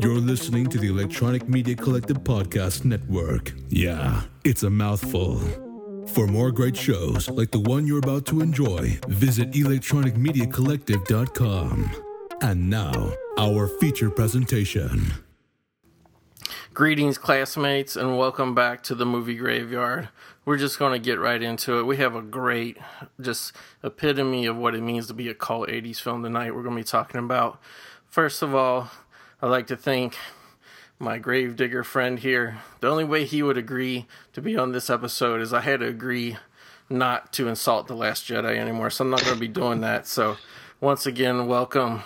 [0.00, 3.54] You're listening to the Electronic Media Collective Podcast Network.
[3.70, 5.38] Yeah, it's a mouthful.
[6.08, 11.90] For more great shows like the one you're about to enjoy, visit electronicmediacollective.com.
[12.42, 15.14] And now, our feature presentation.
[16.74, 20.10] Greetings, classmates, and welcome back to the movie graveyard.
[20.44, 21.86] We're just going to get right into it.
[21.86, 22.76] We have a great,
[23.18, 26.54] just epitome of what it means to be a cult 80s film tonight.
[26.54, 27.58] We're going to be talking about,
[28.06, 28.90] first of all,
[29.42, 30.16] I'd like to thank
[30.98, 32.56] my gravedigger friend here.
[32.80, 35.86] The only way he would agree to be on this episode is I had to
[35.86, 36.38] agree
[36.88, 40.06] not to insult The Last Jedi anymore, so I'm not going to be doing that.
[40.06, 40.38] So,
[40.80, 42.02] once again, welcome,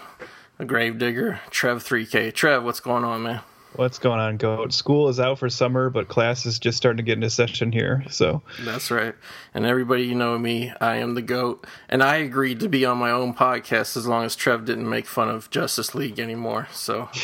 [0.58, 2.34] a gravedigger, Trev 3K.
[2.34, 3.40] Trev, what's going on, man?
[3.76, 4.72] What's going on, Goat?
[4.72, 8.04] School is out for summer, but class is just starting to get into session here.
[8.10, 9.14] So that's right.
[9.54, 12.98] And everybody, you know me, I am the Goat, and I agreed to be on
[12.98, 16.68] my own podcast as long as Trev didn't make fun of Justice League anymore.
[16.72, 17.08] So.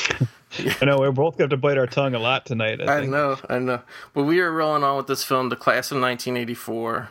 [0.81, 2.81] I know we're both going to bite our tongue a lot tonight.
[2.81, 3.83] I, I know, I know.
[4.15, 7.11] But we are rolling on with this film, The Class of 1984.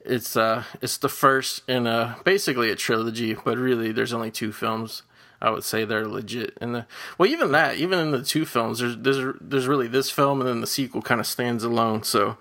[0.00, 4.52] It's uh, it's the first in a basically a trilogy, but really there's only two
[4.52, 5.02] films.
[5.40, 6.56] I would say they're legit.
[6.60, 6.86] And the
[7.16, 10.48] well, even that, even in the two films, there's there's there's really this film, and
[10.48, 12.02] then the sequel kind of stands alone.
[12.02, 12.36] So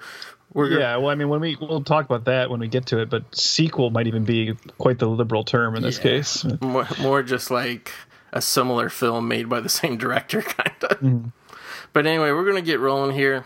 [0.54, 0.98] we're yeah.
[0.98, 3.36] Well, I mean, when we we'll talk about that when we get to it, but
[3.36, 6.04] sequel might even be quite the liberal term in this yeah.
[6.04, 6.46] case.
[6.62, 7.92] More, more just like
[8.34, 11.00] a similar film made by the same director, kind of.
[11.00, 11.28] Mm-hmm.
[11.94, 13.46] But anyway, we're gonna get rolling here.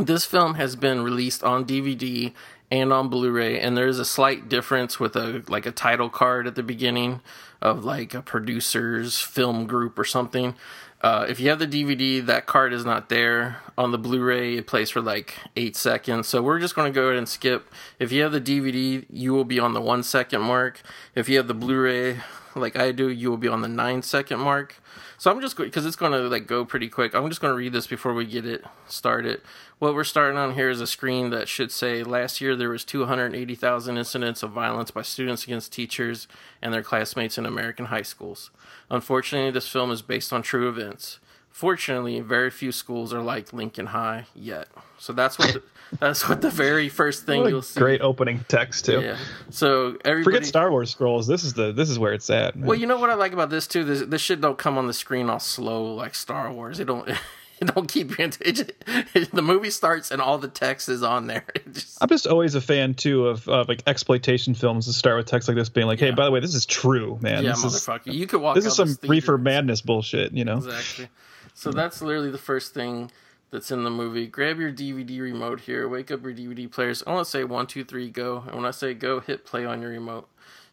[0.00, 2.34] This film has been released on DVD
[2.70, 6.54] and on Blu-ray, and there's a slight difference with a like a title card at
[6.54, 7.22] the beginning
[7.60, 10.54] of like a producer's film group or something.
[11.02, 13.58] Uh, if you have the DVD, that card is not there.
[13.76, 16.26] On the Blu ray, it plays for like eight seconds.
[16.26, 17.70] So we're just going to go ahead and skip.
[17.98, 20.80] If you have the DVD, you will be on the one second mark.
[21.14, 22.20] If you have the Blu ray,
[22.54, 24.76] like I do, you will be on the nine second mark.
[25.18, 27.14] So I'm just because it's going to like go pretty quick.
[27.14, 29.40] I'm just going to read this before we get it started.
[29.78, 32.84] What we're starting on here is a screen that should say last year there was
[32.84, 36.28] 280,000 incidents of violence by students against teachers
[36.60, 38.50] and their classmates in American high schools.
[38.90, 41.18] Unfortunately, this film is based on true events.
[41.50, 44.68] Fortunately, very few schools are like Lincoln High yet.
[44.98, 45.62] So that's what the,
[45.98, 47.78] that's what the very first thing you'll see.
[47.78, 49.00] Great opening text too.
[49.00, 49.16] Yeah.
[49.50, 51.26] So everybody forget Star Wars scrolls.
[51.26, 52.56] This is the this is where it's at.
[52.56, 52.66] Man.
[52.66, 53.84] Well, you know what I like about this too.
[53.84, 56.80] This this shit don't come on the screen all slow like Star Wars.
[56.80, 57.08] It don't.
[57.58, 58.76] It don't keep you into it,
[59.14, 61.46] it, the movie starts and all the text is on there.
[61.72, 65.24] Just, I'm just always a fan too of uh, like exploitation films to start with
[65.24, 67.44] text like this, being like, "Hey, by the way, this is true, man.
[67.44, 68.08] Yeah, this motherfucker.
[68.08, 68.56] Is, you could walk.
[68.56, 71.08] This is some reefer madness bullshit, you know." Exactly.
[71.54, 73.10] So that's literally the first thing
[73.50, 74.26] that's in the movie.
[74.26, 75.88] Grab your DVD remote here.
[75.88, 77.02] Wake up your DVD players.
[77.06, 78.44] I want to say one, two, three, go.
[78.46, 80.28] And when I say go, hit play on your remote.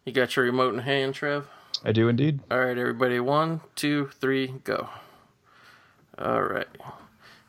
[0.06, 1.47] You got your remote in hand, Trev?
[1.85, 2.39] I do indeed.
[2.51, 3.19] All right, everybody.
[3.19, 4.89] One, two, three, go.
[6.17, 6.67] All right.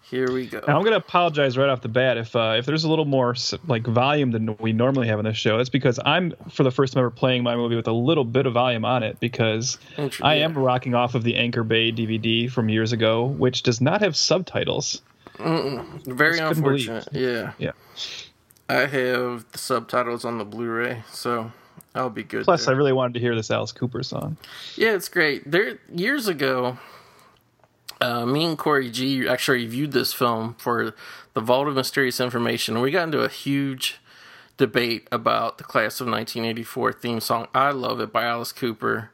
[0.03, 0.61] Here we go.
[0.69, 3.07] Now I'm going to apologize right off the bat if uh, if there's a little
[3.07, 3.34] more
[3.67, 5.59] like volume than we normally have in this show.
[5.59, 8.47] It's because I'm for the first time ever playing my movie with a little bit
[8.47, 9.79] of volume on it because
[10.23, 14.03] I am rocking off of the Anchor Bay DVD from years ago, which does not
[14.03, 15.01] have subtitles.
[15.39, 16.06] Mm-mm.
[16.06, 17.09] Very unfortunate.
[17.12, 17.53] Yeah.
[17.59, 17.72] Yeah.
[18.69, 21.53] I have the subtitles on the Blu-ray, so
[21.95, 22.45] I'll be good.
[22.45, 22.75] Plus, there.
[22.75, 24.37] I really wanted to hear this Alice Cooper song.
[24.77, 25.50] Yeah, it's great.
[25.50, 26.78] There years ago,
[28.00, 30.95] uh, me and Corey G actually reviewed this film for
[31.34, 32.81] the Vault of Mysterious Information.
[32.81, 34.01] We got into a huge
[34.56, 37.49] debate about the Class of 1984 theme song.
[37.55, 39.11] I love it by Alice Cooper.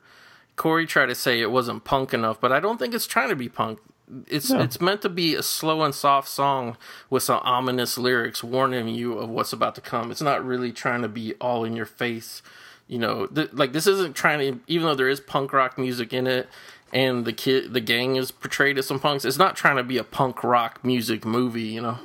[0.56, 3.37] Corey tried to say it wasn't punk enough, but I don't think it's trying to
[3.37, 3.81] be punk.
[4.26, 4.60] It's no.
[4.60, 6.76] it's meant to be a slow and soft song
[7.09, 10.10] with some ominous lyrics warning you of what's about to come.
[10.10, 12.43] It's not really trying to be all in your face.
[12.88, 16.12] You know, th- like this isn't trying to even though there is punk rock music
[16.12, 16.49] in it
[16.93, 19.99] and the kid the gang is portrayed as some punks it's not trying to be
[19.99, 21.99] a punk rock music movie you know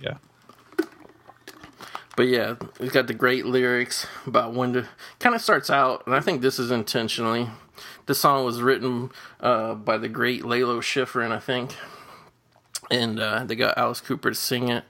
[0.00, 0.16] yeah
[2.16, 4.88] but yeah it's got the great lyrics about when to
[5.18, 7.48] kind of starts out and i think this is intentionally
[8.06, 9.10] this song was written
[9.40, 11.74] uh, by the great Lalo Schifrin, I think,
[12.90, 14.84] and uh, they got Alice Cooper to sing it.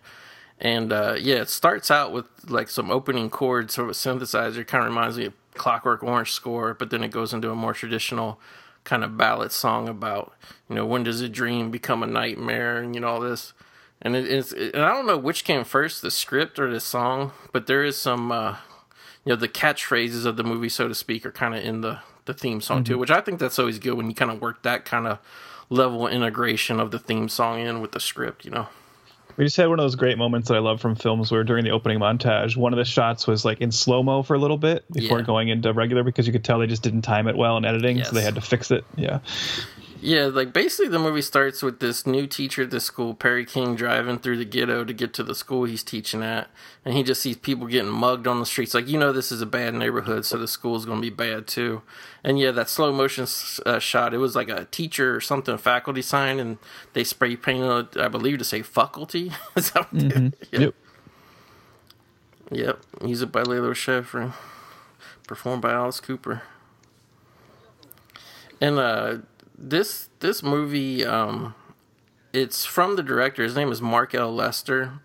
[0.60, 4.66] And uh, yeah, it starts out with like some opening chords, sort of a synthesizer,
[4.66, 7.72] kind of reminds me of Clockwork Orange score, but then it goes into a more
[7.72, 8.40] traditional
[8.84, 10.34] kind of ballad song about
[10.68, 13.54] you know when does a dream become a nightmare and you know all this
[14.02, 16.80] and it, it's it, and I don't know which came first the script or the
[16.80, 18.56] song but there is some uh,
[19.24, 22.00] you know the catchphrases of the movie so to speak are kind of in the
[22.26, 22.94] the theme song mm-hmm.
[22.94, 25.18] too which I think that's always good when you kind of work that kind of
[25.70, 28.68] level of integration of the theme song in with the script you know
[29.36, 31.64] we just had one of those great moments that I love from films where during
[31.64, 34.58] the opening montage, one of the shots was like in slow mo for a little
[34.58, 35.24] bit before yeah.
[35.24, 37.96] going into regular because you could tell they just didn't time it well in editing,
[37.96, 38.08] yes.
[38.08, 38.84] so they had to fix it.
[38.96, 39.20] Yeah.
[40.04, 43.74] Yeah, like basically the movie starts with this new teacher at the school, Perry King,
[43.74, 46.50] driving through the ghetto to get to the school he's teaching at,
[46.84, 48.74] and he just sees people getting mugged on the streets.
[48.74, 51.46] Like you know, this is a bad neighborhood, so the school's going to be bad
[51.46, 51.80] too.
[52.22, 53.26] And yeah, that slow motion
[53.64, 56.58] uh, shot, it was like a teacher or something, faculty sign, and
[56.92, 59.32] they spray painted, I believe, to say faculty.
[59.56, 60.26] is that what mm-hmm.
[60.52, 60.60] Yep.
[60.60, 60.74] yep.
[62.50, 62.80] Yep.
[63.00, 64.34] Music by Lalo Schifrin,
[65.26, 66.42] performed by Alice Cooper.
[68.60, 69.16] And uh
[69.56, 71.54] this this movie, um,
[72.32, 73.42] it's from the director.
[73.42, 74.34] His name is Mark L.
[74.34, 75.00] Lester,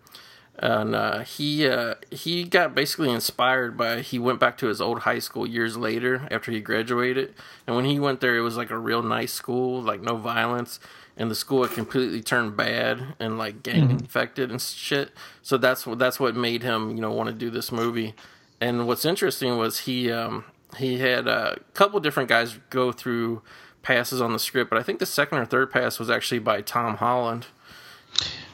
[0.58, 4.00] and uh, he uh, he got basically inspired by.
[4.00, 7.34] He went back to his old high school years later after he graduated,
[7.66, 10.80] and when he went there, it was like a real nice school, like no violence.
[11.16, 13.98] And the school had completely turned bad and like gang mm-hmm.
[13.98, 15.10] infected and shit.
[15.42, 18.14] So that's what that's what made him, you know, want to do this movie.
[18.58, 20.44] And what's interesting was he um,
[20.78, 23.42] he had a couple different guys go through
[23.82, 26.60] passes on the script, but I think the second or third pass was actually by
[26.60, 27.46] Tom Holland.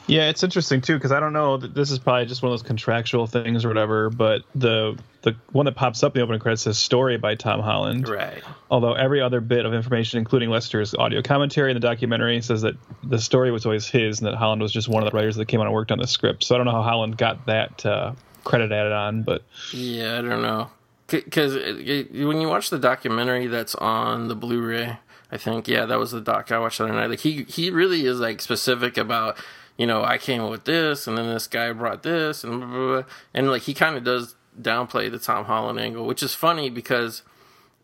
[0.07, 1.57] Yeah, it's interesting too because I don't know.
[1.57, 4.09] This is probably just one of those contractual things or whatever.
[4.09, 7.59] But the the one that pops up in the opening credits says "story" by Tom
[7.59, 8.07] Holland.
[8.07, 8.41] Right.
[8.71, 12.75] Although every other bit of information, including Lester's audio commentary in the documentary, says that
[13.03, 15.47] the story was always his and that Holland was just one of the writers that
[15.47, 16.45] came on and worked on the script.
[16.45, 18.13] So I don't know how Holland got that uh,
[18.45, 20.69] credit added on, but yeah, I don't know
[21.07, 24.97] because when you watch the documentary that's on the Blu-ray
[25.31, 27.09] I think yeah, that was the doc I watched the other night.
[27.09, 29.37] Like he he really is like specific about
[29.77, 32.87] you know I came with this and then this guy brought this and blah, blah,
[33.01, 33.03] blah.
[33.33, 37.23] and like he kind of does downplay the Tom Holland angle, which is funny because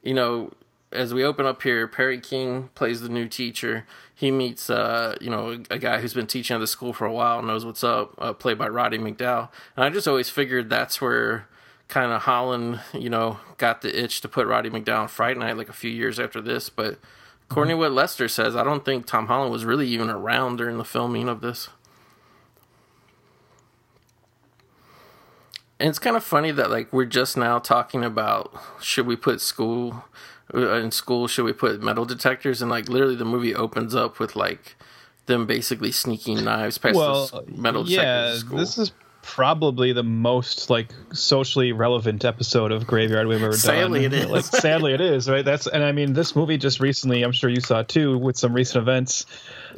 [0.01, 0.51] you know
[0.93, 3.85] as we open up here, Perry King plays the new teacher.
[4.13, 7.05] He meets, uh, you know, a, a, guy who's been teaching at the school for
[7.05, 9.49] a while, knows what's up, uh, played by Roddy McDowall.
[9.75, 11.47] And I just always figured that's where
[11.87, 15.57] kind of Holland, you know, got the itch to put Roddy McDowall in Fright Night
[15.57, 16.69] like a few years after this.
[16.69, 16.99] But
[17.53, 20.79] According to what Lester says, I don't think Tom Holland was really even around during
[20.79, 21.69] the filming of this.
[25.79, 28.51] And it's kind of funny that like we're just now talking about
[28.81, 30.03] should we put school
[30.51, 34.17] uh, in school should we put metal detectors and like literally the movie opens up
[34.17, 34.75] with like
[35.27, 38.45] them basically sneaking knives past well, metal detectors.
[38.49, 38.91] Yeah, this is
[39.23, 44.03] probably the most like socially relevant episode of Graveyard we've ever sadly done.
[44.03, 44.29] Sadly, it is.
[44.29, 45.29] Like, sadly, it is.
[45.29, 45.43] Right.
[45.43, 48.53] That's and I mean, this movie just recently, I'm sure you saw too, with some
[48.53, 49.25] recent events.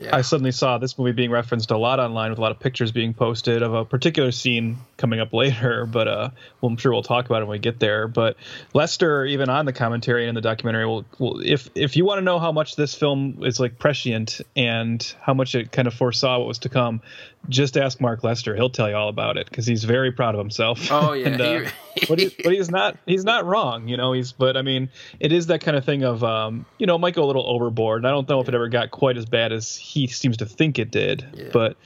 [0.01, 0.15] Yeah.
[0.15, 2.91] I suddenly saw this movie being referenced a lot online with a lot of pictures
[2.91, 6.29] being posted of a particular scene coming up later, but uh,
[6.61, 8.07] well, I'm sure we'll talk about it when we get there.
[8.07, 8.37] But
[8.73, 12.19] Lester, even on the commentary and in the documentary, will, will if if you want
[12.19, 15.93] to know how much this film is like prescient and how much it kind of
[15.93, 17.01] foresaw what was to come,
[17.49, 18.55] just ask Mark Lester.
[18.55, 20.91] He'll tell you all about it because he's very proud of himself.
[20.91, 21.69] Oh yeah, and, uh,
[22.09, 23.87] but, he, but he's not he's not wrong.
[23.87, 24.89] You know, he's but I mean,
[25.19, 27.99] it is that kind of thing of um, you know, might go a little overboard.
[27.99, 30.45] And I don't know if it ever got quite as bad as he seems to
[30.45, 31.49] think it did, yeah.
[31.51, 31.77] but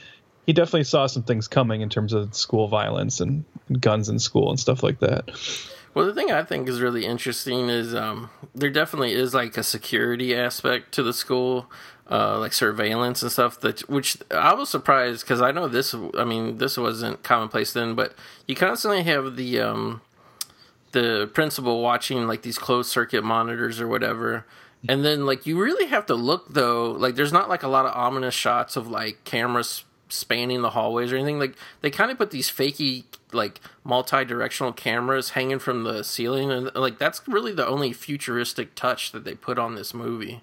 [0.49, 3.45] he definitely saw some things coming in terms of school violence and,
[3.79, 5.29] guns in school and stuff like that.
[5.93, 9.61] Well, the thing I think is really interesting is um, there definitely is like a
[9.61, 11.71] security aspect to the school,
[12.09, 13.59] uh, like surveillance and stuff.
[13.59, 15.93] That which I was surprised because I know this.
[16.17, 18.15] I mean, this wasn't commonplace then, but
[18.47, 20.01] you constantly have the um,
[20.93, 24.47] the principal watching like these closed circuit monitors or whatever,
[24.87, 26.89] and then like you really have to look though.
[26.89, 31.11] Like there's not like a lot of ominous shots of like cameras spanning the hallways
[31.13, 31.39] or anything.
[31.39, 36.73] Like they kind of put these fakey like multi-directional cameras hanging from the ceiling and
[36.75, 40.42] like that's really the only futuristic touch that they put on this movie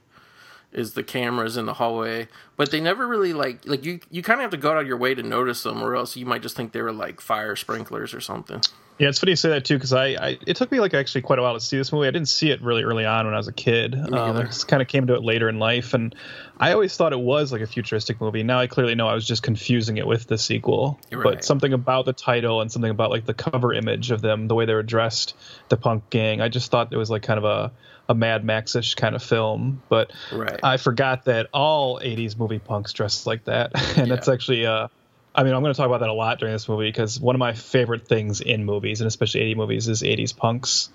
[0.77, 4.39] is the cameras in the hallway but they never really like like you you kind
[4.41, 6.43] of have to go out of your way to notice them or else you might
[6.43, 8.61] just think they were like fire sprinklers or something
[8.99, 11.21] yeah, it's funny you say that too because I, I, it took me like actually
[11.21, 12.09] quite a while to see this movie.
[12.09, 13.95] I didn't see it really early on when I was a kid.
[13.95, 16.15] Um, I just kind of came to it later in life, and
[16.59, 18.43] I always thought it was like a futuristic movie.
[18.43, 20.99] Now I clearly know I was just confusing it with the sequel.
[21.13, 21.23] Right.
[21.23, 24.55] But something about the title and something about like the cover image of them, the
[24.55, 25.35] way they were dressed,
[25.69, 27.73] the punk gang, I just thought it was like kind of a
[28.09, 29.83] a Mad Max-ish kind of film.
[29.89, 30.61] But right.
[30.63, 34.15] I forgot that all '80s movie punks dressed like that, and yeah.
[34.15, 34.89] it's actually uh
[35.37, 37.37] I mean, I'm going to talk about that a lot during this movie because one
[37.37, 40.89] of my favorite things in movies, and especially 80 movies, is 80s punks.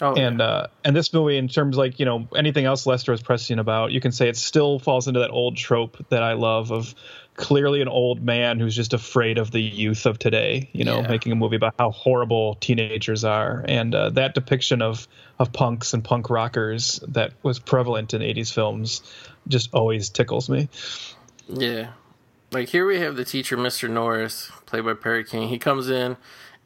[0.00, 0.44] Oh, and yeah.
[0.44, 3.92] uh, and this movie, in terms like you know anything else Lester was pressing about,
[3.92, 6.96] you can say it still falls into that old trope that I love of
[7.36, 10.68] clearly an old man who's just afraid of the youth of today.
[10.72, 11.08] You know, yeah.
[11.08, 15.06] making a movie about how horrible teenagers are, and uh, that depiction of
[15.38, 19.02] of punks and punk rockers that was prevalent in 80s films
[19.48, 20.68] just always tickles me.
[21.48, 21.90] Yeah,
[22.52, 23.90] like here we have the teacher, Mr.
[23.90, 25.48] Norris, played by Perry King.
[25.48, 26.16] He comes in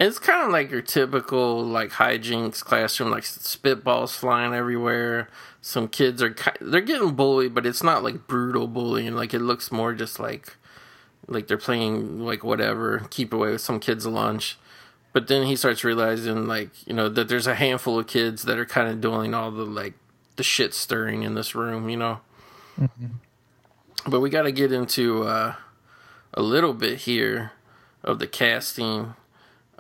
[0.01, 5.29] it's kind of like your typical like hijinks classroom, like spitballs flying everywhere.
[5.61, 9.15] Some kids are they're getting bullied, but it's not like brutal bullying.
[9.15, 10.57] Like it looks more just like
[11.27, 14.57] like they're playing like whatever, keep away with some kids' lunch.
[15.19, 18.57] But then he starts realizing like you know that there's a handful of kids that
[18.57, 19.95] are kind of doing all the like
[20.37, 22.21] the shit stirring in this room, you know.
[22.79, 23.07] Mm-hmm.
[24.07, 25.57] But we got to get into uh,
[26.35, 27.51] a little bit here
[28.05, 29.15] of the casting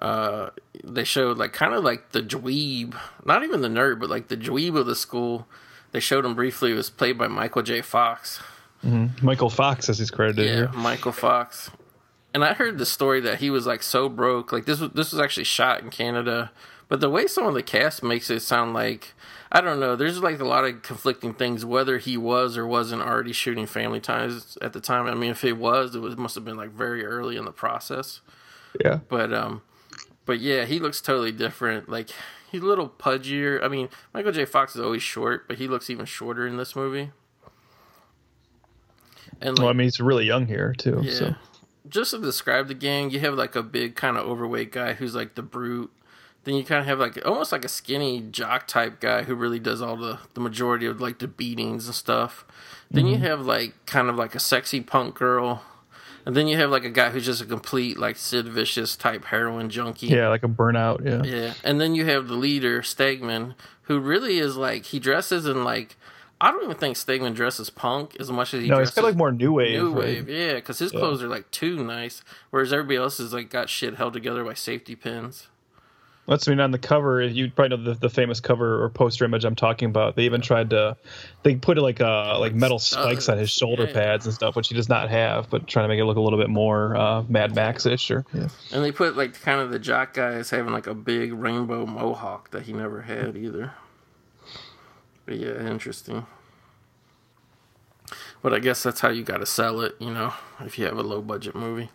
[0.00, 0.50] uh,
[0.82, 4.36] they showed like kind of like the dweeb, not even the nerd, but like the
[4.36, 5.46] dweeb of the school.
[5.92, 6.72] They showed him briefly.
[6.72, 7.80] It was played by Michael J.
[7.80, 8.40] Fox.
[8.84, 9.24] Mm-hmm.
[9.24, 10.68] Michael Fox, as he's credited yeah, here.
[10.72, 11.70] Michael Fox.
[12.34, 14.52] And I heard the story that he was like so broke.
[14.52, 16.50] Like this was this was actually shot in Canada,
[16.88, 19.14] but the way some of the cast makes it sound like
[19.50, 19.96] I don't know.
[19.96, 24.00] There's like a lot of conflicting things whether he was or wasn't already shooting Family
[24.00, 25.06] Ties at the time.
[25.06, 27.52] I mean, if it was, it was must have been like very early in the
[27.52, 28.20] process.
[28.84, 29.00] Yeah.
[29.08, 29.62] But um,
[30.26, 31.88] but yeah, he looks totally different.
[31.88, 32.10] Like
[32.50, 33.64] he's a little pudgier.
[33.64, 34.44] I mean, Michael J.
[34.44, 37.10] Fox is always short, but he looks even shorter in this movie.
[39.40, 41.00] And like, well, I mean, he's really young here too.
[41.02, 41.12] Yeah.
[41.12, 41.34] So.
[41.88, 45.14] Just to describe the gang, you have like a big kind of overweight guy who's
[45.14, 45.90] like the brute.
[46.44, 49.58] Then you kind of have like almost like a skinny jock type guy who really
[49.58, 52.46] does all the the majority of like the beatings and stuff.
[52.90, 53.14] Then mm-hmm.
[53.14, 55.62] you have like kind of like a sexy punk girl
[56.28, 59.24] and then you have like a guy who's just a complete like Sid Vicious type
[59.24, 60.08] heroin junkie.
[60.08, 61.02] Yeah, like a burnout.
[61.02, 61.22] Yeah.
[61.22, 63.54] Yeah, and then you have the leader Stegman,
[63.84, 65.96] who really is like he dresses in like
[66.40, 68.68] I don't even think Stegman dresses punk as much as he.
[68.68, 69.80] No, dresses he's got like more new wave.
[69.80, 73.50] New wave, yeah, because his clothes are like too nice, whereas everybody else is like
[73.50, 75.48] got shit held together by safety pins.
[76.28, 77.22] Let's I mean on the cover.
[77.22, 80.14] You probably know the, the famous cover or poster image I'm talking about.
[80.14, 80.98] They even tried to,
[81.42, 83.94] they put like uh like metal spikes on his shoulder yeah.
[83.94, 86.20] pads and stuff, which he does not have, but trying to make it look a
[86.20, 88.10] little bit more uh, Mad Max ish.
[88.10, 88.48] Or yeah.
[88.72, 91.86] And they put like kind of the jock guy guys having like a big rainbow
[91.86, 93.72] mohawk that he never had either.
[95.28, 96.24] But yeah, interesting.
[98.40, 100.96] But I guess that's how you got to sell it, you know, if you have
[100.96, 101.90] a low budget movie.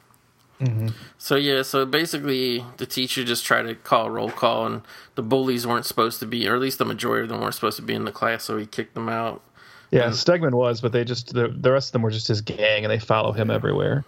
[0.62, 0.90] Mm-hmm.
[1.18, 4.84] So yeah, so basically the teacher just tried to call roll call, and
[5.16, 7.78] the bullies weren't supposed to be, or at least the majority of them weren't supposed
[7.78, 9.42] to be in the class, so he kicked them out.
[9.90, 12.42] Yeah, and, Stegman was, but they just the, the rest of them were just his
[12.42, 14.06] gang, and they follow him everywhere.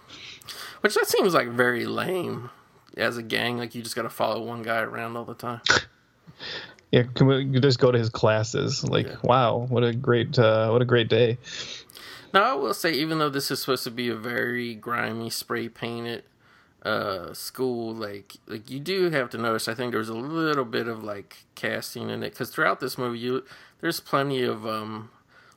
[0.82, 2.50] Which that seems like very lame
[2.96, 3.58] as a gang.
[3.58, 5.62] Like you just got to follow one guy around all the time.
[6.92, 8.84] yeah, can we just go to his classes?
[8.84, 9.16] Like, yeah.
[9.22, 11.38] wow, what a great uh, what a great day.
[12.32, 15.68] Now I will say, even though this is supposed to be a very grimy, spray
[15.68, 16.24] painted
[16.86, 20.86] uh school like like you do have to notice i think there's a little bit
[20.86, 23.44] of like casting in it because throughout this movie you
[23.80, 25.10] there's plenty of um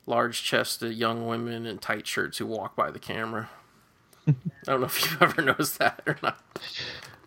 [0.07, 3.48] large chested young women in tight shirts who walk by the camera
[4.27, 4.33] i
[4.65, 6.41] don't know if you've ever noticed that or not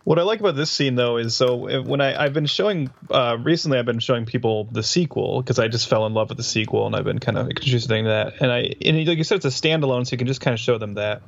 [0.04, 3.37] what I like about this scene, though, is so when I, I've been showing uh,
[3.40, 6.44] recently, I've been showing people the sequel because I just fell in love with the
[6.44, 8.35] sequel, and I've been kind of introducing that.
[8.40, 10.61] And I, and like you said, it's a standalone, so you can just kind of
[10.61, 11.23] show them that.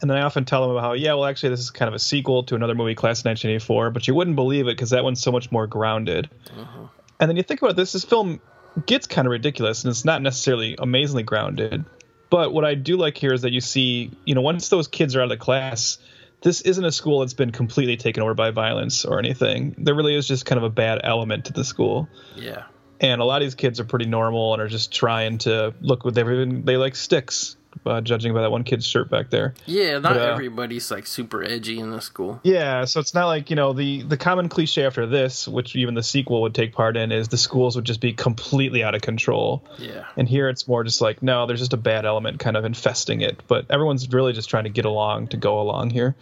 [0.00, 1.94] And then I often tell them about how, yeah, well, actually, this is kind of
[1.94, 5.02] a sequel to another movie, Class of 1984, but you wouldn't believe it because that
[5.02, 6.30] one's so much more grounded.
[6.56, 6.86] Uh-huh.
[7.18, 8.40] And then you think about this, this film
[8.86, 11.84] gets kind of ridiculous, and it's not necessarily amazingly grounded.
[12.30, 15.16] But what I do like here is that you see, you know, once those kids
[15.16, 15.98] are out of the class,
[16.40, 19.74] this isn't a school that's been completely taken over by violence or anything.
[19.78, 22.08] There really is just kind of a bad element to the school.
[22.36, 22.64] Yeah.
[23.00, 26.04] And a lot of these kids are pretty normal and are just trying to look
[26.04, 27.56] what they've they like sticks
[27.88, 29.54] uh, judging by that one kid's shirt back there.
[29.66, 32.40] Yeah, not but, uh, everybody's like super edgy in the school.
[32.42, 35.94] Yeah, so it's not like you know the the common cliche after this, which even
[35.94, 39.02] the sequel would take part in, is the schools would just be completely out of
[39.02, 39.64] control.
[39.78, 42.64] Yeah, and here it's more just like no, there's just a bad element kind of
[42.64, 46.14] infesting it, but everyone's really just trying to get along to go along here.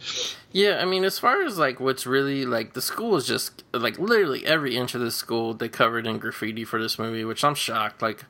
[0.52, 3.98] Yeah, I mean, as far as like what's really like the school is just like
[3.98, 7.54] literally every inch of the school they covered in graffiti for this movie, which I'm
[7.54, 8.00] shocked.
[8.00, 8.24] Like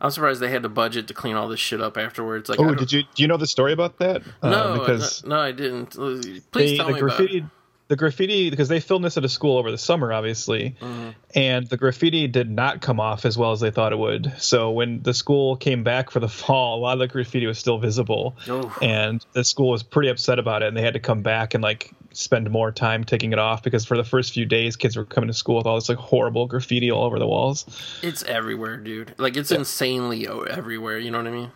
[0.00, 2.48] I'm surprised they had the budget to clean all this shit up afterwards.
[2.48, 4.22] Like, oh, did you do you know the story about that?
[4.42, 5.90] No, uh, because no, I didn't.
[5.90, 7.57] Please they, tell the me graffiti, about it.
[7.88, 11.10] The graffiti, because they filmed this at a school over the summer, obviously, mm-hmm.
[11.34, 14.32] and the graffiti did not come off as well as they thought it would.
[14.38, 17.58] So when the school came back for the fall, a lot of the graffiti was
[17.58, 18.76] still visible, oh.
[18.82, 21.62] and the school was pretty upset about it, and they had to come back and
[21.62, 25.04] like spend more time taking it off because for the first few days kids were
[25.04, 27.64] coming to school with all this like horrible graffiti all over the walls
[28.02, 29.58] it's everywhere dude like it's yeah.
[29.58, 31.50] insanely everywhere you know what i mean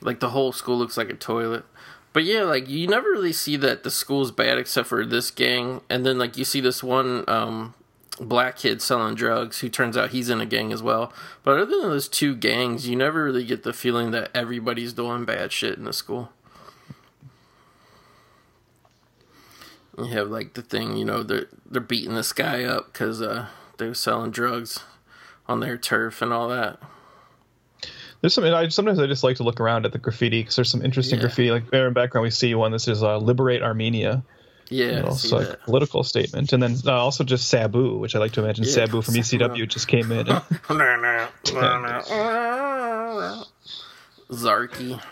[0.00, 1.64] like the whole school looks like a toilet
[2.12, 5.80] but yeah like you never really see that the school's bad except for this gang
[5.88, 7.74] and then like you see this one um
[8.20, 11.12] black kid selling drugs who turns out he's in a gang as well.
[11.42, 15.24] But other than those two gangs, you never really get the feeling that everybody's doing
[15.24, 16.30] bad shit in the school.
[19.98, 23.46] You have like the thing, you know, they're they're beating this guy up because uh,
[23.78, 24.80] they were selling drugs
[25.46, 26.80] on their turf and all that.
[28.20, 28.44] There's some.
[28.44, 31.18] I sometimes I just like to look around at the graffiti because there's some interesting
[31.18, 31.22] yeah.
[31.22, 31.50] graffiti.
[31.50, 32.70] Like there in the background, we see one.
[32.72, 34.22] This is uh, "Liberate Armenia."
[34.68, 38.14] Yeah, you know, so like a political statement, and then uh, also just Sabu, which
[38.14, 40.28] I like to imagine yeah, Sabu from ECW just came in.
[40.28, 40.42] And,
[44.30, 45.02] Zarky.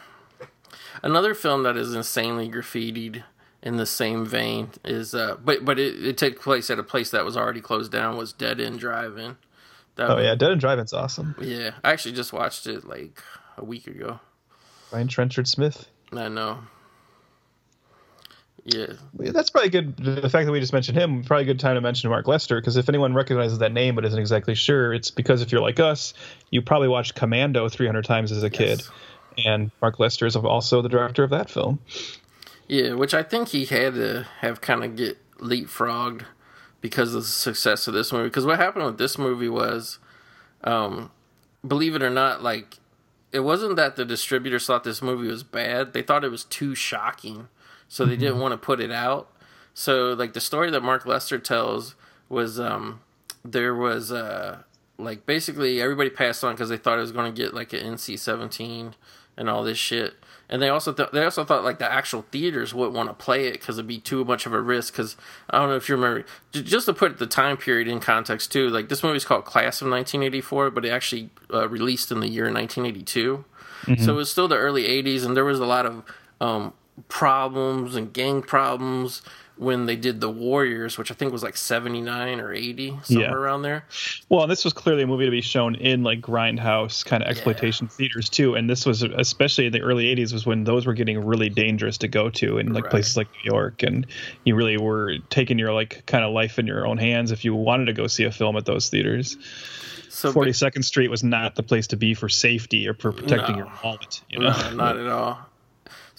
[1.02, 3.24] Another film that is insanely graffitied
[3.62, 7.10] in the same vein is, uh, but but it, it took place at a place
[7.10, 8.16] that was already closed down.
[8.16, 9.38] Was Dead End Drive-In.
[9.98, 11.34] Oh, that oh was, yeah, Dead End Drive-In's awesome.
[11.40, 13.22] Yeah, I actually just watched it like
[13.56, 14.20] a week ago.
[14.90, 15.88] Brian Trenchard Smith.
[16.12, 16.60] I know.
[18.64, 18.92] Yeah.
[19.14, 19.96] That's probably good.
[19.96, 22.60] The fact that we just mentioned him, probably a good time to mention Mark Lester,
[22.60, 25.80] because if anyone recognizes that name but isn't exactly sure, it's because if you're like
[25.80, 26.14] us,
[26.50, 28.82] you probably watched Commando 300 times as a kid.
[29.44, 31.78] And Mark Lester is also the director of that film.
[32.66, 36.24] Yeah, which I think he had to have kind of get leapfrogged
[36.80, 38.28] because of the success of this movie.
[38.28, 39.98] Because what happened with this movie was,
[40.64, 41.10] um,
[41.66, 42.78] believe it or not, like
[43.32, 46.74] it wasn't that the distributors thought this movie was bad; they thought it was too
[46.74, 47.48] shocking,
[47.88, 48.22] so they mm-hmm.
[48.22, 49.30] didn't want to put it out.
[49.74, 51.94] So, like the story that Mark Lester tells
[52.28, 53.00] was, um,
[53.44, 54.62] there was uh,
[54.98, 57.94] like basically everybody passed on because they thought it was going to get like an
[57.94, 58.94] NC seventeen
[59.36, 60.14] and all this shit.
[60.50, 63.48] And they also th- they also thought like the actual theaters wouldn't want to play
[63.48, 64.94] it because it'd be too much of a risk.
[64.94, 65.16] Because
[65.50, 68.50] I don't know if you remember, j- just to put the time period in context
[68.50, 68.68] too.
[68.70, 72.44] Like this movie's called Class of 1984, but it actually uh, released in the year
[72.44, 73.44] 1982.
[73.82, 74.04] Mm-hmm.
[74.04, 76.02] So it was still the early 80s, and there was a lot of
[76.40, 76.72] um,
[77.08, 79.22] problems and gang problems
[79.58, 83.34] when they did the Warriors, which I think was like 79 or 80, somewhere yeah.
[83.34, 83.84] around there.
[84.28, 87.86] Well, this was clearly a movie to be shown in like grindhouse kind of exploitation
[87.86, 87.96] yeah.
[87.96, 88.54] theaters too.
[88.54, 91.98] And this was especially in the early 80s was when those were getting really dangerous
[91.98, 92.90] to go to in like right.
[92.90, 93.82] places like New York.
[93.82, 94.06] And
[94.44, 97.54] you really were taking your like kind of life in your own hands if you
[97.54, 99.36] wanted to go see a film at those theaters.
[100.08, 103.64] So 42nd Street was not the place to be for safety or for protecting no,
[103.64, 104.20] your wallet.
[104.28, 104.50] You know?
[104.50, 105.38] No, not at all.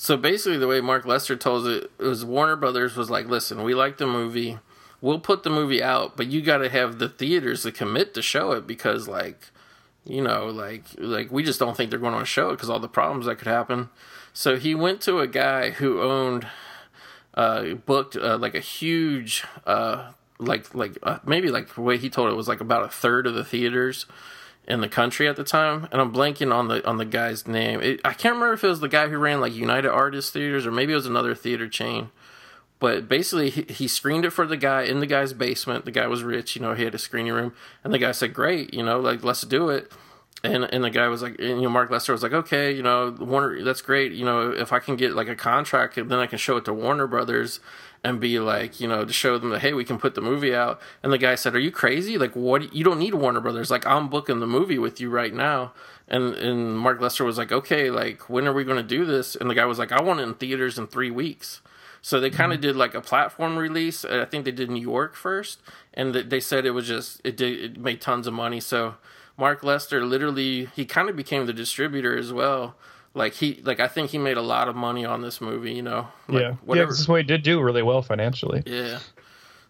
[0.01, 3.63] So basically, the way Mark Lester tells it, it was Warner Brothers was like, "Listen,
[3.63, 4.57] we like the movie.
[5.01, 8.21] We'll put the movie out, but you got to have the theaters to commit to
[8.21, 9.47] show it because, like,
[10.05, 12.79] you know, like, like we just don't think they're going to show it because all
[12.79, 13.89] the problems that could happen."
[14.31, 16.47] So he went to a guy who owned,
[17.33, 22.09] uh, booked uh, like a huge, uh, like like uh, maybe like the way he
[22.09, 24.05] told it was like about a third of the theaters
[24.67, 27.81] in the country at the time, and I'm blanking on the on the guy's name.
[27.81, 30.65] It, I can't remember if it was the guy who ran like United Artists Theaters
[30.65, 32.09] or maybe it was another theater chain.
[32.79, 35.83] But basically, he, he screened it for the guy in the guy's basement.
[35.83, 38.33] The guy was rich, you know, he had a screening room, and the guy said,
[38.33, 39.91] "Great, you know, like let's do it."
[40.43, 42.83] And and the guy was like, and, you know, Mark Lester was like, "Okay, you
[42.83, 44.13] know, Warner, that's great.
[44.13, 46.73] You know, if I can get like a contract, then I can show it to
[46.73, 47.59] Warner Brothers."
[48.03, 50.55] And be like, you know, to show them that hey, we can put the movie
[50.55, 50.79] out.
[51.03, 52.17] And the guy said, "Are you crazy?
[52.17, 52.73] Like, what?
[52.73, 53.71] You don't need Warner Brothers.
[53.71, 55.73] Like, I'm booking the movie with you right now."
[56.07, 59.35] And and Mark Lester was like, "Okay, like, when are we going to do this?"
[59.35, 61.61] And the guy was like, "I want it in theaters in three weeks."
[62.01, 62.67] So they kind of mm-hmm.
[62.67, 64.05] did like a platform release.
[64.05, 65.59] I think they did New York first,
[65.93, 68.59] and they said it was just it did it made tons of money.
[68.59, 68.95] So
[69.37, 72.75] Mark Lester literally he kind of became the distributor as well
[73.19, 75.73] like he like I think he made a lot of money on this movie.
[75.73, 76.91] You know, like yeah, whatever.
[76.91, 76.97] yeah.
[76.97, 78.63] This way did do really well financially.
[78.65, 78.99] Yeah.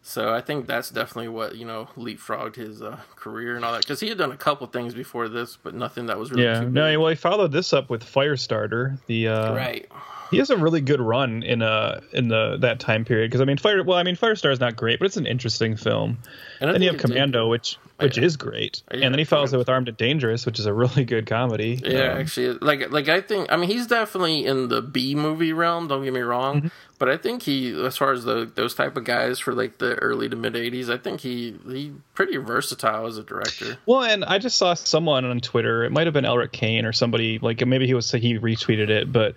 [0.02, 3.82] So I think that's definitely what you know leapfrogged his uh, career and all that
[3.82, 6.62] because he had done a couple things before this, but nothing that was really yeah.
[6.62, 9.92] no, well, he followed this up with Firestarter, the uh, right
[10.32, 13.46] he has a really good run in uh in the that time period because I
[13.46, 16.20] mean Fire well I mean Firestar is not great but it's an interesting film.
[16.62, 17.50] And then you have Commando, did.
[17.50, 18.24] which which yeah.
[18.24, 20.74] is great, yeah, and then he follows it with Armed and Dangerous, which is a
[20.74, 21.80] really good comedy.
[21.84, 25.54] Yeah, um, actually, like like I think I mean he's definitely in the B movie
[25.54, 25.88] realm.
[25.88, 26.68] Don't get me wrong, mm-hmm.
[26.98, 29.96] but I think he as far as the those type of guys for like the
[29.96, 33.78] early to mid '80s, I think he he pretty versatile as a director.
[33.86, 36.94] Well, and I just saw someone on Twitter, it might have been Elric Kane or
[36.94, 39.36] somebody like maybe he was he retweeted it, but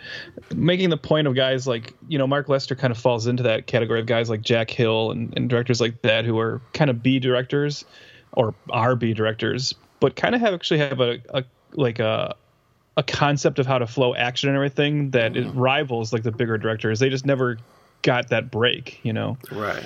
[0.54, 3.66] making the point of guys like you know Mark Lester kind of falls into that
[3.66, 7.02] category of guys like Jack Hill and, and directors like that who are kind of
[7.02, 7.84] B directors
[8.32, 12.34] or are B directors, but kind of have actually have a, a like a
[12.96, 15.58] a concept of how to flow action and everything that mm-hmm.
[15.58, 16.98] rivals like the bigger directors.
[16.98, 17.58] They just never
[18.02, 19.38] got that break, you know.
[19.50, 19.84] Right.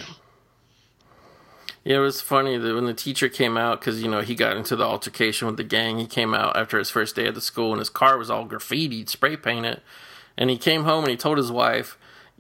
[1.85, 4.56] Yeah, it was funny that when the teacher came out, because you know he got
[4.56, 5.98] into the altercation with the gang.
[5.98, 8.44] He came out after his first day at the school, and his car was all
[8.44, 9.80] graffitied, spray painted.
[10.37, 11.96] And he came home and he told his wife,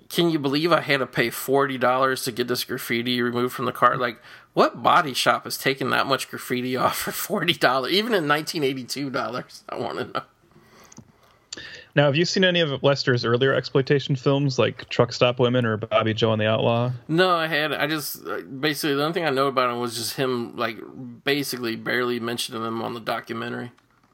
[0.08, 3.66] "Can you believe I had to pay forty dollars to get this graffiti removed from
[3.66, 3.96] the car?
[3.96, 4.20] Like,
[4.56, 7.92] what body shop is taking that much graffiti off for forty dollars?
[7.92, 10.22] Even in nineteen eighty two dollars, I want to know."
[11.94, 15.76] Now, have you seen any of Lester's earlier exploitation films, like Truck Stop Women or
[15.76, 16.92] Bobby Joe and the Outlaw?
[17.06, 17.74] No, I had.
[17.74, 18.24] I just
[18.58, 20.78] basically the only thing I know about him was just him, like
[21.22, 23.72] basically barely mentioning them on the documentary.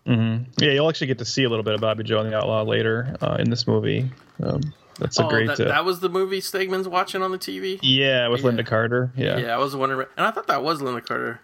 [0.09, 0.51] Mm-hmm.
[0.59, 2.65] Yeah, you'll actually get to see a little bit of Bobby Joe and the Outlaw
[2.65, 4.11] later uh, in this movie.
[4.43, 4.61] Um,
[4.99, 5.47] that's a oh, great.
[5.47, 7.79] That, uh, that, was the movie Stegman's watching on the TV.
[7.83, 8.51] Yeah, with yeah.
[8.51, 9.13] Lynda Carter.
[9.17, 9.55] Yeah, yeah.
[9.55, 11.41] I was wondering, and I thought that was Lynda Carter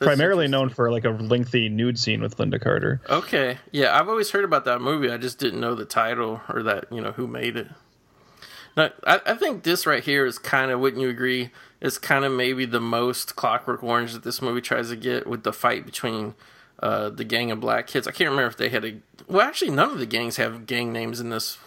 [0.00, 3.00] primarily known for like a lengthy nude scene with Lynda Carter.
[3.08, 5.10] Okay, yeah, I've always heard about that movie.
[5.10, 7.68] I just didn't know the title or that you know who made it.
[8.76, 11.50] Now, I, I think this right here is kind of, wouldn't you agree?
[11.80, 15.42] Is kind of maybe the most Clockwork Orange that this movie tries to get with
[15.42, 16.34] the fight between
[16.80, 18.06] uh, the gang of black kids.
[18.06, 18.96] I can't remember if they had a.
[19.28, 21.58] Well, actually, none of the gangs have gang names in this,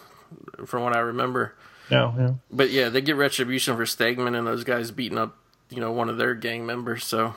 [0.66, 1.54] from what I remember.
[1.90, 2.34] No, yeah.
[2.50, 5.36] But yeah, they get retribution for Stegman and those guys beating up,
[5.70, 7.04] you know, one of their gang members.
[7.04, 7.34] So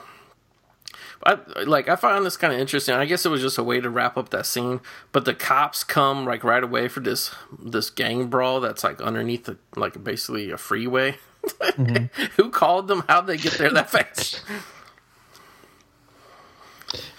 [1.24, 2.94] I like I found this kind of interesting.
[2.94, 4.80] I guess it was just a way to wrap up that scene.
[5.12, 9.44] But the cops come like right away for this this gang brawl that's like underneath
[9.44, 11.16] the like basically a freeway.
[11.44, 12.24] Mm-hmm.
[12.36, 13.04] Who called them?
[13.08, 14.42] How'd they get there that fast?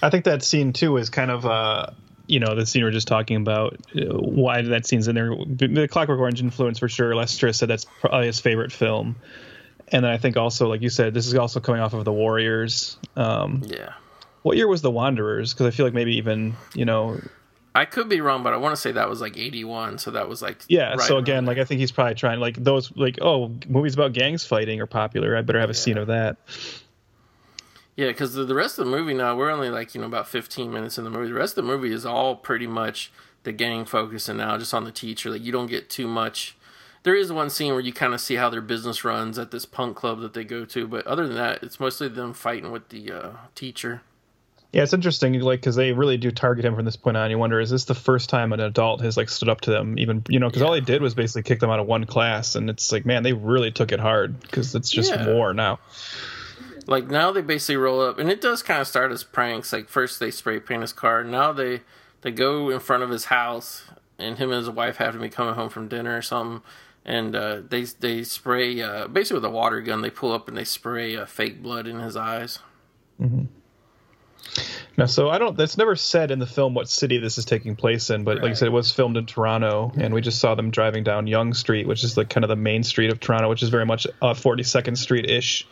[0.02, 1.88] I think that scene too is kind of uh
[2.30, 5.32] you know the scene we are just talking about uh, why that scene's in there
[5.48, 9.15] the clockwork orange influence for sure lester said that's probably his favorite film
[9.92, 12.13] and then I think also, like you said, this is also coming off of the
[12.13, 12.98] Warriors.
[13.15, 13.94] Um, yeah.
[14.44, 15.54] What year was the Wanderers?
[15.54, 17.20] Because I feel like maybe even you know.
[17.76, 20.30] I could be wrong, but I want to say that was like '81, so that
[20.30, 20.63] was like.
[20.68, 20.92] Yeah.
[20.92, 24.13] Right so again, like I think he's probably trying like those like oh movies about
[24.13, 25.36] gangs fighting are popular.
[25.36, 26.38] I better have a scene of that.
[28.00, 30.28] Yeah, because the, the rest of the movie now we're only like you know about
[30.28, 31.28] 15 minutes in the movie.
[31.28, 33.12] The rest of the movie is all pretty much
[33.44, 35.30] the gang focusing now, just on the teacher.
[35.30, 36.56] Like you don't get too much
[37.04, 39.66] there is one scene where you kind of see how their business runs at this
[39.66, 42.90] punk club that they go to, but other than that, it's mostly them fighting with
[42.90, 44.02] the uh, teacher.
[44.72, 47.32] Yeah, it's interesting, like because they really do target him from this point on.
[47.32, 49.98] You wonder, is this the first time an adult has like stood up to them?
[49.98, 50.68] Even you know, because yeah.
[50.68, 53.24] all they did was basically kick them out of one class, and it's like, man,
[53.24, 55.34] they really took it hard because it's just yeah.
[55.34, 55.80] war now.
[56.89, 59.71] Like now, they basically roll up, and it does kind of start as pranks.
[59.71, 61.82] Like first they spray paint his car, now they
[62.21, 63.86] they go in front of his house,
[64.17, 66.62] and him and his wife have to be coming home from dinner or something
[67.06, 70.02] and uh, they they spray uh, basically with a water gun.
[70.02, 72.60] They pull up and they spray uh, fake blood in his eyes.
[73.19, 73.45] Mm-hmm.
[74.97, 75.58] Now, so I don't.
[75.58, 78.43] That's never said in the film what city this is taking place in, but right.
[78.43, 81.25] like I said, it was filmed in Toronto, and we just saw them driving down
[81.25, 83.86] Yonge Street, which is like kind of the main street of Toronto, which is very
[83.86, 85.67] much uh, 42nd Street ish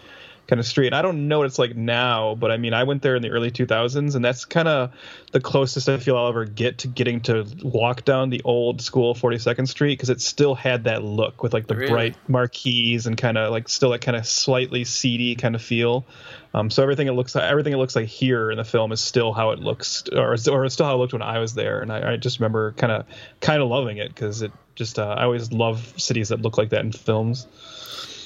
[0.48, 0.94] kind of street.
[0.94, 3.30] I don't know what it's like now, but I mean, I went there in the
[3.30, 4.92] early 2000s, and that's kind of
[5.32, 9.14] the closest I feel I'll ever get to getting to walk down the old school
[9.14, 11.90] 42nd Street because it still had that look with like the really?
[11.90, 16.06] bright marquees and kind of like still that kind of slightly seedy kind of feel.
[16.54, 19.02] Um, so everything it looks like, everything it looks like here in the film is
[19.02, 21.92] still how it looks, or or still how it looked when I was there, and
[21.92, 23.06] I, I just remember kind of
[23.42, 26.70] kind of loving it because it just uh, I always love cities that look like
[26.70, 27.48] that in films.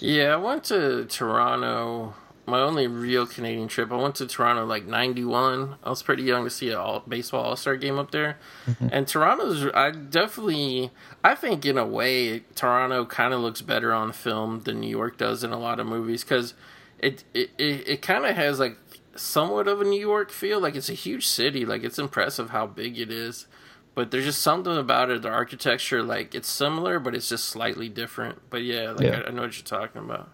[0.01, 2.15] Yeah, I went to Toronto.
[2.47, 3.91] My only real Canadian trip.
[3.91, 5.75] I went to Toronto like '91.
[5.83, 8.87] I was pretty young to see a all, baseball All Star game up there, mm-hmm.
[8.91, 9.67] and Toronto's.
[9.75, 10.89] I definitely.
[11.23, 15.17] I think in a way, Toronto kind of looks better on film than New York
[15.17, 16.55] does in a lot of movies because
[16.97, 18.77] it it it, it kind of has like
[19.15, 20.59] somewhat of a New York feel.
[20.59, 21.63] Like it's a huge city.
[21.63, 23.45] Like it's impressive how big it is
[23.93, 25.21] but there's just something about it.
[25.21, 28.39] The architecture, like it's similar, but it's just slightly different.
[28.49, 29.21] But yeah, like yeah.
[29.25, 30.29] I, I, know what you're talking about.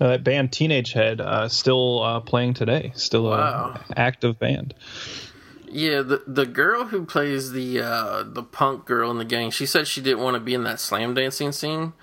[0.00, 3.80] Uh, that band Teenage Head uh, still uh, playing today, still wow.
[3.90, 4.74] a active band.
[5.68, 9.66] Yeah, the the girl who plays the uh, the punk girl in the gang, she
[9.66, 11.94] said she didn't want to be in that slam dancing scene.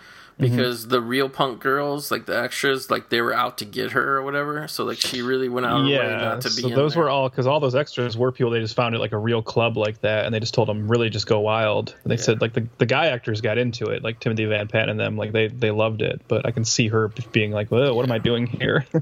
[0.42, 0.90] Because mm-hmm.
[0.90, 4.24] the real punk girls, like the extras, like they were out to get her or
[4.24, 4.68] whatever.
[4.68, 6.74] So like she really went out yeah, way not to so be.
[6.74, 7.04] those there.
[7.04, 8.52] were all because all those extras were people.
[8.52, 10.88] They just found it like a real club like that, and they just told them
[10.88, 11.96] really just go wild.
[12.04, 12.22] And they yeah.
[12.22, 15.16] said like the, the guy actors got into it, like Timothy Van Patten and them,
[15.16, 16.22] like they they loved it.
[16.28, 18.86] But I can see her being like, well, what am I doing here?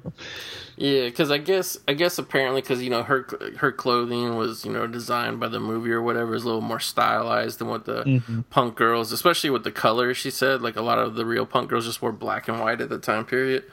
[0.79, 4.71] Yeah, because I guess I guess apparently because you know her her clothing was you
[4.71, 8.05] know designed by the movie or whatever is a little more stylized than what the
[8.05, 8.41] mm-hmm.
[8.49, 10.15] punk girls, especially with the colors.
[10.15, 12.81] She said like a lot of the real punk girls just wore black and white
[12.81, 13.63] at the time period,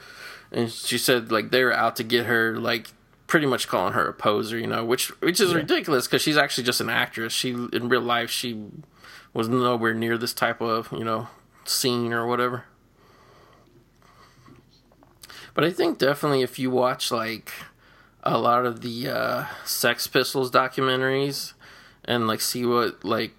[0.52, 2.88] and she said like they were out to get her like
[3.26, 5.56] pretty much calling her a poser, you know, which which is yeah.
[5.56, 7.32] ridiculous because she's actually just an actress.
[7.32, 8.62] She in real life she
[9.32, 11.28] was nowhere near this type of you know
[11.64, 12.64] scene or whatever.
[15.54, 17.52] But I think definitely if you watch like
[18.22, 21.54] a lot of the uh, Sex Pistols documentaries
[22.04, 23.32] and like see what like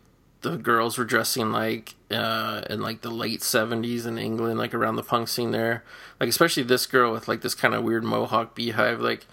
[0.52, 4.96] the girls were dressing like uh, in like the late 70s in England, like around
[4.96, 5.84] the punk scene there.
[6.20, 9.00] Like, especially this girl with like this kind of weird mohawk beehive.
[9.02, 9.26] Like,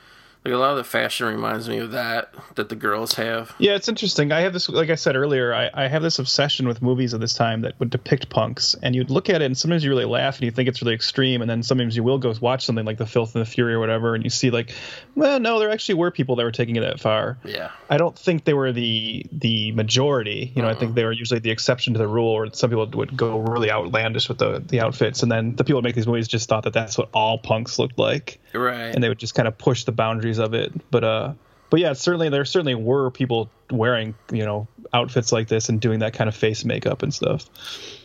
[0.44, 3.54] Like a lot of the fashion reminds me of that that the girls have.
[3.58, 4.30] Yeah, it's interesting.
[4.30, 7.20] I have this, like I said earlier, I, I have this obsession with movies of
[7.20, 10.04] this time that would depict punks, and you'd look at it, and sometimes you really
[10.04, 12.84] laugh and you think it's really extreme, and then sometimes you will go watch something
[12.84, 14.74] like The Filth and the Fury or whatever, and you see like,
[15.14, 17.38] well, no, there actually were people that were taking it that far.
[17.44, 17.70] Yeah.
[17.88, 20.52] I don't think they were the the majority.
[20.54, 20.74] You know, uh-uh.
[20.74, 23.38] I think they were usually the exception to the rule, or some people would go
[23.38, 26.50] really outlandish with the the outfits, and then the people that make these movies just
[26.50, 28.40] thought that that's what all punks looked like.
[28.52, 28.94] Right.
[28.94, 30.72] And they would just kind of push the boundaries of it.
[30.90, 31.32] But uh
[31.70, 35.98] but yeah, certainly there certainly were people wearing, you know, outfits like this and doing
[36.00, 37.48] that kind of face makeup and stuff.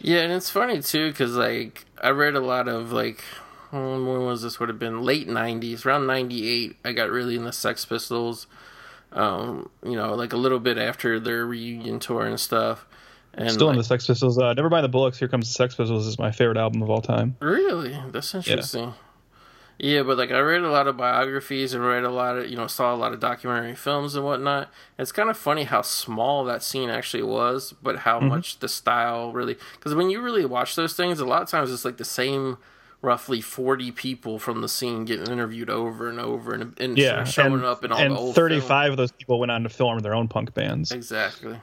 [0.01, 3.23] Yeah, and it's funny too cuz like I read a lot of like
[3.71, 7.85] when was this would have been late 90s, around 98 I got really into Sex
[7.85, 8.47] Pistols.
[9.11, 12.85] Um, you know, like a little bit after their reunion tour and stuff.
[13.33, 14.37] And Still like, in the Sex Pistols.
[14.37, 16.89] Uh, Never Mind the Bollocks, Here Comes the Sex Pistols is my favorite album of
[16.89, 17.35] all time.
[17.41, 18.85] Really, that's interesting.
[18.85, 18.93] Yeah.
[19.81, 22.57] Yeah, but like I read a lot of biographies and read a lot of you
[22.57, 24.69] know saw a lot of documentary films and whatnot.
[24.97, 28.27] It's kind of funny how small that scene actually was, but how mm-hmm.
[28.27, 29.55] much the style really.
[29.75, 32.57] Because when you really watch those things, a lot of times it's like the same
[33.01, 37.53] roughly 40 people from the scene getting interviewed over and over and, and yeah, showing
[37.53, 38.91] and, up in all and the old 35 film.
[38.91, 41.61] of those people went on to film their own punk bands exactly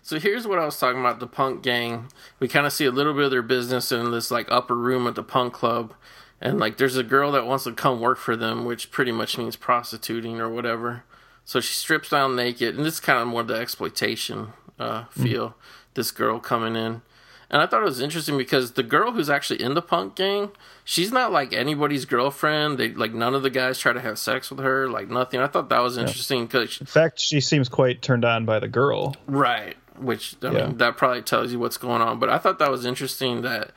[0.00, 2.08] so here's what i was talking about the punk gang
[2.40, 5.06] we kind of see a little bit of their business in this like upper room
[5.06, 5.92] at the punk club
[6.40, 9.38] and like there's a girl that wants to come work for them which pretty much
[9.38, 11.04] means prostituting or whatever
[11.44, 15.50] so she strips down naked and this is kind of more the exploitation uh, feel
[15.50, 15.58] mm-hmm.
[15.94, 17.02] this girl coming in
[17.48, 20.50] and I thought it was interesting because the girl who's actually in the punk gang,
[20.84, 22.76] she's not like anybody's girlfriend.
[22.76, 25.38] They like none of the guys try to have sex with her, like nothing.
[25.38, 26.82] I thought that was interesting because, yeah.
[26.82, 29.14] in fact, she seems quite turned on by the girl.
[29.28, 30.66] Right, which I yeah.
[30.66, 32.18] mean that probably tells you what's going on.
[32.18, 33.70] But I thought that was interesting that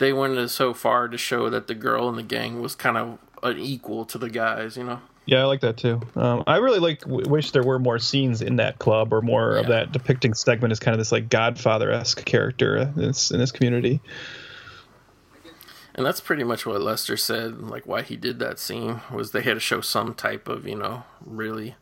[0.00, 3.18] they went so far to show that the girl in the gang was kind of
[3.42, 4.76] an equal to the guys.
[4.76, 5.00] You know.
[5.26, 6.00] Yeah, I like that too.
[6.16, 9.52] Um, I really like w- wish there were more scenes in that club or more
[9.52, 9.60] yeah.
[9.60, 13.38] of that depicting Stegman as kind of this like Godfather esque character in this in
[13.38, 14.00] this community.
[15.94, 17.60] And that's pretty much what Lester said.
[17.60, 20.76] Like why he did that scene was they had to show some type of you
[20.76, 21.76] know really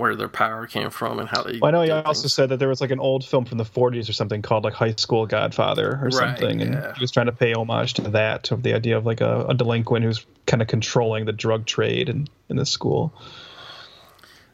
[0.00, 1.58] where their power came from and how they.
[1.58, 3.64] Well, I know he also said that there was like an old film from the
[3.64, 7.26] 40s or something called like High School Godfather or right, something, and he was trying
[7.26, 10.62] to pay homage to that of the idea of like a, a delinquent who's kind
[10.62, 13.12] of controlling the drug trade in in the school.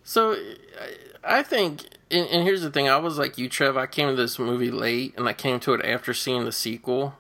[0.03, 0.37] So,
[1.23, 3.77] I think, and, and here's the thing: I was like you, Trev.
[3.77, 7.15] I came to this movie late, and I came to it after seeing the sequel.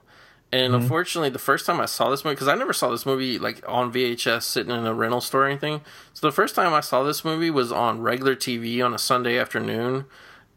[0.56, 0.82] And mm-hmm.
[0.82, 3.62] unfortunately, the first time I saw this movie, because I never saw this movie like
[3.68, 5.82] on VHS sitting in a rental store or anything.
[6.14, 9.38] So the first time I saw this movie was on regular TV on a Sunday
[9.38, 10.06] afternoon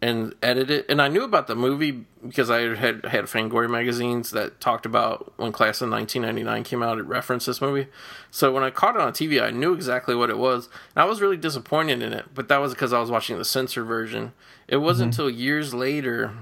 [0.01, 0.85] and edited.
[0.87, 5.33] And I knew about the movie because I had had Fangoria magazines that talked about
[5.35, 6.97] when Class of 1999 came out.
[6.97, 7.87] It referenced this movie.
[8.31, 10.69] So when I caught it on TV, I knew exactly what it was.
[10.95, 13.43] And I was really disappointed in it, but that was because I was watching the
[13.43, 14.31] censor version.
[14.65, 15.23] It wasn't mm-hmm.
[15.23, 16.35] until years later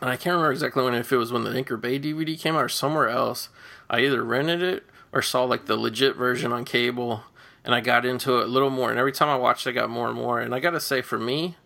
[0.00, 2.56] and I can't remember exactly when if it was when the Anchor Bay DVD came
[2.56, 3.48] out or somewhere else.
[3.88, 7.24] I either rented it or saw like the legit version on cable,
[7.64, 8.90] and I got into it a little more.
[8.90, 10.40] And every time I watched, I got more and more.
[10.40, 11.56] And I gotta say, for me,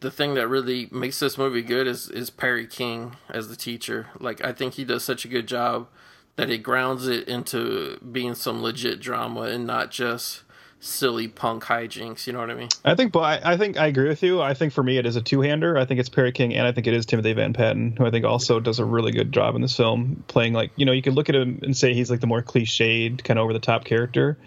[0.00, 4.08] the thing that really makes this movie good is is Perry King as the teacher.
[4.18, 5.88] Like I think he does such a good job
[6.36, 10.42] that it grounds it into being some legit drama and not just
[10.80, 12.26] silly punk hijinks.
[12.26, 12.68] You know what I mean?
[12.84, 14.40] I think, but I, I, think I agree with you.
[14.40, 15.76] I think for me, it is a two-hander.
[15.76, 18.10] I think it's Perry King, and I think it is Timothy Van Patten, who I
[18.10, 21.02] think also does a really good job in this film, playing like you know you
[21.02, 24.38] could look at him and say he's like the more cliched, kind of over-the-top character,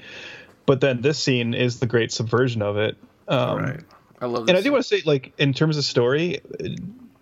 [0.66, 2.98] but then this scene is the great subversion of it.
[3.28, 3.80] Um, right.
[4.20, 4.48] I love.
[4.48, 6.42] and I do want to say, like in terms of story.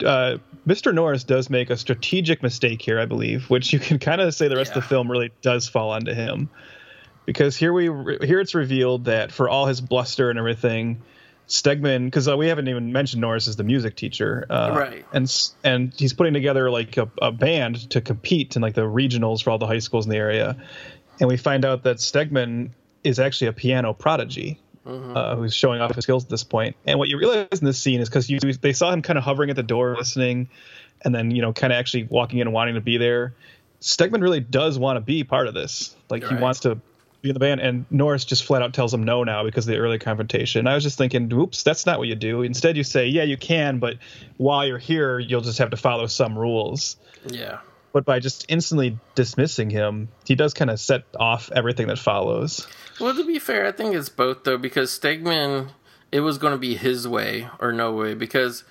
[0.05, 0.93] Uh, Mr.
[0.93, 4.47] Norris does make a strategic mistake here, I believe, which you can kind of say
[4.47, 4.77] the rest yeah.
[4.77, 6.49] of the film really does fall onto him
[7.29, 7.83] because here we
[8.25, 11.03] here it's revealed that for all his bluster and everything,
[11.47, 15.05] Stegman, because uh, we haven't even mentioned Norris as the music teacher, uh, right?
[15.13, 19.43] And and he's putting together like a, a, band to compete in like the regionals
[19.43, 20.57] for all the high schools in the area,
[21.19, 22.71] and we find out that Stegman
[23.03, 24.59] is actually a piano prodigy.
[24.87, 25.15] Mm-hmm.
[25.15, 26.75] Uh, who's showing off his skills at this point?
[26.87, 28.25] And what you realize in this scene is because
[28.59, 30.49] they saw him kind of hovering at the door, listening,
[31.05, 33.35] and then you know, kind of actually walking in and wanting to be there.
[33.81, 35.95] Stegman really does want to be part of this.
[36.09, 36.33] Like right.
[36.33, 36.79] he wants to
[37.21, 39.73] be in the band, and Norris just flat out tells him no now because of
[39.73, 40.67] the early confrontation.
[40.67, 42.41] I was just thinking, oops, that's not what you do.
[42.41, 43.97] Instead, you say, yeah, you can, but
[44.37, 46.95] while you're here, you'll just have to follow some rules.
[47.27, 47.59] Yeah.
[47.91, 52.67] But by just instantly dismissing him, he does kind of set off everything that follows.
[52.99, 55.69] Well, to be fair, I think it's both though, because Stegman,
[56.11, 58.63] it was going to be his way or no way, because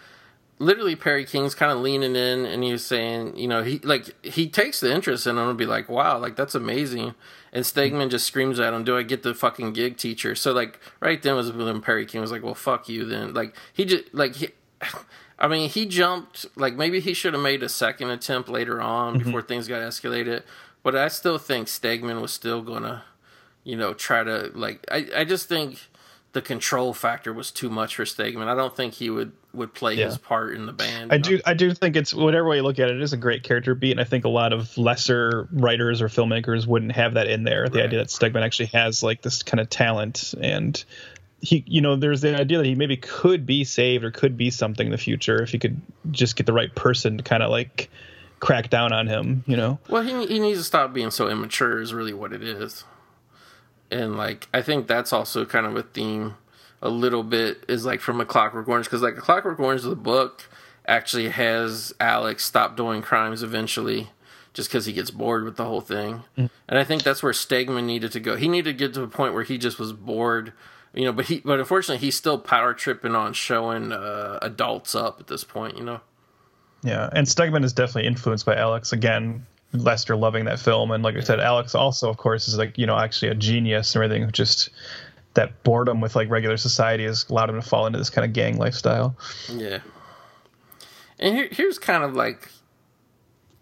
[0.59, 4.49] literally Perry King's kind of leaning in and he's saying, you know, he like he
[4.49, 7.15] takes the interest in him and be like, wow, like that's amazing.
[7.59, 10.79] And Stegman just screams at him, "Do I get the fucking gig, teacher?" So like
[11.01, 14.15] right then was when Perry King was like, "Well, fuck you." Then like he just
[14.15, 14.51] like he,
[15.41, 19.15] I mean, he jumped like maybe he should have made a second attempt later on
[19.15, 19.25] mm-hmm.
[19.25, 20.45] before things got escalated.
[20.85, 23.03] But I still think Stegman was still gonna,
[23.65, 24.87] you know, try to like.
[24.89, 25.88] I I just think
[26.33, 28.49] the control factor was too much for Stegman.
[28.49, 30.07] I don't think he would would play yeah.
[30.07, 31.13] his part in the band.
[31.13, 33.17] I do I do think it's whatever way you look at it, it is a
[33.17, 37.15] great character beat, and I think a lot of lesser writers or filmmakers wouldn't have
[37.15, 37.69] that in there.
[37.69, 37.87] The right.
[37.87, 40.83] idea that Stegman actually has like this kind of talent and
[41.41, 44.51] he you know there's the idea that he maybe could be saved or could be
[44.51, 47.51] something in the future if he could just get the right person to kind of
[47.51, 47.91] like
[48.41, 51.81] crack down on him you know well he, he needs to stop being so immature
[51.81, 52.85] is really what it is
[53.91, 56.37] and like I think that's also kind of a theme
[56.81, 59.97] a little bit is like from a Clockwork Orange because like a Clockwork Orange the
[59.97, 60.49] book
[60.87, 64.11] actually has Alex stop doing crimes eventually
[64.55, 66.25] just because he gets bored with the whole thing.
[66.37, 66.51] Mm.
[66.69, 68.37] and I think that's where Stegman needed to go.
[68.37, 70.53] He needed to get to a point where he just was bored
[70.95, 75.21] you know but he but unfortunately he's still power tripping on showing uh, adults up
[75.21, 76.01] at this point you know?
[76.83, 81.17] Yeah and Stegman is definitely influenced by Alex again Lester loving that film, and like
[81.17, 84.31] I said, Alex also, of course, is like you know actually a genius and everything.
[84.33, 84.71] Just
[85.35, 88.33] that boredom with like regular society has allowed him to fall into this kind of
[88.33, 89.15] gang lifestyle.
[89.53, 89.81] Yeah,
[91.19, 92.49] and here, here's kind of like,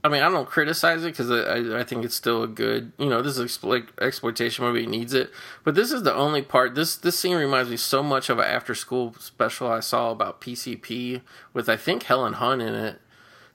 [0.05, 3.09] I mean, I don't criticize it because I, I think it's still a good, you
[3.09, 5.31] know, this is like exploitation movie it needs it,
[5.65, 6.77] but this is the only part.
[6.77, 10.41] This this scene reminds me so much of an after school special I saw about
[10.41, 13.01] PCP with I think Helen Hunt in it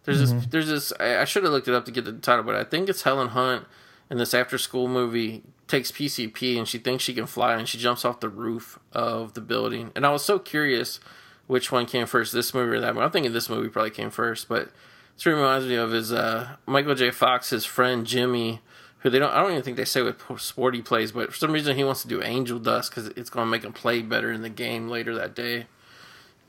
[0.04, 0.38] there's mm-hmm.
[0.38, 0.48] this.
[0.48, 0.94] There's this.
[1.00, 3.04] I, I should have looked it up to get the title, but I think it's
[3.04, 3.66] Helen Hunt
[4.10, 7.78] in this after school movie takes PCP and she thinks she can fly and she
[7.78, 9.92] jumps off the roof of the building.
[9.96, 11.00] And I was so curious
[11.48, 13.04] which one came first, this movie or that one.
[13.04, 14.70] I'm thinking this movie probably came first, but
[15.16, 17.10] this reminds me of his uh, Michael J.
[17.10, 18.60] Fox, his friend Jimmy,
[19.00, 19.32] who they don't.
[19.32, 21.84] I don't even think they say what sport he plays, but for some reason he
[21.84, 24.50] wants to do Angel Dust because it's going to make him play better in the
[24.50, 25.68] game later that day.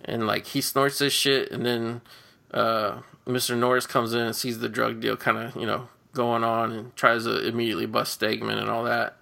[0.04, 2.00] And like he snorts this shit, and then
[2.52, 3.56] uh, Mr.
[3.56, 6.96] Norris comes in and sees the drug deal kind of, you know, going on and
[6.96, 9.16] tries to immediately bust Stegman and all that.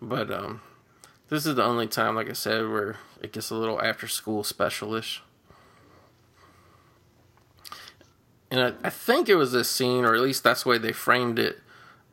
[0.00, 0.60] But um,
[1.28, 4.42] this is the only time, like I said, where it gets a little after school
[4.42, 5.20] specialish.
[8.50, 10.92] And I, I, think it was this scene, or at least that's the way they
[10.92, 11.58] framed it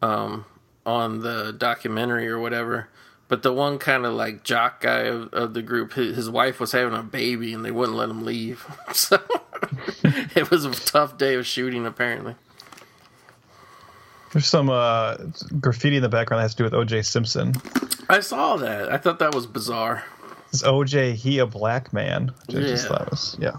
[0.01, 0.45] um,
[0.85, 2.89] on the documentary or whatever.
[3.27, 6.59] But the one kind of like jock guy of, of the group, his, his wife
[6.59, 8.65] was having a baby and they wouldn't let him leave.
[8.93, 9.17] so
[10.35, 12.35] it was a tough day of shooting, apparently.
[14.31, 15.15] There's some uh,
[15.61, 17.03] graffiti in the background that has to do with O.J.
[17.03, 17.53] Simpson.
[18.09, 18.91] I saw that.
[18.91, 20.03] I thought that was bizarre.
[20.51, 21.13] Is O.J.
[21.13, 22.33] he a black man?
[22.47, 22.59] Which yeah.
[22.59, 23.57] I just thought was yeah.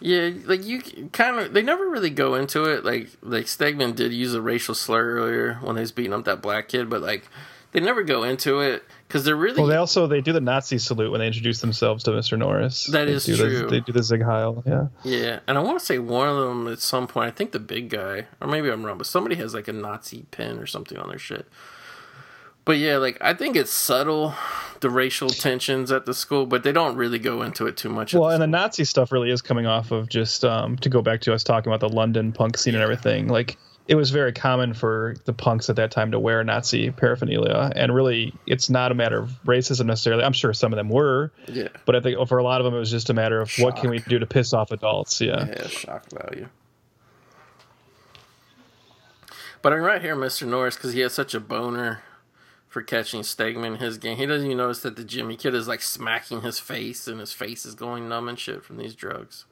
[0.00, 2.84] Yeah, like you kind of they never really go into it.
[2.84, 6.42] Like like Stegman did use a racial slur earlier when he was beating up that
[6.42, 7.28] black kid, but like
[7.72, 9.58] they never go into it because they're really.
[9.58, 12.86] Well, they also they do the Nazi salute when they introduce themselves to Mister Norris.
[12.86, 13.34] That they is true.
[13.34, 14.62] The, they do the Sieg Heil.
[14.66, 14.88] Yeah.
[15.04, 17.28] Yeah, and I want to say one of them at some point.
[17.28, 20.26] I think the big guy, or maybe I'm wrong, but somebody has like a Nazi
[20.30, 21.46] pin or something on their shit.
[22.64, 24.34] But yeah, like I think it's subtle
[24.80, 28.12] the racial tensions at the school, but they don't really go into it too much.
[28.12, 31.00] Well, the and the Nazi stuff really is coming off of just um, to go
[31.00, 33.28] back to us talking about the London punk scene and everything.
[33.28, 33.56] Like
[33.88, 37.94] it was very common for the punks at that time to wear Nazi paraphernalia, and
[37.94, 40.24] really, it's not a matter of racism necessarily.
[40.24, 41.68] I'm sure some of them were, yeah.
[41.84, 43.64] But I think for a lot of them, it was just a matter of shock.
[43.64, 45.20] what can we do to piss off adults.
[45.20, 46.48] Yeah, yeah, shock value.
[49.62, 50.46] But I'm right here, Mr.
[50.46, 52.02] Norris, because he has such a boner
[52.68, 54.16] for catching Stegman in his game.
[54.16, 57.32] He doesn't even notice that the Jimmy kid is like smacking his face, and his
[57.32, 59.44] face is going numb and shit from these drugs.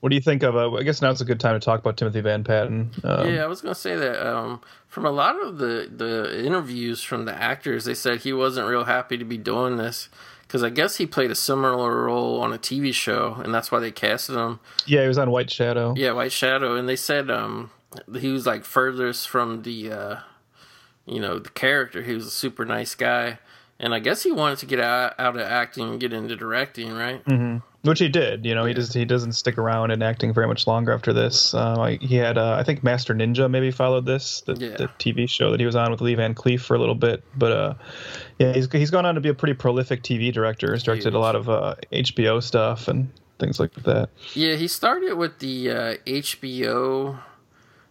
[0.00, 0.54] What do you think of?
[0.54, 2.90] Uh, I guess now's a good time to talk about Timothy Van Patten.
[3.02, 6.44] Um, yeah, I was going to say that um, from a lot of the the
[6.44, 10.08] interviews from the actors, they said he wasn't real happy to be doing this
[10.42, 13.80] because I guess he played a similar role on a TV show, and that's why
[13.80, 14.60] they casted him.
[14.86, 15.94] Yeah, he was on White Shadow.
[15.96, 17.72] Yeah, White Shadow, and they said um,
[18.16, 20.16] he was like furthest from the uh,
[21.06, 22.02] you know the character.
[22.02, 23.40] He was a super nice guy,
[23.80, 26.92] and I guess he wanted to get out, out of acting and get into directing,
[26.92, 27.24] right?
[27.24, 28.44] Mm-hmm which he did.
[28.44, 31.54] You know, he does he doesn't stick around in acting very much longer after this.
[31.54, 34.76] Uh, he had uh, I think Master Ninja maybe followed this the, yeah.
[34.76, 37.22] the, TV show that he was on with Lee Van Cleef for a little bit,
[37.36, 37.74] but uh,
[38.38, 40.72] yeah, he's he's gone on to be a pretty prolific TV director.
[40.72, 44.10] He's directed a lot of HBO uh, stuff and things like that.
[44.34, 47.20] Yeah, he started with the HBO uh,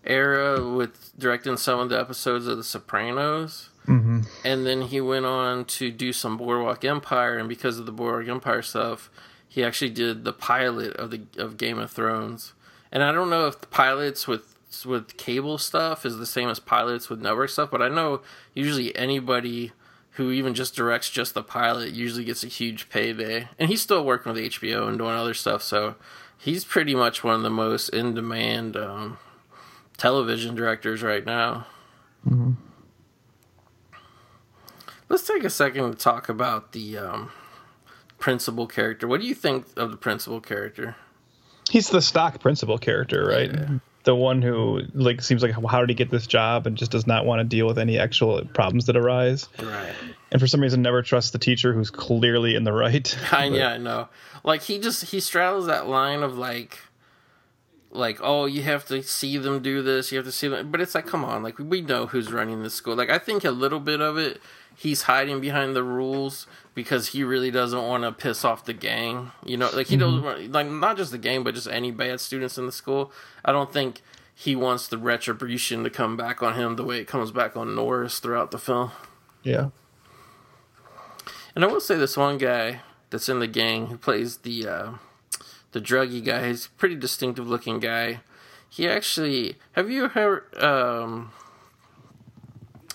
[0.04, 4.22] era with directing some of the episodes of The Sopranos Mm-hmm.
[4.44, 8.30] And then he went on to do some Boardwalk Empire, and because of the Boardwalk
[8.30, 9.10] Empire stuff,
[9.58, 12.54] he actually did the pilot of the of Game of Thrones.
[12.92, 14.56] And I don't know if the pilots with
[14.86, 18.22] with cable stuff is the same as pilots with network stuff, but I know
[18.54, 19.72] usually anybody
[20.12, 23.48] who even just directs just the pilot usually gets a huge payday.
[23.58, 25.96] And he's still working with HBO and doing other stuff, so
[26.38, 29.18] he's pretty much one of the most in demand um,
[29.98, 31.66] television directors right now.
[32.30, 32.52] Mm-hmm.
[35.10, 37.32] Let's take a second to talk about the um,
[38.28, 39.08] principal character.
[39.08, 40.98] What do you think of the principal character?
[41.70, 43.50] He's the stock principal character, right?
[43.50, 43.70] Yeah.
[44.04, 47.08] The one who like seems like how did he get this job and just does
[47.08, 49.48] not want to deal with any actual problems that arise.
[49.64, 49.94] Right.
[50.30, 53.18] And for some reason never trusts the teacher who's clearly in the right.
[53.32, 54.10] I, yeah, I know.
[54.44, 56.80] Like he just he straddles that line of like
[57.92, 60.82] like oh you have to see them do this you have to see them but
[60.82, 63.52] it's like come on like we know who's running the school like i think a
[63.52, 64.42] little bit of it
[64.78, 69.32] he's hiding behind the rules because he really doesn't want to piss off the gang.
[69.44, 70.24] You know, like he mm-hmm.
[70.24, 73.12] doesn't like not just the gang, but just any bad students in the school.
[73.44, 74.02] I don't think
[74.34, 77.74] he wants the retribution to come back on him the way it comes back on
[77.74, 78.92] Norris throughout the film.
[79.42, 79.70] Yeah.
[81.56, 84.92] And I will say this one guy that's in the gang who plays the uh,
[85.72, 86.50] the druggy guy.
[86.50, 88.20] He's a pretty distinctive looking guy.
[88.70, 91.32] He actually have you heard um,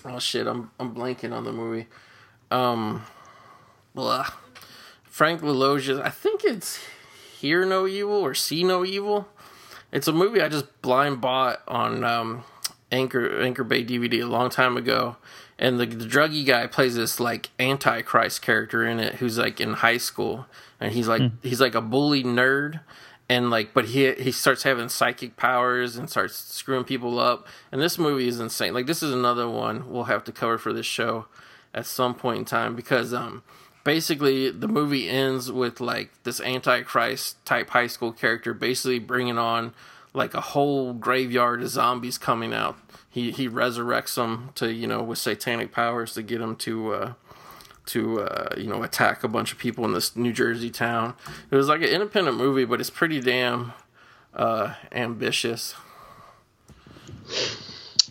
[0.05, 1.87] oh shit, I'm I'm blanking on the movie.
[2.51, 3.03] Um,
[3.95, 4.27] blah.
[5.03, 6.01] Frank LaLoggia.
[6.03, 6.79] I think it's
[7.39, 9.27] Hear No Evil or See No Evil.
[9.91, 12.43] It's a movie I just blind bought on um,
[12.91, 15.17] Anchor Anchor Bay DVD a long time ago,
[15.59, 19.73] and the the druggy guy plays this like antichrist character in it, who's like in
[19.73, 20.47] high school,
[20.79, 21.31] and he's like mm.
[21.43, 22.79] he's like a bully nerd,
[23.29, 27.47] and like but he he starts having psychic powers and starts screwing people up.
[27.71, 28.73] And this movie is insane.
[28.73, 31.25] Like this is another one we'll have to cover for this show
[31.73, 33.43] at some point in time because um
[33.83, 39.73] basically the movie ends with like this antichrist type high school character basically bringing on
[40.13, 42.77] like a whole graveyard of zombies coming out.
[43.09, 47.13] He he resurrects them to you know with satanic powers to get them to uh
[47.87, 51.15] to uh, you know attack a bunch of people in this New Jersey town.
[51.51, 53.73] It was like an independent movie, but it's pretty damn
[54.33, 55.75] uh, ambitious.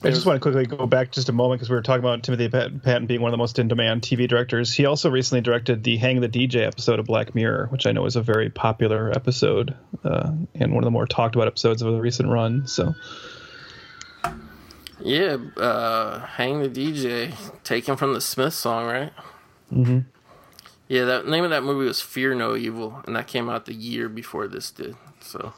[0.04, 2.24] I just want to quickly go back just a moment because we were talking about
[2.24, 4.74] Timothy Patten being one of the most in-demand TV directors.
[4.74, 8.04] He also recently directed the Hang the DJ episode of Black Mirror, which I know
[8.06, 11.92] is a very popular episode uh, and one of the more talked about episodes of
[11.92, 12.66] the recent run.
[12.66, 12.94] So,
[15.00, 19.12] yeah, uh, Hang the DJ, taken from the Smith song, right?
[19.72, 19.98] Mm-hmm.
[20.88, 23.72] Yeah, that name of that movie was Fear No Evil, and that came out the
[23.72, 24.94] year before this did.
[25.22, 25.52] So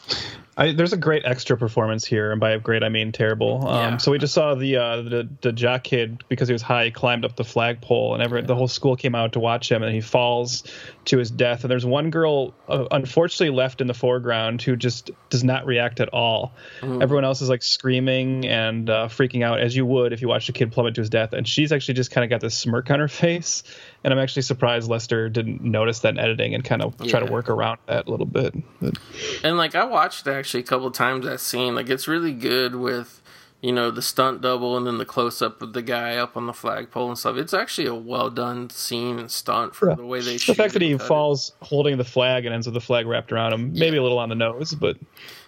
[0.57, 3.67] I, there's a great extra performance here, and by great I mean terrible.
[3.67, 3.97] Um, yeah.
[3.97, 7.25] So we just saw the, uh, the the jock kid because he was high climbed
[7.25, 8.47] up the flagpole, and every, yeah.
[8.47, 10.65] the whole school came out to watch him, and he falls
[11.07, 11.65] to his death.
[11.65, 16.01] And there's one girl, uh, unfortunately, left in the foreground who just does not react
[16.01, 16.53] at all.
[16.81, 17.03] Mm.
[17.03, 20.49] Everyone else is like screaming and uh, freaking out as you would if you watched
[20.49, 22.91] a kid plummet to his death, and she's actually just kind of got this smirk
[22.91, 23.65] on her face.
[24.05, 27.11] And I'm actually surprised Lester didn't notice that in editing and kind of yeah.
[27.11, 28.55] try to work around that a little bit.
[28.81, 28.99] But,
[29.43, 31.75] and like I watched actually a couple times that scene.
[31.75, 33.23] Like it's really good with
[33.63, 36.47] you know the stunt double and then the close up of the guy up on
[36.47, 37.39] the flagpole and stuff.
[37.39, 39.95] It's actually a well done scene and stunt for yeah.
[39.95, 40.37] the way they.
[40.37, 40.53] Shoot.
[40.53, 41.67] The fact that he falls it.
[41.67, 44.03] holding the flag and ends with the flag wrapped around him, maybe yeah.
[44.03, 44.99] a little on the nose, but.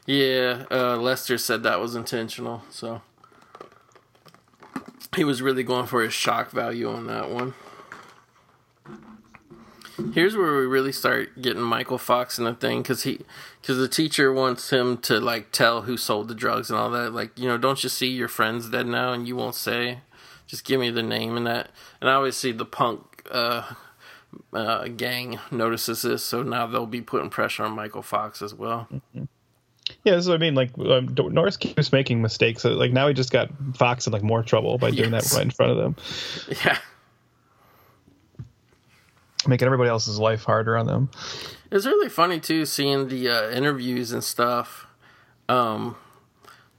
[0.06, 3.02] Yeah, uh, Lester said that was intentional, so
[5.16, 7.54] he was really going for his shock value on that one.
[10.12, 13.20] Here's where we really start getting Michael Fox in the thing because he,
[13.60, 17.12] because the teacher wants him to like tell who sold the drugs and all that.
[17.12, 20.00] Like, you know, don't you see your friends dead now and you won't say?
[20.46, 21.70] Just give me the name and that.
[22.00, 23.72] And obviously the punk uh,
[24.52, 28.88] uh, gang notices this, so now they'll be putting pressure on Michael Fox as well.
[28.92, 29.24] Mm-hmm.
[30.04, 30.54] Yeah, that's what I mean.
[30.54, 32.64] Like um, Norris keeps making mistakes.
[32.64, 35.30] Like now he just got Fox in like more trouble by doing yes.
[35.30, 35.96] that right in front of them.
[36.64, 36.78] Yeah
[39.48, 41.10] making everybody else's life harder on them.
[41.70, 44.86] It's really funny too seeing the uh, interviews and stuff.
[45.48, 45.96] Um,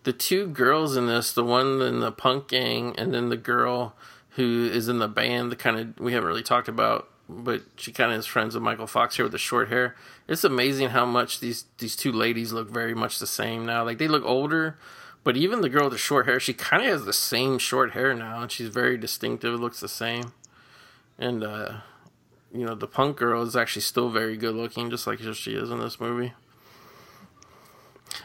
[0.03, 3.95] the two girls in this, the one in the punk gang, and then the girl
[4.31, 5.51] who is in the band.
[5.51, 8.63] The kind of we haven't really talked about, but she kind of is friends with
[8.63, 9.95] Michael Fox here with the short hair.
[10.27, 13.83] It's amazing how much these these two ladies look very much the same now.
[13.83, 14.77] Like they look older,
[15.25, 17.91] but even the girl with the short hair, she kind of has the same short
[17.91, 19.55] hair now, and she's very distinctive.
[19.55, 20.31] It looks the same,
[21.19, 21.73] and uh,
[22.53, 25.69] you know, the punk girl is actually still very good looking, just like she is
[25.69, 26.33] in this movie.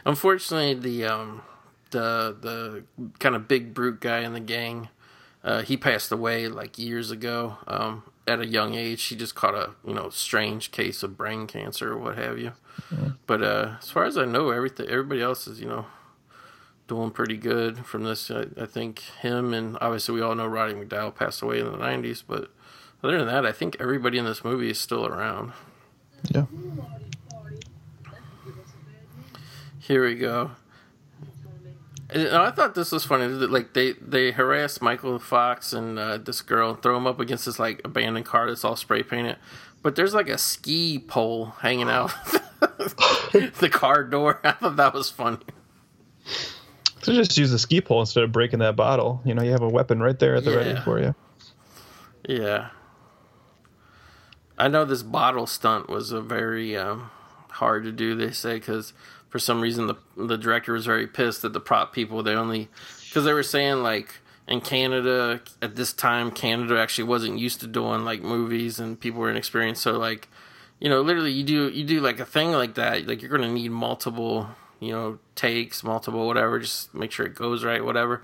[0.05, 1.41] Unfortunately, the um,
[1.91, 4.89] the the kind of big brute guy in the gang,
[5.43, 9.03] Uh, he passed away like years ago um, at a young age.
[9.03, 12.53] He just caught a you know strange case of brain cancer or what have you.
[12.93, 13.09] Mm-hmm.
[13.27, 15.85] But uh, as far as I know, everything everybody else is you know
[16.87, 18.31] doing pretty good from this.
[18.31, 21.77] I, I, think him and obviously we all know Roddy McDowall passed away in the
[21.77, 22.51] '90s, but
[23.03, 25.51] other than that, I think everybody in this movie is still around.
[26.29, 26.45] Yeah.
[29.79, 30.51] Here we go.
[32.09, 33.27] And I thought this was funny.
[33.27, 37.45] Like they they harass Michael Fox and uh, this girl and throw him up against
[37.45, 39.37] this like abandoned car that's all spray painted,
[39.81, 42.13] but there's like a ski pole hanging out
[42.61, 44.39] the car door.
[44.43, 45.39] I thought that was funny.
[47.01, 49.21] So just use the ski pole instead of breaking that bottle.
[49.25, 50.57] You know, you have a weapon right there at the yeah.
[50.57, 51.15] ready for you.
[52.29, 52.69] Yeah.
[54.63, 57.11] I know this bottle stunt was a very um,
[57.49, 58.15] hard to do.
[58.15, 58.93] They say because
[59.27, 62.69] for some reason the the director was very pissed that the prop people they only
[63.03, 67.67] because they were saying like in Canada at this time Canada actually wasn't used to
[67.67, 70.29] doing like movies and people were inexperienced so like
[70.79, 73.51] you know literally you do you do like a thing like that like you're gonna
[73.51, 74.47] need multiple
[74.79, 78.21] you know takes multiple whatever just make sure it goes right whatever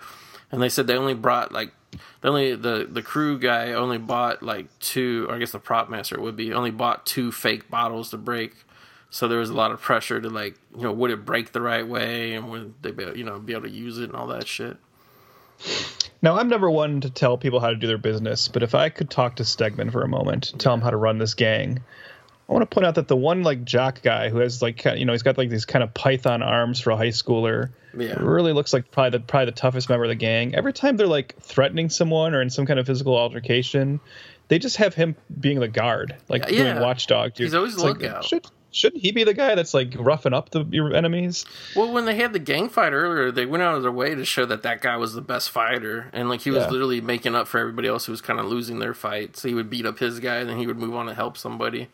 [0.53, 1.73] and they said they only brought like
[2.21, 5.89] the only the the crew guy only bought like two or I guess the prop
[5.89, 8.53] master would be only bought two fake bottles to break
[9.09, 11.61] so there was a lot of pressure to like, you know, would it break the
[11.61, 14.27] right way and would they be, you know, be able to use it and all
[14.27, 14.77] that shit.
[16.21, 18.89] Now, I'm never one to tell people how to do their business, but if I
[18.89, 21.81] could talk to Stegman for a moment, tell him how to run this gang,
[22.49, 25.05] I want to point out that the one like jock guy who has like you
[25.05, 28.15] know he's got like these kind of python arms for a high schooler, yeah.
[28.19, 30.55] really looks like probably the probably the toughest member of the gang.
[30.55, 33.99] Every time they're like threatening someone or in some kind of physical altercation,
[34.47, 36.63] they just have him being the guard, like yeah.
[36.63, 37.35] doing watchdog.
[37.35, 37.45] Dude.
[37.45, 38.15] He's always it's lookout.
[38.15, 41.45] Like, should, shouldn't he be the guy that's like roughing up the your enemies?
[41.75, 44.25] Well, when they had the gang fight earlier, they went out of their way to
[44.25, 46.69] show that that guy was the best fighter, and like he was yeah.
[46.71, 49.37] literally making up for everybody else who was kind of losing their fight.
[49.37, 51.37] So he would beat up his guy, and then he would move on to help
[51.37, 51.89] somebody.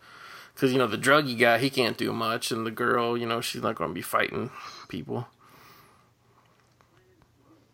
[0.55, 3.41] Because you know the druggy guy, he can't do much, and the girl, you know,
[3.41, 4.49] she's not going to be fighting
[4.87, 5.27] people.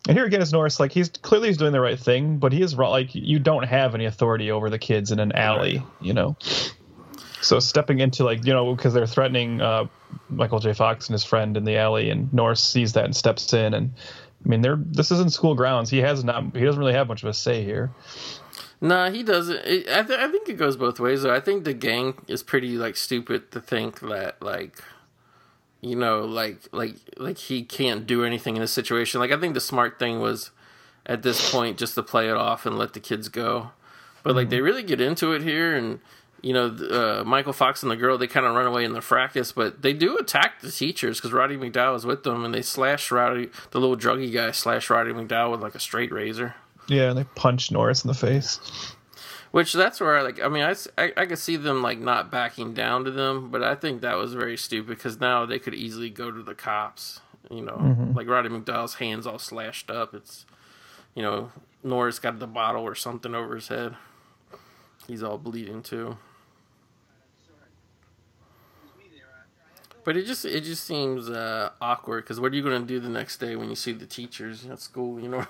[0.08, 0.80] And here again is Norris.
[0.80, 2.90] Like he's clearly he's doing the right thing, but he is wrong.
[2.92, 5.88] like you don't have any authority over the kids in an alley, right.
[6.02, 6.36] you know.
[7.42, 9.86] So stepping into like you know because they're threatening uh,
[10.30, 10.74] Michael J.
[10.74, 13.76] Fox and his friend in the alley, and Norris sees that and steps in.
[13.76, 13.94] And
[14.44, 15.92] I mean, they're this isn't school grounds.
[15.92, 16.56] He has not.
[16.56, 17.92] He doesn't really have much of a say here.
[18.82, 19.60] Nah, he doesn't.
[19.60, 21.22] I, th- I think it goes both ways.
[21.22, 24.84] Though I think the gang is pretty like stupid to think that like,
[25.82, 29.20] you know, like like like he can't do anything in this situation.
[29.20, 30.50] Like I think the smart thing was
[31.06, 33.70] at this point just to play it off and let the kids go.
[34.24, 34.50] But like mm-hmm.
[34.50, 36.00] they really get into it here and
[36.42, 39.02] you know, uh, Michael Fox and the girl, they kind of run away in the
[39.02, 42.64] fracas, but they do attack the teachers because Roddy McDowall is with them, and they
[42.64, 46.56] slash Roddy, the little druggy guy, slash Roddy McDowall with like a straight razor.
[46.92, 48.60] Yeah, and they punch Norris in the face.
[49.52, 50.42] Which that's where I like.
[50.42, 53.64] I mean, I, I, I could see them like not backing down to them, but
[53.64, 57.22] I think that was very stupid because now they could easily go to the cops.
[57.50, 58.14] You know, mm-hmm.
[58.14, 60.14] like Roddy McDowall's hands all slashed up.
[60.14, 60.46] It's,
[61.16, 61.52] you know,
[61.84, 63.96] Norris got the bottle or something over his head.
[65.08, 66.18] He's all bleeding too.
[70.04, 73.00] But it just it just seems uh, awkward because what are you going to do
[73.00, 75.20] the next day when you see the teachers at school?
[75.20, 75.46] You know.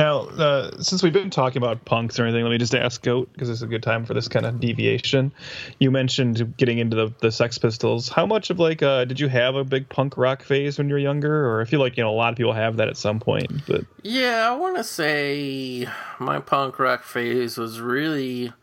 [0.01, 3.31] now, uh, since we've been talking about punks or anything, let me just ask Goat
[3.35, 5.31] because it's a good time for this kind of deviation.
[5.79, 8.09] You mentioned getting into the, the Sex Pistols.
[8.09, 10.95] How much of like uh, did you have a big punk rock phase when you
[10.95, 12.97] were younger, or I feel like you know a lot of people have that at
[12.97, 13.67] some point.
[13.67, 15.87] But yeah, I want to say
[16.19, 18.55] my punk rock phase was really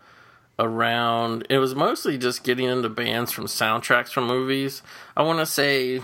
[0.58, 4.82] around it was mostly just getting into bands from soundtracks from movies.
[5.16, 6.02] I want to say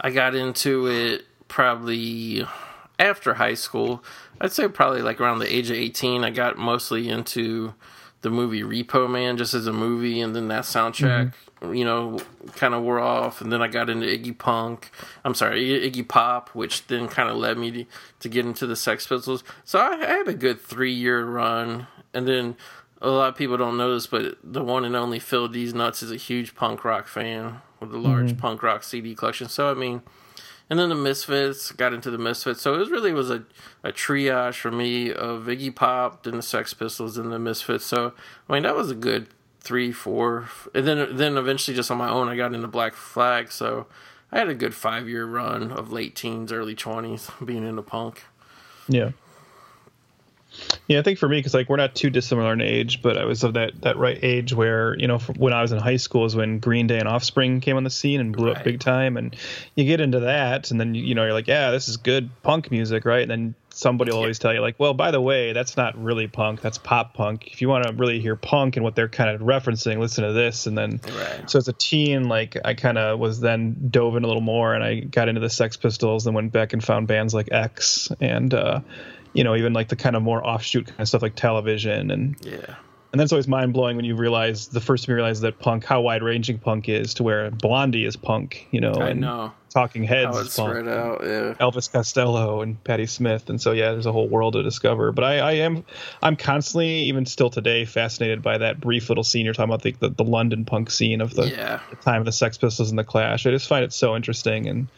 [0.00, 2.46] I got into it probably
[2.98, 4.02] after high school.
[4.40, 7.74] I'd say probably like around the age of 18 I got mostly into
[8.22, 11.74] the movie Repo Man just as a movie and then that soundtrack mm-hmm.
[11.74, 12.18] you know
[12.54, 14.90] kind of wore off and then I got into Iggy Punk
[15.24, 17.84] I'm sorry Iggy Pop which then kind of led me to,
[18.20, 21.86] to get into the Sex Pistols so I, I had a good 3 year run
[22.12, 22.56] and then
[23.00, 26.02] a lot of people don't know this, but the one and only Phil D's Nuts
[26.02, 28.40] is a huge punk rock fan with a large mm-hmm.
[28.40, 29.48] punk rock CD collection.
[29.48, 30.02] So I mean,
[30.68, 32.60] and then the Misfits got into the Misfits.
[32.60, 33.44] So it was really was a,
[33.84, 37.84] a triage for me of Iggy Pop, then the Sex Pistols, and the Misfits.
[37.84, 38.12] So
[38.48, 39.28] I mean that was a good
[39.60, 43.52] three, four, and then then eventually just on my own I got into Black Flag.
[43.52, 43.86] So
[44.32, 48.24] I had a good five year run of late teens, early twenties being into punk.
[48.88, 49.10] Yeah.
[50.88, 53.24] Yeah, I think for me, because like we're not too dissimilar in age, but I
[53.24, 56.24] was of that that right age where you know when I was in high school
[56.24, 58.58] is when Green Day and Offspring came on the scene and blew right.
[58.58, 59.34] up big time, and
[59.74, 62.70] you get into that, and then you know you're like, yeah, this is good punk
[62.70, 63.22] music, right?
[63.22, 66.26] And then somebody will always tell you like, well, by the way, that's not really
[66.26, 67.48] punk, that's pop punk.
[67.52, 70.32] If you want to really hear punk and what they're kind of referencing, listen to
[70.32, 70.66] this.
[70.66, 71.50] And then, right.
[71.50, 74.74] so as a teen, like I kind of was then dove in a little more,
[74.74, 78.10] and I got into the Sex Pistols, and went back and found bands like X
[78.20, 78.54] and.
[78.54, 78.80] uh
[79.36, 82.36] you know, even like the kind of more offshoot kind of stuff like television and
[82.40, 82.76] yeah.
[83.12, 85.84] And that's always mind blowing when you realize the first time you realize that punk,
[85.84, 89.52] how wide ranging punk is, to where Blondie is punk, you know, I and know.
[89.70, 91.54] Talking Heads is punk, out, yeah.
[91.54, 95.12] Elvis Costello and Patti Smith, and so yeah, there's a whole world to discover.
[95.12, 95.84] But I, I am,
[96.22, 99.92] I'm constantly, even still today, fascinated by that brief little scene you're talking about, the
[99.92, 101.80] the, the London punk scene of the, yeah.
[101.90, 103.46] the time of the Sex Pistols and the Clash.
[103.46, 104.88] I just find it so interesting and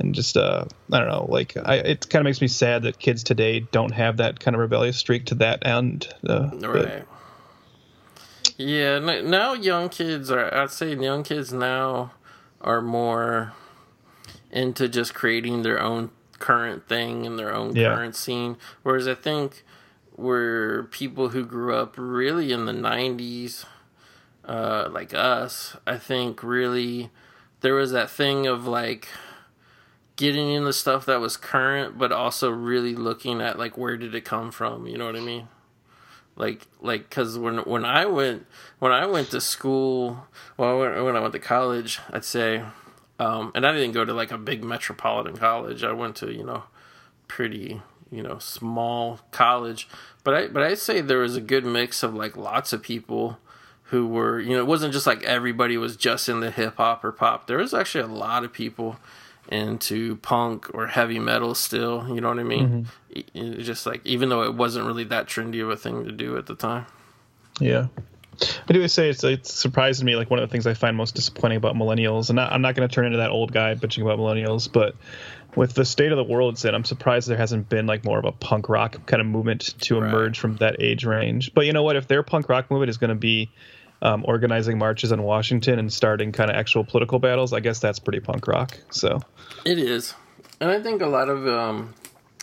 [0.00, 2.98] and just uh, I don't know, like I, it kind of makes me sad that
[2.98, 6.08] kids today don't have that kind of rebellious streak to that end.
[6.26, 7.04] Uh, right.
[7.04, 7.06] But,
[8.56, 10.52] yeah, now young kids are.
[10.52, 12.12] I'd say young kids now
[12.60, 13.52] are more
[14.50, 17.94] into just creating their own current thing and their own yeah.
[17.94, 18.56] current scene.
[18.82, 19.64] Whereas I think
[20.12, 23.64] where people who grew up really in the '90s,
[24.44, 27.10] uh, like us, I think really
[27.60, 29.08] there was that thing of like
[30.20, 34.14] getting into the stuff that was current, but also really looking at like where did
[34.14, 34.86] it come from?
[34.86, 35.48] You know what I mean?
[36.36, 38.46] Like like because when when I went
[38.80, 40.26] when I went to school,
[40.58, 42.62] well when, when I went to college, I'd say,
[43.18, 45.82] um, and I didn't go to like a big metropolitan college.
[45.82, 46.64] I went to you know
[47.26, 49.88] pretty you know small college,
[50.22, 53.38] but I but I'd say there was a good mix of like lots of people
[53.84, 57.04] who were you know it wasn't just like everybody was just in the hip hop
[57.04, 57.46] or pop.
[57.46, 58.98] There was actually a lot of people
[59.48, 62.08] into punk or heavy metal still.
[62.08, 62.88] You know what I mean?
[63.14, 63.60] Mm-hmm.
[63.60, 66.46] just like even though it wasn't really that trendy of a thing to do at
[66.46, 66.86] the time.
[67.58, 67.86] Yeah.
[68.68, 71.14] I do say it's it surprised me like one of the things I find most
[71.14, 74.02] disappointing about millennials, and not, I'm not going to turn into that old guy bitching
[74.02, 74.94] about millennials, but
[75.56, 78.18] with the state of the world it's in, I'm surprised there hasn't been like more
[78.18, 80.08] of a punk rock kind of movement to right.
[80.08, 81.52] emerge from that age range.
[81.54, 81.96] But you know what?
[81.96, 83.50] If their punk rock movement is going to be
[84.02, 87.98] um, organizing marches in Washington and starting kind of actual political battles, I guess that's
[87.98, 88.78] pretty punk rock.
[88.90, 89.20] So
[89.64, 90.14] it is,
[90.60, 91.94] and I think a lot of um,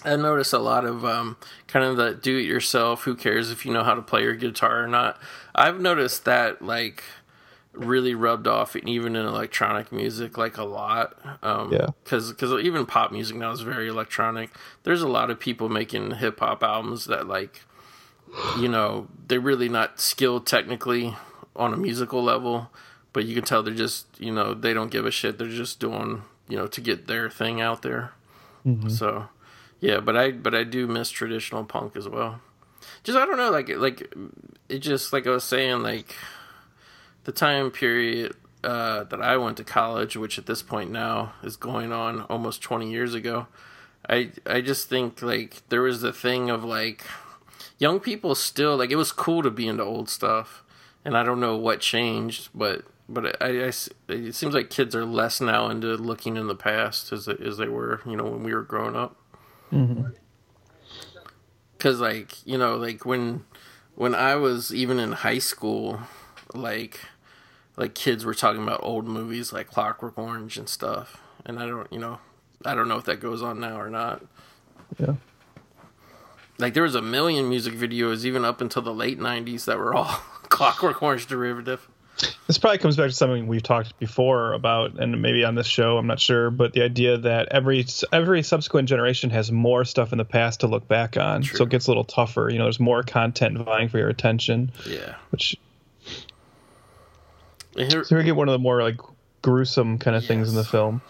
[0.03, 1.37] I notice a lot of um,
[1.67, 3.03] kind of the do it yourself.
[3.03, 5.19] Who cares if you know how to play your guitar or not?
[5.55, 7.03] I've noticed that like
[7.73, 12.87] really rubbed off even in electronic music like a lot um yeah because because even
[12.87, 14.49] pop music now is very electronic
[14.83, 17.61] there's a lot of people making hip-hop albums that like
[18.59, 21.15] you know they're really not skilled technically
[21.57, 22.69] on a musical level,
[23.13, 25.37] but you can tell they're just you know they don't give a shit.
[25.37, 28.11] They're just doing you know to get their thing out there.
[28.65, 28.89] Mm-hmm.
[28.89, 29.29] So
[29.79, 32.41] yeah, but I but I do miss traditional punk as well.
[33.03, 34.13] Just I don't know, like like
[34.69, 36.15] it just like I was saying, like
[37.23, 41.57] the time period uh, that I went to college, which at this point now is
[41.57, 43.47] going on almost twenty years ago.
[44.09, 47.03] I I just think like there was the thing of like
[47.77, 50.63] young people still like it was cool to be into old stuff
[51.05, 53.71] and I don't know what changed, but but I, I,
[54.09, 57.67] it seems like kids are less now into looking in the past as as they
[57.67, 59.15] were, you know, when we were growing up.
[59.71, 60.07] Mm-hmm.
[61.79, 63.45] Cause like you know, like when
[63.95, 66.01] when I was even in high school,
[66.53, 66.99] like
[67.75, 71.91] like kids were talking about old movies like Clockwork Orange and stuff, and I don't,
[71.93, 72.19] you know,
[72.65, 74.25] I don't know if that goes on now or not.
[74.97, 75.15] Yeah
[76.59, 79.93] like there was a million music videos even up until the late 90s that were
[79.93, 81.87] all clockwork orange derivative.
[82.47, 85.97] This probably comes back to something we've talked before about and maybe on this show
[85.97, 90.17] i'm not sure but the idea that every every subsequent generation has more stuff in
[90.17, 91.43] the past to look back on.
[91.43, 91.57] True.
[91.57, 92.49] so it gets a little tougher.
[92.49, 95.15] You know there's more content vying for your attention yeah.
[95.29, 95.57] which
[97.75, 98.99] here, so we get one of the more like
[99.43, 100.27] gruesome kind of yes.
[100.27, 101.01] things in the film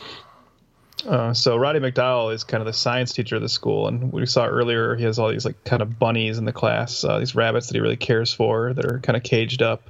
[1.07, 4.25] uh, so Roddy McDowell is kind of the science teacher of the school, and we
[4.25, 7.33] saw earlier he has all these like kind of bunnies in the class, uh, these
[7.33, 9.89] rabbits that he really cares for that are kind of caged up.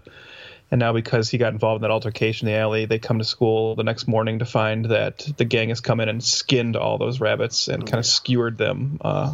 [0.70, 3.24] And now because he got involved in that altercation in the alley, they come to
[3.24, 6.98] school the next morning to find that the gang has come in and skinned all
[6.98, 9.34] those rabbits and kind of skewered them uh,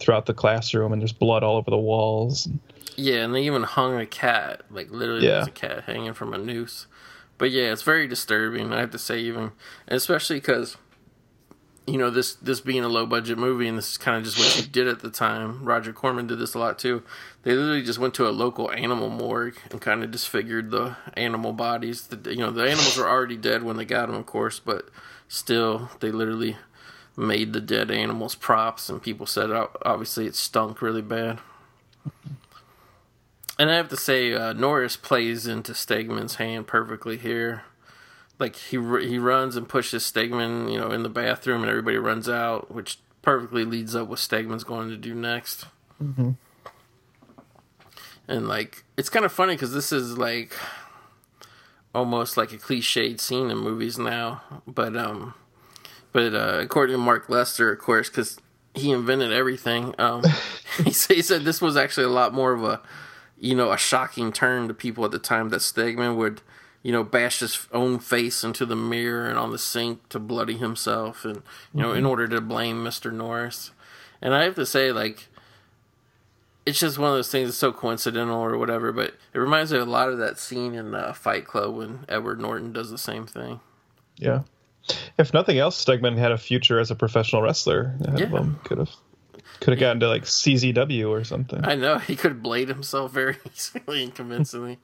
[0.00, 2.48] throughout the classroom, and there's blood all over the walls.
[2.96, 5.34] Yeah, and they even hung a cat, like literally yeah.
[5.34, 6.86] there's a cat hanging from a noose.
[7.38, 8.72] But yeah, it's very disturbing.
[8.72, 9.52] I have to say, even
[9.88, 10.76] especially because
[11.86, 14.38] you know this this being a low budget movie and this is kind of just
[14.38, 17.02] what you did at the time roger corman did this a lot too.
[17.42, 21.52] They literally just went to a local animal morgue and kind of disfigured the animal
[21.52, 22.06] bodies.
[22.06, 24.88] The, you know the animals were already dead when they got them of course but
[25.28, 26.56] still they literally
[27.16, 29.50] made the dead animals props and people said
[29.82, 31.38] obviously it stunk really bad.
[33.58, 37.64] And I have to say, uh, Norris plays into Stegman's hand perfectly here.
[38.40, 42.28] Like he he runs and pushes Stegman, you know, in the bathroom, and everybody runs
[42.28, 45.66] out, which perfectly leads up what Stegman's going to do next.
[46.02, 46.30] Mm-hmm.
[48.26, 50.56] And like, it's kind of funny because this is like
[51.94, 55.34] almost like a cliched scene in movies now, but um,
[56.12, 58.38] but uh, according to Mark Lester, of course, because
[58.74, 60.22] he invented everything, um,
[60.78, 62.80] he, he said this was actually a lot more of a
[63.40, 66.42] you know, a shocking turn to people at the time that Stegman would,
[66.82, 70.56] you know, bash his own face into the mirror and on the sink to bloody
[70.56, 71.42] himself, and
[71.74, 71.98] you know, mm-hmm.
[71.98, 73.72] in order to blame Mister Norris.
[74.22, 75.28] And I have to say, like,
[76.66, 79.78] it's just one of those things that's so coincidental or whatever, but it reminds me
[79.78, 83.26] a lot of that scene in uh, Fight Club when Edward Norton does the same
[83.26, 83.60] thing.
[84.16, 84.42] Yeah.
[85.18, 87.96] If nothing else, Stegman had a future as a professional wrestler.
[88.00, 88.44] Yeah.
[88.64, 88.90] Could have.
[89.60, 91.60] Could have gotten to like CZW or something.
[91.62, 94.78] I know he could blade himself very easily and convincingly.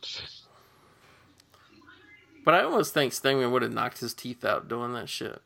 [2.46, 5.42] But I almost think Stegman would have knocked his teeth out doing that shit.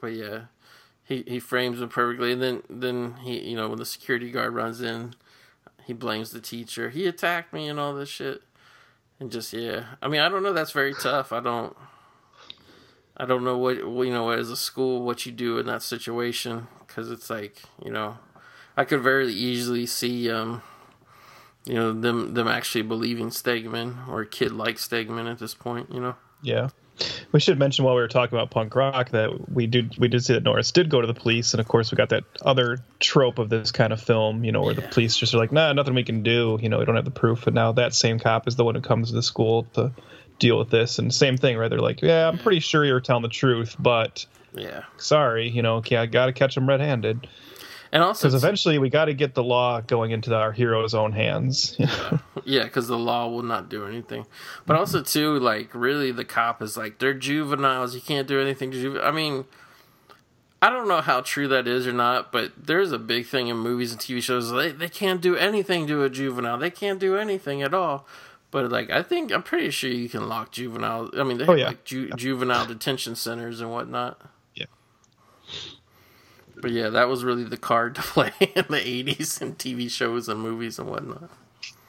[0.00, 0.44] But yeah,
[1.04, 4.54] he he frames him perfectly, and then then he you know when the security guard
[4.54, 5.12] runs in,
[5.84, 6.88] he blames the teacher.
[6.88, 8.40] He attacked me and all this shit,
[9.20, 9.84] and just yeah.
[10.00, 10.54] I mean I don't know.
[10.54, 11.30] That's very tough.
[11.30, 11.76] I don't.
[13.18, 16.68] I don't know what you know as a school what you do in that situation
[16.86, 18.16] because it's like you know,
[18.78, 20.62] I could very easily see um,
[21.66, 25.92] you know them them actually believing Stegman or a kid like Stegman at this point.
[25.92, 26.16] You know.
[26.42, 26.68] Yeah.
[27.30, 30.24] We should mention while we were talking about punk rock that we did we did
[30.24, 32.78] see that Norris did go to the police, and of course we got that other
[33.00, 34.80] trope of this kind of film, you know, where yeah.
[34.80, 37.04] the police just are like, "Nah, nothing we can do," you know, we don't have
[37.04, 39.64] the proof, and now that same cop is the one who comes to the school
[39.74, 39.92] to
[40.38, 41.68] deal with this, and same thing, right?
[41.68, 44.84] They're like, "Yeah, I'm pretty sure you're telling the truth, but yeah.
[44.96, 47.28] Sorry, you know, yeah, I got to catch them red-handed.
[47.92, 51.12] And also, because eventually we got to get the law going into our hero's own
[51.12, 51.76] hands.
[52.44, 54.26] yeah, because the law will not do anything.
[54.66, 57.94] But also, too, like really, the cop is like they're juveniles.
[57.94, 59.06] You can't do anything to juvenile.
[59.06, 59.44] I mean,
[60.60, 63.56] I don't know how true that is or not, but there's a big thing in
[63.56, 64.50] movies and TV shows.
[64.50, 66.58] They they can't do anything to a juvenile.
[66.58, 68.06] They can't do anything at all.
[68.50, 71.10] But like, I think I'm pretty sure you can lock juvenile.
[71.16, 71.66] I mean, they oh, have oh, yeah.
[71.68, 74.20] like ju- juvenile detention centers and whatnot.
[76.60, 80.28] But yeah, that was really the card to play in the '80s and TV shows
[80.28, 81.30] and movies and whatnot.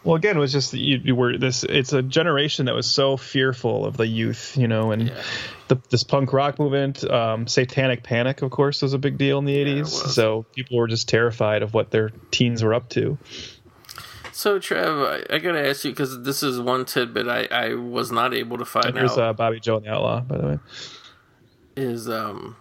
[0.03, 1.63] Well, again, it was just you, you, were this.
[1.63, 5.22] It's a generation that was so fearful of the youth, you know, and yeah.
[5.68, 9.45] the, this punk rock movement, um, Satanic Panic, of course, was a big deal in
[9.45, 9.88] the '80s.
[9.88, 13.18] so people were just terrified of what their teens were up to.
[14.32, 18.11] So, Trev, I, I gotta ask you because this is one tidbit I, I was
[18.11, 18.95] not able to find and.
[18.95, 20.59] There's uh, Bobbie Jo and the Outlaw, by the way.
[21.76, 22.55] Is um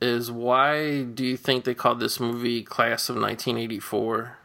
[0.00, 4.38] is why do you think they called this movie Class of 1984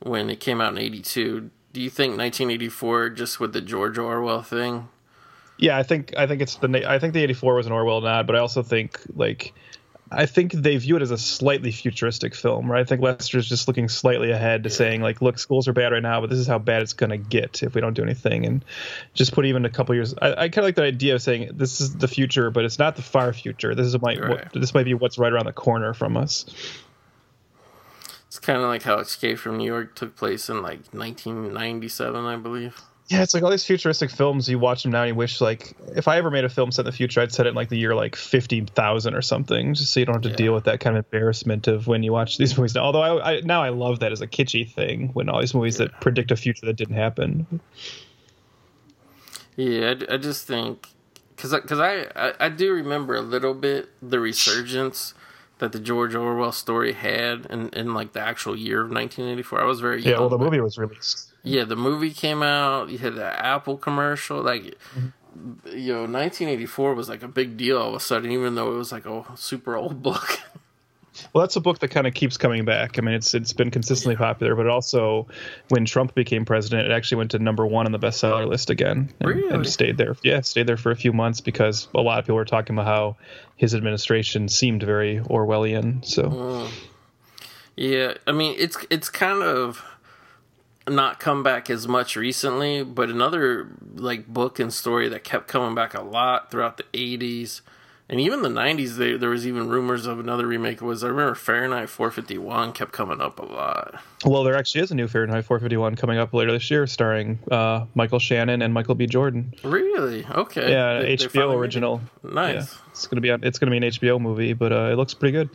[0.00, 1.50] when it came out in 82?
[1.72, 4.88] Do you think 1984 just with the George Orwell thing?
[5.58, 8.26] Yeah, I think I think it's the I think the 84 was an Orwell nod,
[8.26, 9.52] but I also think like
[10.10, 12.80] I think they view it as a slightly futuristic film, right?
[12.80, 14.74] I think Lester's just looking slightly ahead to yeah.
[14.74, 17.10] saying like, look, schools are bad right now, but this is how bad it's going
[17.10, 18.64] to get if we don't do anything, and
[19.14, 20.14] just put even a couple years.
[20.20, 22.78] I, I kind of like the idea of saying this is the future, but it's
[22.78, 23.74] not the far future.
[23.74, 24.30] This is might right.
[24.30, 26.46] what, this might be what's right around the corner from us.
[28.28, 32.36] It's kind of like how Escape from New York took place in like 1997, I
[32.36, 32.80] believe.
[33.08, 34.50] Yeah, it's like all these futuristic films.
[34.50, 36.82] You watch them now, and you wish like if I ever made a film set
[36.82, 39.72] in the future, I'd set it in like the year like fifty thousand or something,
[39.72, 40.36] just so you don't have to yeah.
[40.36, 42.74] deal with that kind of embarrassment of when you watch these movies.
[42.74, 45.54] Now, although I, I now I love that as a kitschy thing when all these
[45.54, 45.86] movies yeah.
[45.86, 47.60] that predict a future that didn't happen.
[49.56, 50.88] Yeah, I, I just think
[51.34, 55.14] because because I, I I do remember a little bit the resurgence
[55.60, 59.60] that the George Orwell story had in, in like the actual year of 1984.
[59.60, 60.12] I was very young.
[60.12, 62.90] Yeah, well, the movie was released yeah, the movie came out.
[62.90, 64.42] You had the Apple commercial.
[64.42, 64.62] Like,
[64.94, 65.76] mm-hmm.
[65.76, 68.76] you know, 1984 was like a big deal all of a sudden, even though it
[68.76, 70.40] was like a super old book.
[71.32, 72.98] Well, that's a book that kind of keeps coming back.
[72.98, 75.26] I mean, it's it's been consistently popular, but also
[75.68, 79.12] when Trump became president, it actually went to number one on the bestseller list again,
[79.20, 79.48] and, really?
[79.52, 80.16] and stayed there.
[80.22, 82.86] Yeah, stayed there for a few months because a lot of people were talking about
[82.86, 83.16] how
[83.56, 86.04] his administration seemed very Orwellian.
[86.04, 86.70] So, mm.
[87.76, 89.82] yeah, I mean, it's it's kind of
[90.90, 95.74] not come back as much recently, but another like book and story that kept coming
[95.74, 97.62] back a lot throughout the 80s
[98.10, 101.34] and even the 90s they, there was even rumors of another remake was I remember
[101.34, 104.00] Fahrenheit 451 kept coming up a lot.
[104.24, 107.84] Well, there actually is a new Fahrenheit 451 coming up later this year starring uh,
[107.94, 109.06] Michael Shannon and Michael B.
[109.06, 109.52] Jordan.
[109.62, 110.24] Really?
[110.26, 110.70] Okay.
[110.70, 112.00] Yeah, they, HBO original.
[112.22, 112.54] Nice.
[112.54, 115.12] Yeah, it's to be on, it's to be an HBO movie, but uh, it looks
[115.12, 115.50] pretty good.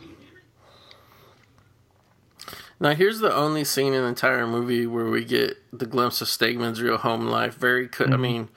[2.84, 6.28] Now here's the only scene in the entire movie where we get the glimpse of
[6.28, 7.56] Stegman's real home life.
[7.56, 8.12] Very, cu- mm-hmm.
[8.12, 8.48] I mean,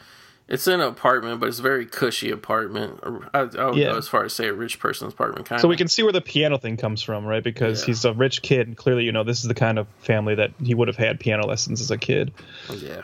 [0.49, 2.99] it's in an apartment, but it's a very cushy apartment.
[3.33, 3.91] I, I would yeah.
[3.91, 5.45] go as far as say a rich person's apartment.
[5.45, 7.41] Kind so we can see where the piano thing comes from, right?
[7.41, 7.85] Because yeah.
[7.87, 10.51] he's a rich kid, and clearly, you know, this is the kind of family that
[10.61, 12.33] he would have had piano lessons as a kid.
[12.69, 13.03] Yeah.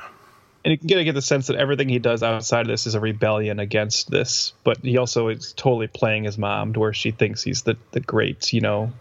[0.66, 2.96] And you can get, get the sense that everything he does outside of this is
[2.96, 7.12] a rebellion against this, but he also is totally playing his mom to where she
[7.12, 8.92] thinks he's the, the great, you know,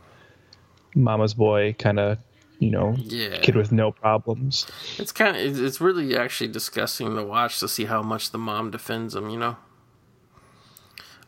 [0.94, 2.18] mama's boy kind of
[2.62, 3.38] you know yeah.
[3.38, 4.66] kid with no problems.
[4.98, 8.70] It's kind of it's really actually disgusting to watch to see how much the mom
[8.70, 9.56] defends him you know?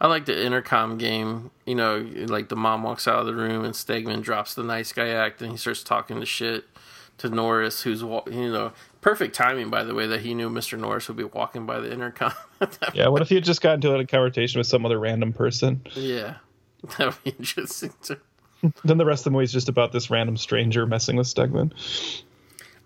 [0.01, 3.65] I like the intercom game you know like the mom walks out of the room
[3.65, 6.65] and stegman drops the nice guy act and he starts talking to shit
[7.19, 11.09] to norris who's you know perfect timing by the way that he knew mr norris
[11.09, 12.33] would be walking by the intercom.
[12.95, 15.83] Yeah what if he had just got into a conversation with some other random person?
[15.95, 16.37] Yeah.
[16.99, 18.21] That would be interesting too
[18.85, 21.73] then the rest of the movie is just about this random stranger messing with Stegman.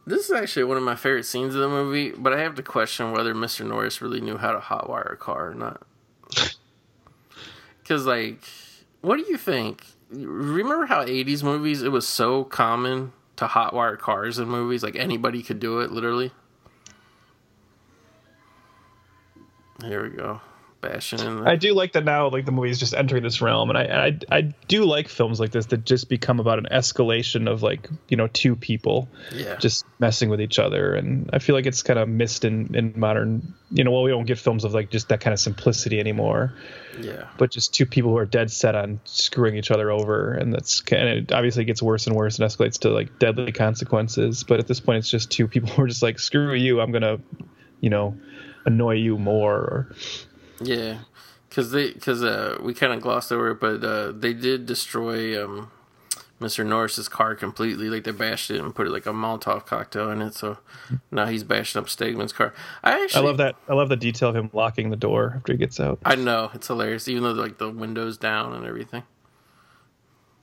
[0.07, 2.63] This is actually one of my favorite scenes of the movie, but I have to
[2.63, 3.67] question whether Mr.
[3.67, 5.83] Norris really knew how to hotwire a car or not.
[7.83, 8.43] Because, like,
[9.03, 9.85] what do you think?
[10.11, 14.83] Remember how 80s movies, it was so common to hotwire cars in movies?
[14.83, 16.33] Like, anybody could do it, literally.
[19.83, 20.41] Here we go
[20.81, 21.47] bashing in.
[21.47, 22.29] I do like that now.
[22.29, 23.83] Like the movie is just entering this realm, and I,
[24.31, 27.89] I I do like films like this that just become about an escalation of like
[28.09, 31.83] you know two people, yeah, just messing with each other, and I feel like it's
[31.83, 33.55] kind of missed in in modern.
[33.71, 36.55] You know, well, we don't get films of like just that kind of simplicity anymore.
[37.01, 40.53] Yeah, but just two people who are dead set on screwing each other over, and
[40.53, 44.45] that's and it obviously gets worse and worse and escalates to like deadly consequences.
[44.45, 46.93] But at this point, it's just two people who are just like, screw you, I'm
[46.93, 47.19] gonna,
[47.81, 48.17] you know
[48.69, 49.89] annoy you more or
[50.61, 50.99] yeah,
[51.49, 55.43] because they because uh, we kind of glossed over it, but uh, they did destroy
[55.43, 55.71] um,
[56.41, 56.65] Mr.
[56.65, 57.91] Norris's car completely.
[57.91, 60.35] Like they bashed it and put it like a Molotov cocktail in it.
[60.35, 60.59] So
[61.11, 62.55] now he's bashing up Stegman's car.
[62.83, 63.57] I actually I love that.
[63.69, 65.99] I love the detail of him locking the door after he gets out.
[66.05, 69.03] I know it's hilarious, even though like the windows down and everything.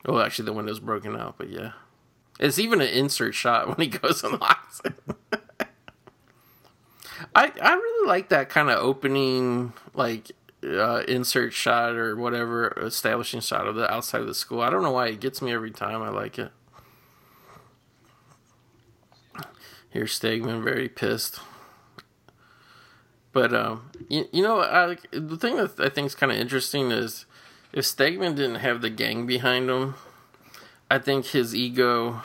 [0.06, 1.72] Well, actually, the window's broken out, but yeah,
[2.40, 4.94] it's even an insert shot when he goes and locks it.
[7.34, 10.32] I I really like that kind of opening like
[10.64, 14.62] uh, insert shot or whatever establishing shot of the outside of the school.
[14.62, 16.02] I don't know why it gets me every time.
[16.02, 16.52] I like it.
[19.90, 21.40] Here's Stegman very pissed.
[23.32, 26.92] But um, you, you know, I, the thing that I think is kind of interesting
[26.92, 27.26] is
[27.72, 29.96] if Stegman didn't have the gang behind him,
[30.90, 32.24] I think his ego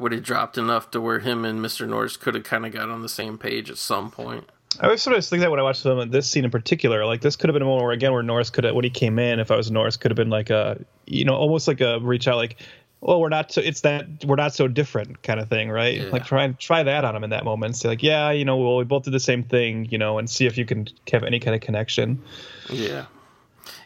[0.00, 1.86] would have dropped enough to where him and Mr.
[1.86, 4.48] Norris could have kind of got on the same page at some point.
[4.78, 7.04] I always sort of think that when I watched the film, this scene in particular,
[7.04, 8.90] like this could have been a moment where again where Norris could have when he
[8.90, 11.80] came in, if I was Norris, could have been like a you know almost like
[11.80, 12.56] a reach out like,
[13.00, 15.96] well we're not so it's that we're not so different kind of thing, right?
[15.96, 16.10] Yeah.
[16.10, 18.56] Like try and try that on him in that moment, say like yeah you know
[18.56, 21.24] well we both did the same thing, you know, and see if you can have
[21.24, 22.22] any kind of connection.
[22.70, 23.06] Yeah.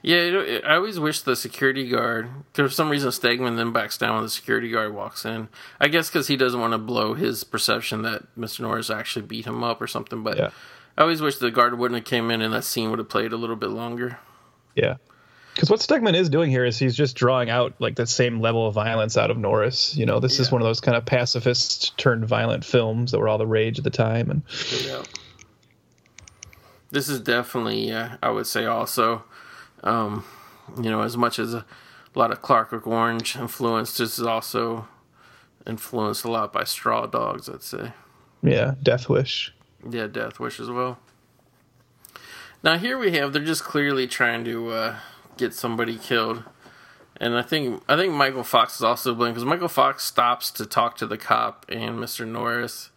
[0.03, 2.29] Yeah, I always wish the security guard.
[2.53, 5.49] For some reason, Stegman then backs down when the security guard walks in.
[5.81, 8.61] I guess because he doesn't want to blow his perception that Mr.
[8.61, 10.23] Norris actually beat him up or something.
[10.23, 10.51] But yeah.
[10.97, 13.33] I always wish the guard wouldn't have came in and that scene would have played
[13.33, 14.19] a little bit longer.
[14.75, 14.97] Yeah,
[15.55, 18.67] because what Stegman is doing here is he's just drawing out like the same level
[18.67, 19.97] of violence out of Norris.
[19.97, 20.43] You know, this yeah.
[20.43, 23.79] is one of those kind of pacifist turned violent films that were all the rage
[23.79, 24.43] at the time, and
[24.85, 25.03] yeah.
[26.91, 29.23] this is definitely, yeah, I would say also
[29.85, 30.25] um,
[30.77, 31.65] you know, as much as a,
[32.17, 34.87] lot of Clockwork Orange influence, this is also
[35.67, 37.93] influenced a lot by Straw Dogs, I'd say.
[38.41, 39.53] Yeah, Death Wish.
[39.89, 40.99] Yeah, Death Wish as well.
[42.63, 44.97] Now here we have they're just clearly trying to uh,
[45.37, 46.45] get somebody killed,
[47.19, 50.65] and I think I think Michael Fox is also blamed because Michael Fox stops to
[50.65, 52.27] talk to the cop and Mr.
[52.27, 52.91] Norris,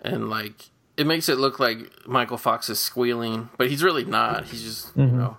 [0.00, 4.46] and like it makes it look like Michael Fox is squealing, but he's really not.
[4.46, 5.00] He's just mm-hmm.
[5.02, 5.36] you know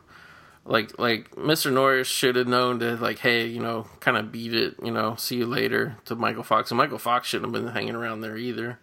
[0.66, 1.72] like like Mr.
[1.72, 5.16] Norris should have known to like, hey, you know, kind of beat it, you know,
[5.16, 8.38] see you later to Michael Fox, and Michael Fox shouldn't have been hanging around there
[8.38, 8.80] either.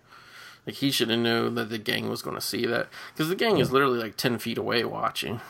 [0.65, 3.35] Like he should have known that the gang was going to see that because the
[3.35, 5.41] gang is literally like ten feet away watching.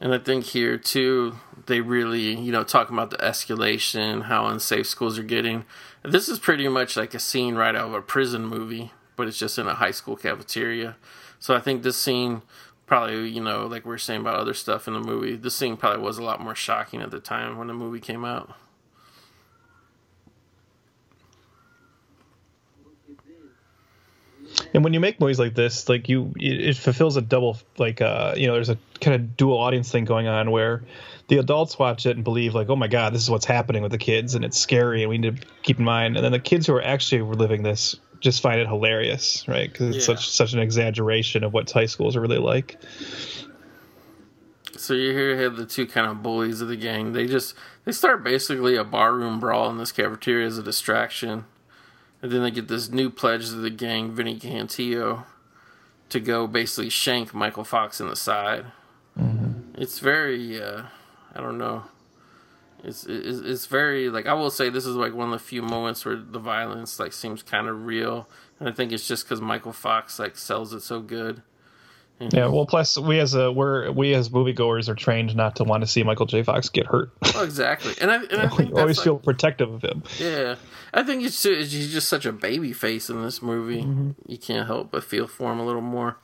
[0.00, 1.36] And I think here too,
[1.66, 5.64] they really, you know, talking about the escalation, how unsafe schools are getting.
[6.04, 9.38] This is pretty much like a scene right out of a prison movie, but it's
[9.38, 10.96] just in a high school cafeteria.
[11.40, 12.42] So I think this scene
[12.88, 15.76] probably you know like we are saying about other stuff in the movie this scene
[15.76, 18.56] probably was a lot more shocking at the time when the movie came out.
[24.74, 28.34] And when you make movies like this, like you, it, fulfills a double like uh
[28.36, 30.82] you know there's a kind of dual audience thing going on where
[31.28, 33.92] the adults watch it and believe like oh my god this is what's happening with
[33.92, 36.16] the kids and it's scary and we need to keep in mind.
[36.16, 39.94] And then the kids who are actually living this just find it hilarious right because
[39.94, 40.14] it's yeah.
[40.14, 42.76] such such an exaggeration of what high schools are really like.
[44.76, 47.12] So you here have the two kind of bullies of the gang.
[47.12, 47.54] They just
[47.84, 51.46] they start basically a barroom brawl in this cafeteria as a distraction,
[52.22, 55.24] and then they get this new pledge to the gang, Vinny Cantillo,
[56.10, 58.66] to go basically shank Michael Fox in the side.
[59.18, 59.80] Mm-hmm.
[59.80, 60.82] It's very, uh,
[61.34, 61.84] I don't know.
[62.84, 65.62] It's, it's it's very like I will say this is like one of the few
[65.62, 68.28] moments where the violence like seems kind of real,
[68.60, 71.42] and I think it's just because Michael Fox like sells it so good.
[72.20, 75.82] Yeah, well, plus we as a we're we as moviegoers are trained not to want
[75.82, 76.42] to see Michael J.
[76.42, 77.12] Fox get hurt.
[77.34, 80.02] Oh, exactly, and I and I think always like, feel protective of him.
[80.18, 80.56] Yeah,
[80.92, 83.82] I think it's, he's he's just such a baby face in this movie.
[83.82, 84.10] Mm-hmm.
[84.26, 86.18] You can't help but feel for him a little more.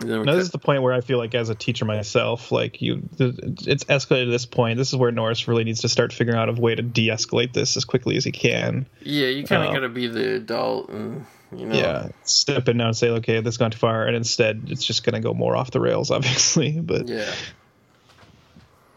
[0.00, 3.08] Now, this is the point where I feel like, as a teacher myself, like you,
[3.18, 4.76] it's escalated to this point.
[4.76, 7.76] This is where Norris really needs to start figuring out a way to de-escalate this
[7.76, 8.86] as quickly as he can.
[9.00, 11.74] Yeah, you kind of um, got to be the adult and you know?
[11.74, 15.04] Yeah, step in now and say, okay, this gone too far, and instead it's just
[15.04, 16.80] going to go more off the rails, obviously.
[16.80, 17.32] But yeah.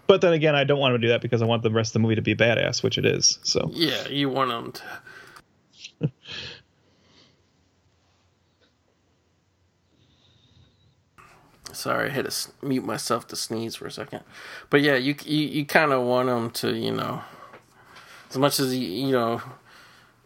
[0.08, 1.94] But then again, I don't want to do that because I want the rest of
[1.94, 3.38] the movie to be badass, which it is.
[3.44, 4.82] So yeah, you want them to.
[11.80, 14.22] Sorry, I had to mute myself to sneeze for a second.
[14.70, 17.22] But yeah, you you, you kind of want them to, you know,
[18.30, 19.42] as much as you, you know,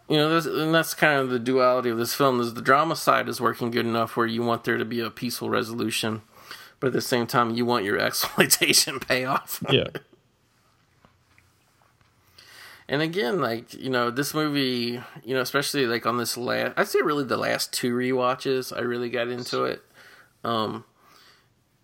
[0.09, 2.39] you know, this, and that's kind of the duality of this film.
[2.41, 5.09] Is the drama side is working good enough where you want there to be a
[5.09, 6.21] peaceful resolution,
[6.79, 9.63] but at the same time, you want your exploitation payoff.
[9.69, 9.87] Yeah.
[12.89, 16.87] and again, like you know, this movie, you know, especially like on this last, I'd
[16.87, 19.83] say really the last two re-watches, I really got into it.
[20.43, 20.83] Um,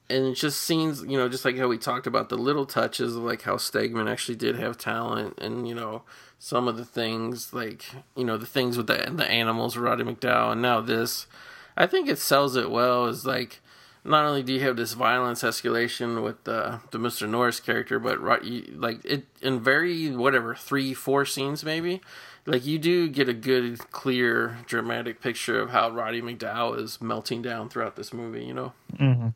[0.09, 3.15] and it just seems, you know, just like how we talked about the little touches
[3.15, 6.03] of like how Stegman actually did have talent, and you know
[6.39, 7.83] some of the things like
[8.15, 11.27] you know the things with the the animals Roddy McDowall and now this
[11.75, 13.59] I think it sells it well is like
[14.05, 17.29] not only do you have this violence escalation with the the Mr.
[17.29, 18.41] Norris character but right,
[18.73, 21.99] like it in very whatever 3 4 scenes maybe
[22.45, 27.41] like you do get a good clear dramatic picture of how Roddy McDowall is melting
[27.41, 29.29] down throughout this movie you know mm-hmm.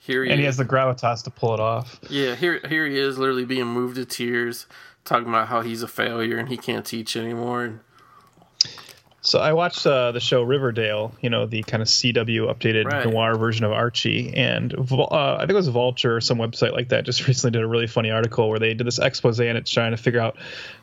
[0.00, 2.00] Here he and he has the gravitas to pull it off.
[2.08, 4.66] Yeah, here here he is, literally being moved to tears
[5.04, 7.82] talking about how he's a failure and he can't teach anymore.
[9.22, 13.06] So I watched uh, the show Riverdale, you know, the kind of CW updated right.
[13.06, 16.88] noir version of Archie, and uh, I think it was Vulture or some website like
[16.88, 19.70] that just recently did a really funny article where they did this expose and it's
[19.70, 20.36] trying to figure out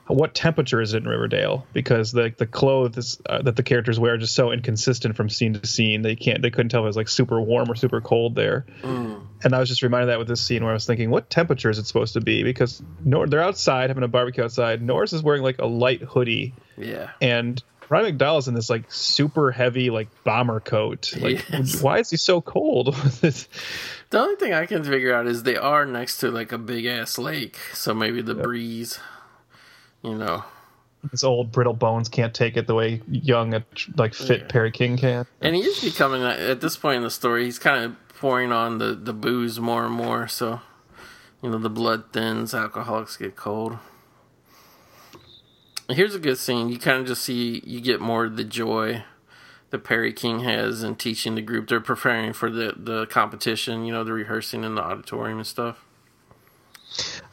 [0.06, 4.14] what temperature is it in Riverdale because the the clothes uh, that the characters wear
[4.14, 6.02] are just so inconsistent from scene to scene.
[6.04, 8.66] They can't they couldn't tell if it was like super warm or super cold there.
[8.84, 9.26] Mm.
[9.44, 11.70] And I was just reminded that with this scene where I was thinking, what temperature
[11.70, 12.44] is it supposed to be?
[12.44, 14.82] Because Nor- they're outside having a barbecue outside.
[14.82, 16.54] Norris is wearing like a light hoodie.
[16.78, 17.10] Yeah.
[17.22, 21.16] And Roddy McDowall's in this like super heavy like bomber coat.
[21.18, 21.82] Like, yes.
[21.82, 22.94] why is he so cold?
[23.22, 23.48] the
[24.14, 27.18] only thing I can figure out is they are next to like a big ass
[27.18, 28.44] lake, so maybe the yep.
[28.44, 29.00] breeze,
[30.04, 30.44] you know.
[31.12, 33.64] His old brittle bones can't take it the way young,
[33.96, 34.48] like fit yeah.
[34.48, 35.26] Perry King can.
[35.40, 37.46] And he is becoming uh, at this point in the story.
[37.46, 40.28] He's kind of pouring on the the booze more and more.
[40.28, 40.60] So,
[41.42, 43.78] you know, the blood thins, alcoholics get cold.
[45.90, 46.70] Here's a good scene.
[46.70, 49.04] You kind of just see you get more of the joy
[49.70, 51.68] that Perry King has in teaching the group.
[51.68, 53.86] They're preparing for the the competition.
[53.86, 55.84] You know, the rehearsing in the auditorium and stuff.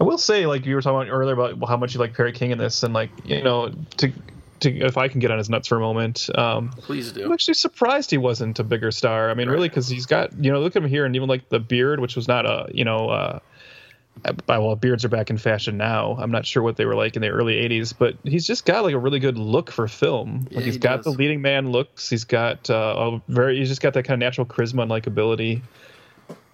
[0.01, 2.33] I will say, like you were talking about earlier about how much you like Perry
[2.33, 4.13] King in this, and like you know, to
[4.61, 7.25] to if I can get on his nuts for a moment, um, please do.
[7.25, 9.31] I'm actually surprised he wasn't a bigger star.
[9.31, 9.55] I mean, right.
[9.55, 12.01] really, because he's got you know, look at him here, and even like the beard,
[12.01, 13.09] which was not a you know.
[13.09, 13.39] Uh,
[14.49, 16.17] well, beards are back in fashion now.
[16.19, 18.85] I'm not sure what they were like in the early '80s, but he's just got
[18.85, 20.47] like a really good look for film.
[20.51, 21.05] Yeah, like he's he got does.
[21.05, 22.09] the leading man looks.
[22.09, 23.59] He's got uh, a very.
[23.59, 25.63] He's just got that kind of natural charisma and likability.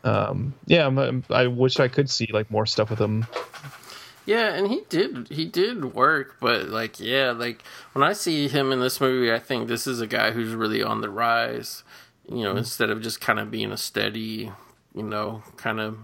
[0.03, 3.27] Um, yeah, I'm, i wish I could see like more stuff with him.
[4.27, 5.29] Yeah, and he did.
[5.29, 9.39] He did work, but like, yeah, like when I see him in this movie, I
[9.39, 11.83] think this is a guy who's really on the rise.
[12.29, 12.59] You know, mm-hmm.
[12.59, 14.53] instead of just kind of being a steady,
[14.95, 15.99] you know, kind of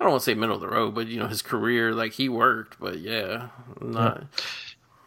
[0.00, 2.12] I don't want to say middle of the road, but you know his career, like
[2.12, 3.48] he worked, but yeah,
[3.80, 4.18] not.
[4.18, 4.42] Yeah.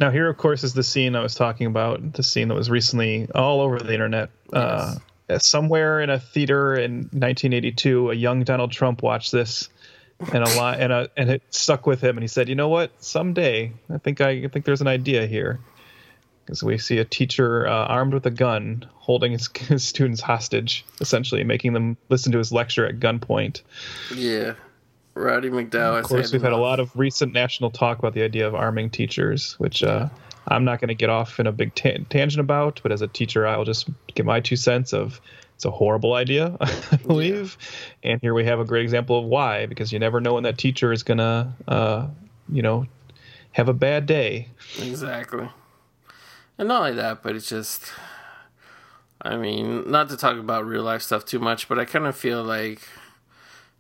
[0.01, 2.13] Now here, of course, is the scene I was talking about.
[2.13, 4.31] The scene that was recently all over the internet.
[4.51, 5.01] Uh, yes.
[5.29, 9.69] Uh, somewhere in a theater in 1982, a young Donald Trump watched this,
[10.33, 12.17] and a lot, and a, and it stuck with him.
[12.17, 12.91] And he said, "You know what?
[13.01, 15.59] Someday, I think I, I think there's an idea here."
[16.49, 20.83] As we see a teacher uh, armed with a gun holding his, his, students hostage,
[20.99, 23.61] essentially making them listen to his lecture at gunpoint.
[24.13, 24.55] Yeah,
[25.13, 25.99] Roddy McDowall.
[25.99, 28.89] Of course, we've had a lot of recent national talk about the idea of arming
[28.89, 30.09] teachers, which uh,
[30.47, 32.79] I'm not going to get off in a big ta- tangent about.
[32.81, 35.19] But as a teacher, I'll just give my two cents of
[35.55, 37.57] it's a horrible idea, I believe.
[38.01, 38.11] Yeah.
[38.13, 40.57] And here we have a great example of why, because you never know when that
[40.57, 42.07] teacher is gonna, uh,
[42.49, 42.87] you know,
[43.51, 44.47] have a bad day.
[44.79, 45.47] Exactly.
[46.57, 47.91] And not only that, but it's just,
[49.21, 52.17] I mean, not to talk about real life stuff too much, but I kind of
[52.17, 52.81] feel like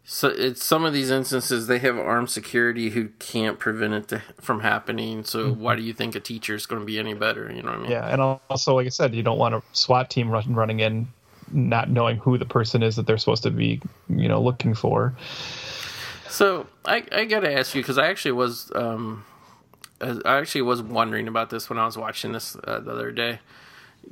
[0.03, 4.21] so it's some of these instances they have armed security who can't prevent it to,
[4.41, 5.23] from happening.
[5.23, 5.61] So mm-hmm.
[5.61, 7.51] why do you think a teacher is going to be any better?
[7.51, 7.91] You know what I mean?
[7.91, 11.07] Yeah, and also like I said, you don't want a SWAT team running in
[11.51, 15.13] not knowing who the person is that they're supposed to be, you know, looking for.
[16.29, 19.25] So I, I got to ask you because I actually was um,
[20.01, 23.39] I actually was wondering about this when I was watching this uh, the other day.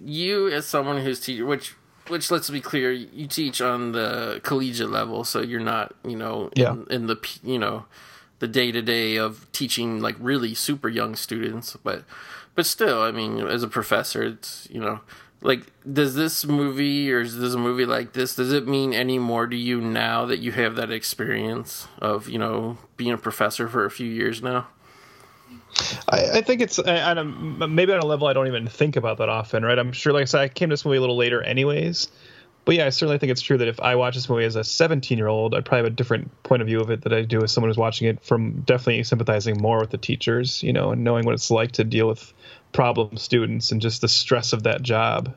[0.03, 1.73] You, as someone who's teaching, which
[2.09, 6.49] which let's be clear, you teach on the collegiate level, so you're not, you know,
[6.55, 6.71] yeah.
[6.71, 7.85] in, in the you know
[8.39, 12.03] the day to day of teaching like really super young students, but
[12.55, 15.01] but still, I mean, as a professor, it's you know
[15.41, 19.47] like does this movie or does a movie like this does it mean any more
[19.47, 23.85] to you now that you have that experience of you know being a professor for
[23.85, 24.67] a few years now
[26.09, 29.63] I, I think it's maybe on a level I don't even think about that often,
[29.63, 29.77] right?
[29.77, 32.09] I'm sure, like I said, I came to this movie a little later, anyways.
[32.65, 34.63] But yeah, I certainly think it's true that if I watch this movie as a
[34.63, 37.23] 17 year old, I'd probably have a different point of view of it that I
[37.23, 40.91] do as someone who's watching it from definitely sympathizing more with the teachers, you know,
[40.91, 42.31] and knowing what it's like to deal with
[42.71, 45.35] problem students and just the stress of that job.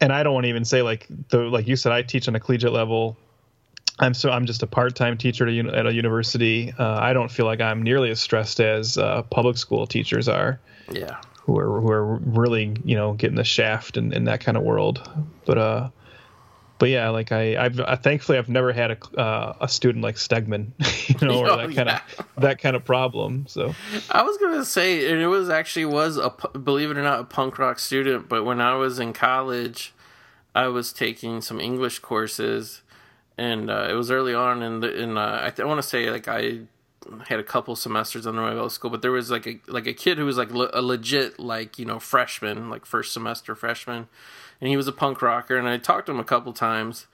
[0.00, 2.34] And I don't want to even say like the like you said, I teach on
[2.34, 3.18] a collegiate level.
[4.00, 6.72] I'm so I'm just a part-time teacher at a, at a university.
[6.78, 10.60] Uh, I don't feel like I'm nearly as stressed as uh, public school teachers are.
[10.92, 14.56] Yeah, who are who are really you know getting the shaft in, in that kind
[14.56, 15.08] of world.
[15.46, 15.88] But uh,
[16.78, 20.14] but yeah, like I, I've I, thankfully I've never had a uh, a student like
[20.14, 20.72] Stegman,
[21.20, 23.46] you know, or oh, that kind of that kind of problem.
[23.48, 23.74] So
[24.10, 27.24] I was gonna say, and it was actually was a believe it or not a
[27.24, 29.92] punk rock student, but when I was in college,
[30.54, 32.82] I was taking some English courses,
[33.38, 35.88] and uh, it was early on in the in uh, I, th- I want to
[35.88, 36.60] say like I
[37.28, 39.94] had a couple semesters under my belt school, but there was like a like a
[39.94, 44.08] kid who was like le- a legit like you know freshman, like first semester freshman
[44.60, 45.56] and he was a punk rocker.
[45.56, 47.06] And I talked to him a couple times,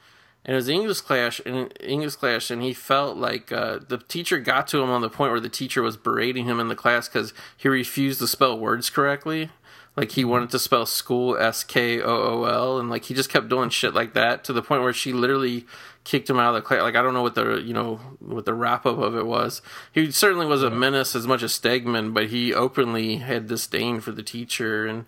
[0.45, 4.39] and it was English class, and English class, and he felt like uh, the teacher
[4.39, 7.09] got to him on the point where the teacher was berating him in the class
[7.09, 9.51] because he refused to spell words correctly.
[9.97, 13.31] Like he wanted to spell school S K O O L, and like he just
[13.31, 15.67] kept doing shit like that to the point where she literally
[16.05, 16.83] kicked him out of the class.
[16.83, 19.63] Like I don't know what the you know what the wrap up of it was.
[19.93, 24.13] He certainly was a menace as much as Stegman, but he openly had disdain for
[24.13, 25.07] the teacher and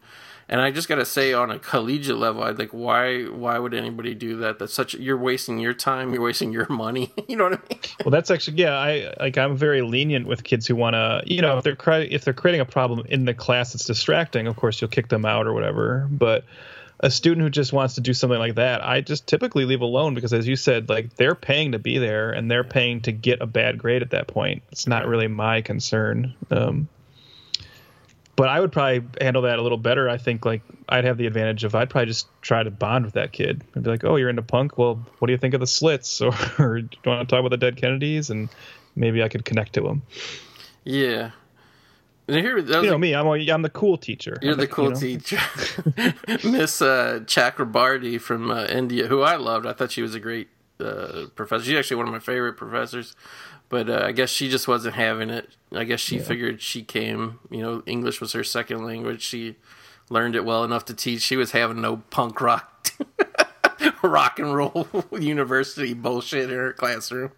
[0.48, 4.14] and I just gotta say, on a collegiate level, I'd like, why why would anybody
[4.14, 4.58] do that?
[4.58, 7.12] That's such you're wasting your time, you're wasting your money.
[7.28, 7.80] you know what I mean?
[8.04, 8.74] well, that's actually yeah.
[8.74, 12.24] I like I'm very lenient with kids who want to, you know, if they're if
[12.24, 15.48] they're creating a problem in the class that's distracting, of course you'll kick them out
[15.48, 16.06] or whatever.
[16.10, 16.44] But
[17.00, 20.14] a student who just wants to do something like that, I just typically leave alone
[20.14, 23.42] because, as you said, like they're paying to be there and they're paying to get
[23.42, 24.62] a bad grade at that point.
[24.72, 26.34] It's not really my concern.
[26.50, 26.88] Um,
[28.36, 30.08] but I would probably handle that a little better.
[30.08, 33.14] I think like I'd have the advantage of I'd probably just try to bond with
[33.14, 34.76] that kid and be like, "Oh, you're into punk?
[34.76, 36.20] Well, what do you think of the Slits?
[36.20, 38.50] Or, or do you want to talk about the Dead Kennedys?" And
[38.94, 40.02] maybe I could connect to him.
[40.84, 41.30] Yeah.
[42.28, 43.14] Here, you know me.
[43.14, 44.36] I'm a, I'm the cool teacher.
[44.42, 44.98] You're the, the, cool you know?
[44.98, 45.38] teacher,
[46.48, 49.64] Miss uh, Chakrabarty from uh, India, who I loved.
[49.64, 50.48] I thought she was a great
[50.80, 51.64] uh, professor.
[51.64, 53.14] She's actually one of my favorite professors.
[53.68, 55.50] But uh, I guess she just wasn't having it.
[55.72, 56.22] I guess she yeah.
[56.22, 59.22] figured she came, you know, English was her second language.
[59.22, 59.56] She
[60.08, 61.22] learned it well enough to teach.
[61.22, 62.88] She was having no punk rock,
[64.02, 64.86] rock and roll
[65.18, 67.32] university bullshit in her classroom.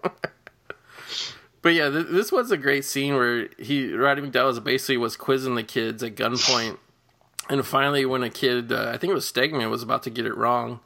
[1.69, 5.55] But yeah, th- this was a great scene where he, Roddy McDowall basically was quizzing
[5.55, 6.79] the kids at gunpoint.
[7.51, 10.25] And finally, when a kid, uh, I think it was Stegman, was about to get
[10.25, 10.81] it wrong,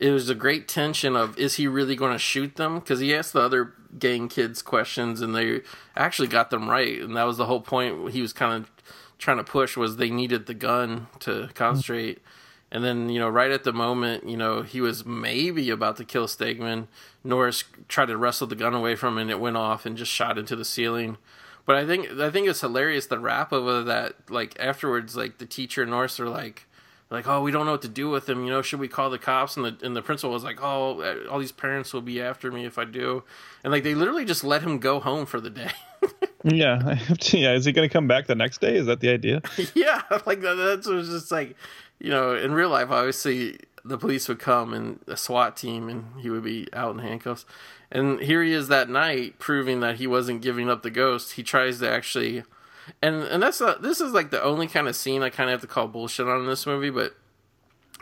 [0.00, 2.78] it was a great tension of is he really going to shoot them?
[2.78, 5.60] Because he asked the other gang kids questions and they
[5.94, 6.98] actually got them right.
[6.98, 8.70] And that was the whole point he was kind of
[9.18, 12.22] trying to push was they needed the gun to concentrate
[12.70, 16.04] and then you know right at the moment you know he was maybe about to
[16.04, 16.86] kill Stegman
[17.24, 20.12] Norris tried to wrestle the gun away from him and it went off and just
[20.12, 21.16] shot into the ceiling
[21.64, 25.38] but I think I think it's hilarious the wrap of uh, that like afterwards like
[25.38, 26.66] the teacher and Norris are like
[27.10, 28.44] like, oh, we don't know what to do with him.
[28.44, 29.56] You know, should we call the cops?
[29.56, 32.50] And the and the principal was like, oh, uh, all these parents will be after
[32.50, 33.22] me if I do.
[33.62, 35.70] And like they literally just let him go home for the day.
[36.44, 37.38] Yeah, I have to.
[37.38, 38.76] Yeah, is he going to come back the next day?
[38.76, 39.42] Is that the idea?
[39.74, 41.56] yeah, like that, that's was just like,
[41.98, 46.20] you know, in real life, obviously the police would come and a SWAT team, and
[46.20, 47.46] he would be out in handcuffs.
[47.90, 51.32] And here he is that night, proving that he wasn't giving up the ghost.
[51.32, 52.42] He tries to actually,
[53.00, 55.54] and and that's a, this is like the only kind of scene I kind of
[55.54, 57.16] have to call bullshit on in this movie, but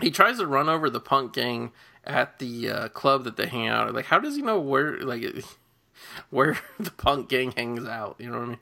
[0.01, 1.73] he tries to run over the punk gang
[2.05, 3.95] at the uh, club that they hang out.
[3.95, 5.25] Like, how does he know where like
[6.31, 8.17] where the punk gang hangs out?
[8.19, 8.59] You know what I mean?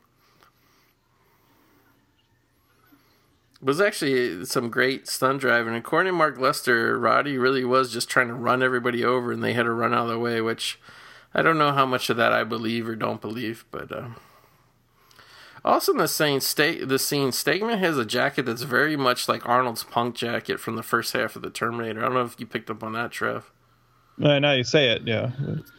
[3.63, 5.75] Was actually some great stunt driving.
[5.75, 9.53] According to Mark Lester, Roddy really was just trying to run everybody over, and they
[9.53, 10.41] had to run out of the way.
[10.41, 10.81] Which
[11.33, 13.93] I don't know how much of that I believe or don't believe, but.
[13.93, 14.09] Uh,
[15.65, 19.49] also, in the same state, the scene, Stegman has a jacket that's very much like
[19.49, 22.01] Arnold's punk jacket from the first half of the Terminator.
[22.01, 23.53] I don't know if you picked up on that, Trev.
[24.21, 25.31] Uh, now you say it, yeah.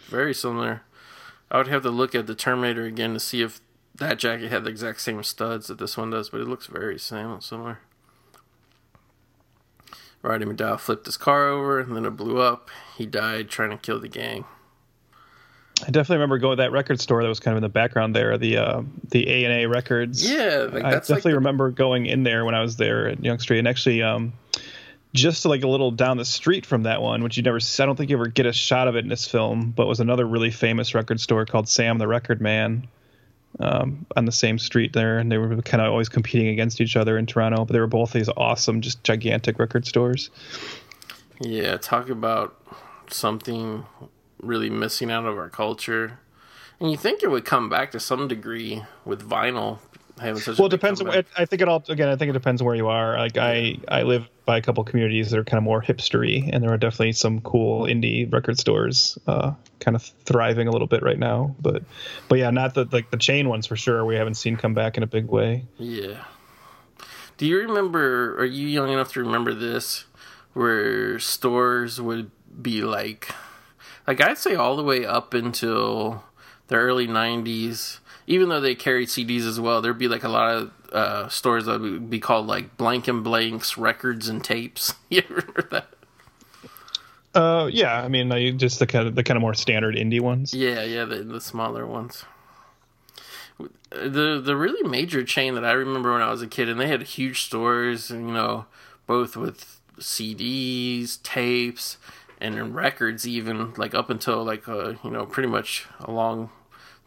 [0.07, 0.83] Very similar.
[1.51, 3.59] I would have to look at the Terminator again to see if
[3.95, 6.97] that jacket had the exact same studs that this one does, but it looks very
[6.99, 7.79] same similar.
[10.21, 12.69] Roddy McDowall flipped his car over, and then it blew up.
[12.97, 14.45] He died trying to kill the gang.
[15.81, 18.15] I definitely remember going to that record store that was kind of in the background
[18.15, 20.29] there, the uh, the A and A Records.
[20.29, 21.35] Yeah, like I definitely like the...
[21.35, 24.31] remember going in there when I was there at Yonge Street, and actually, um,
[25.13, 27.97] just like a little down the street from that one, which you never, I don't
[27.97, 30.51] think you ever get a shot of it in this film, but was another really
[30.51, 32.87] famous record store called Sam the Record Man,
[33.59, 36.95] um, on the same street there, and they were kind of always competing against each
[36.95, 40.29] other in Toronto, but they were both these awesome, just gigantic record stores.
[41.39, 42.59] Yeah, talk about
[43.09, 43.85] something
[44.41, 46.19] really missing out of our culture.
[46.79, 49.79] And you think it would come back to some degree with vinyl
[50.19, 50.57] having such.
[50.57, 51.01] Well, it depends.
[51.01, 52.09] On, I think it all again.
[52.09, 53.17] I think it depends on where you are.
[53.17, 56.63] Like I, I live by a couple communities that are kind of more hipstery, and
[56.63, 61.03] there are definitely some cool indie record stores, uh, kind of thriving a little bit
[61.03, 61.55] right now.
[61.59, 61.83] But,
[62.29, 64.05] but yeah, not the like the chain ones for sure.
[64.05, 65.65] We haven't seen come back in a big way.
[65.77, 66.23] Yeah.
[67.37, 68.37] Do you remember?
[68.39, 70.05] Are you young enough to remember this?
[70.53, 72.29] Where stores would
[72.61, 73.33] be like
[74.07, 76.23] like I'd say all the way up until
[76.67, 77.99] the early '90s.
[78.27, 81.65] Even though they carried CDs as well, there'd be like a lot of uh, stores
[81.65, 84.93] that would be called like Blank and Blanks Records and Tapes.
[85.09, 85.87] you remember that?
[87.33, 88.01] Uh, yeah.
[88.01, 90.53] I mean, just the kind of the kind of more standard indie ones.
[90.53, 92.25] Yeah, yeah, the the smaller ones.
[93.89, 96.87] The the really major chain that I remember when I was a kid, and they
[96.87, 98.65] had huge stores, and you know,
[99.05, 101.97] both with CDs, tapes,
[102.39, 106.49] and records even like up until like uh, you know pretty much a long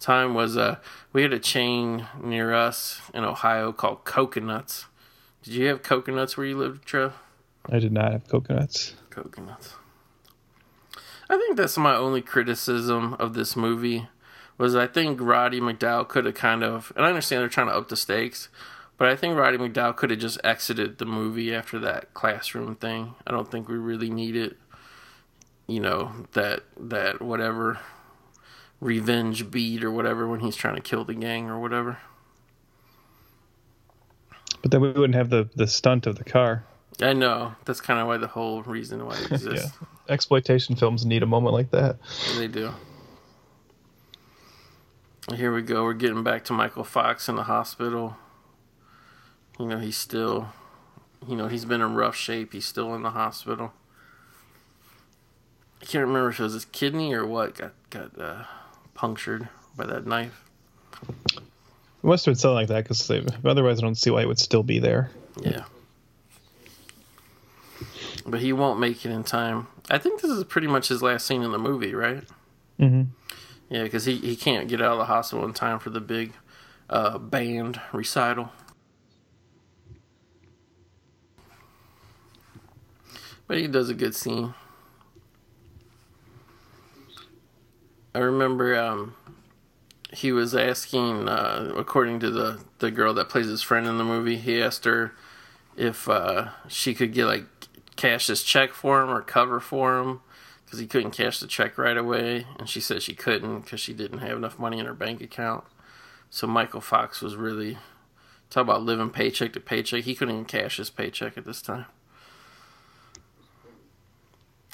[0.00, 0.76] time was uh
[1.12, 4.86] we had a chain near us in Ohio called Coconuts.
[5.42, 7.14] Did you have coconuts where you lived, Trev?
[7.70, 8.94] I did not have coconuts.
[9.10, 9.74] Coconuts.
[11.28, 14.08] I think that's my only criticism of this movie
[14.58, 17.76] was I think Roddy McDowall could have kind of and I understand they're trying to
[17.76, 18.48] up the stakes,
[18.96, 23.14] but I think Roddy McDowall could have just exited the movie after that classroom thing.
[23.26, 24.56] I don't think we really need it
[25.66, 27.78] you know that that whatever
[28.80, 31.98] revenge beat or whatever when he's trying to kill the gang or whatever.
[34.62, 36.64] But then we wouldn't have the the stunt of the car.
[37.00, 39.76] I know that's kind of why the whole reason why it exists.
[39.80, 39.86] yeah.
[40.08, 41.98] Exploitation films need a moment like that.
[42.36, 42.72] They do.
[45.34, 45.82] Here we go.
[45.82, 48.16] We're getting back to Michael Fox in the hospital.
[49.58, 50.50] You know, he's still,
[51.26, 52.52] you know, he's been in rough shape.
[52.52, 53.72] He's still in the hospital.
[55.82, 58.44] I can't remember if it was his kidney or what got got uh,
[58.96, 60.42] punctured by that knife.
[61.02, 61.40] It
[62.02, 63.10] must have been something like that because
[63.44, 65.10] otherwise I don't see why it would still be there.
[65.40, 65.64] Yeah.
[68.26, 69.68] But he won't make it in time.
[69.90, 72.24] I think this is pretty much his last scene in the movie, right?
[72.80, 73.02] Mm-hmm.
[73.68, 76.32] Yeah, because he, he can't get out of the hospital in time for the big
[76.88, 78.50] uh, band recital.
[83.46, 84.54] But he does a good scene.
[88.16, 89.14] I remember um,
[90.10, 94.04] he was asking, uh, according to the the girl that plays his friend in the
[94.04, 95.12] movie, he asked her
[95.76, 97.44] if uh, she could get like
[97.96, 100.20] cash his check for him or cover for him
[100.64, 103.92] because he couldn't cash the check right away, and she said she couldn't because she
[103.92, 105.64] didn't have enough money in her bank account.
[106.30, 107.76] So Michael Fox was really
[108.48, 110.04] talk about living paycheck to paycheck.
[110.04, 111.84] He couldn't even cash his paycheck at this time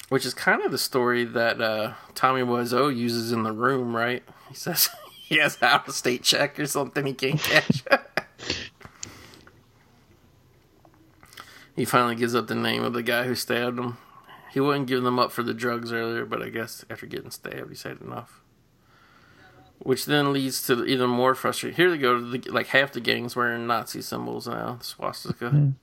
[0.09, 4.23] which is kind of the story that uh, Tommy Wiseau uses in the room, right?
[4.49, 4.89] He says
[5.21, 7.83] he has out of state check or something he can't cash.
[11.75, 13.97] he finally gives up the name of the guy who stabbed him.
[14.51, 17.69] He wouldn't give them up for the drugs earlier, but I guess after getting stabbed,
[17.69, 18.41] he said enough.
[19.79, 21.75] which then leads to even more frustration.
[21.75, 25.49] Here they go, the, like half the gang's wearing Nazi symbols now, swastika.
[25.49, 25.73] Mm.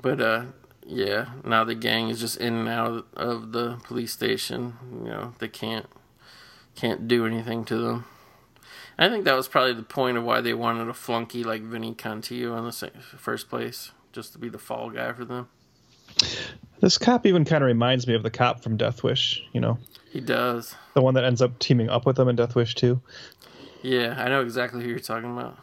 [0.00, 0.44] But uh,
[0.86, 4.74] yeah, now the gang is just in and out of the police station.
[5.02, 5.86] You know, they can't
[6.74, 8.04] can't do anything to them.
[8.98, 11.94] I think that was probably the point of why they wanted a flunky like Vinny
[11.94, 15.48] Cantillo in the first place, just to be the fall guy for them.
[16.80, 19.78] This cop even kind of reminds me of the cop from Death Wish, you know.
[20.10, 20.74] He does.
[20.94, 23.00] The one that ends up teaming up with them in Death Wish 2.
[23.82, 25.58] Yeah, I know exactly who you're talking about.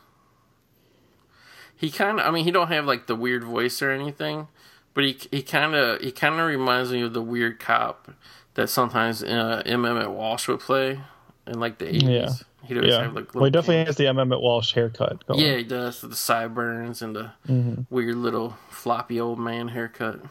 [1.76, 4.48] He kind of I mean, he don't have like the weird voice or anything,
[4.94, 8.12] but he he kind of he kind of reminds me of the weird cop
[8.56, 9.86] that sometimes uh, M.
[9.86, 11.00] Emmett Walsh would play
[11.48, 12.04] in like the 80s.
[12.04, 12.30] Yeah.
[12.66, 13.04] He does yeah.
[13.04, 13.90] have like well, he definitely pants.
[13.90, 14.20] has the M.
[14.20, 15.26] Emmett Walsh haircut.
[15.28, 15.40] Going.
[15.40, 16.00] Yeah, he does.
[16.00, 17.82] The sideburns and the mm-hmm.
[17.90, 20.22] weird little floppy old man haircut.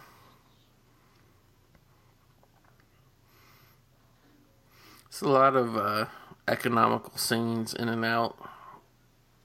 [5.09, 6.07] It's a lot of uh,
[6.49, 8.39] economical scenes in and out.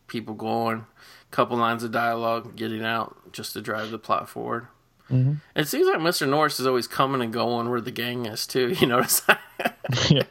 [0.07, 0.85] People going,
[1.29, 4.67] couple lines of dialogue, getting out just to drive the plot forward.
[5.11, 5.33] Mm-hmm.
[5.55, 6.27] It seems like Mr.
[6.27, 8.69] Norris is always coming and going where the gang is too.
[8.79, 9.21] You notice?
[10.09, 10.23] yeah.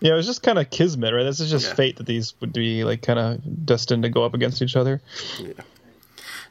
[0.00, 1.24] Yeah, it was just kind of kismet, right?
[1.24, 1.74] This is just yeah.
[1.74, 5.02] fate that these would be like kind of destined to go up against each other.
[5.38, 5.52] Yeah.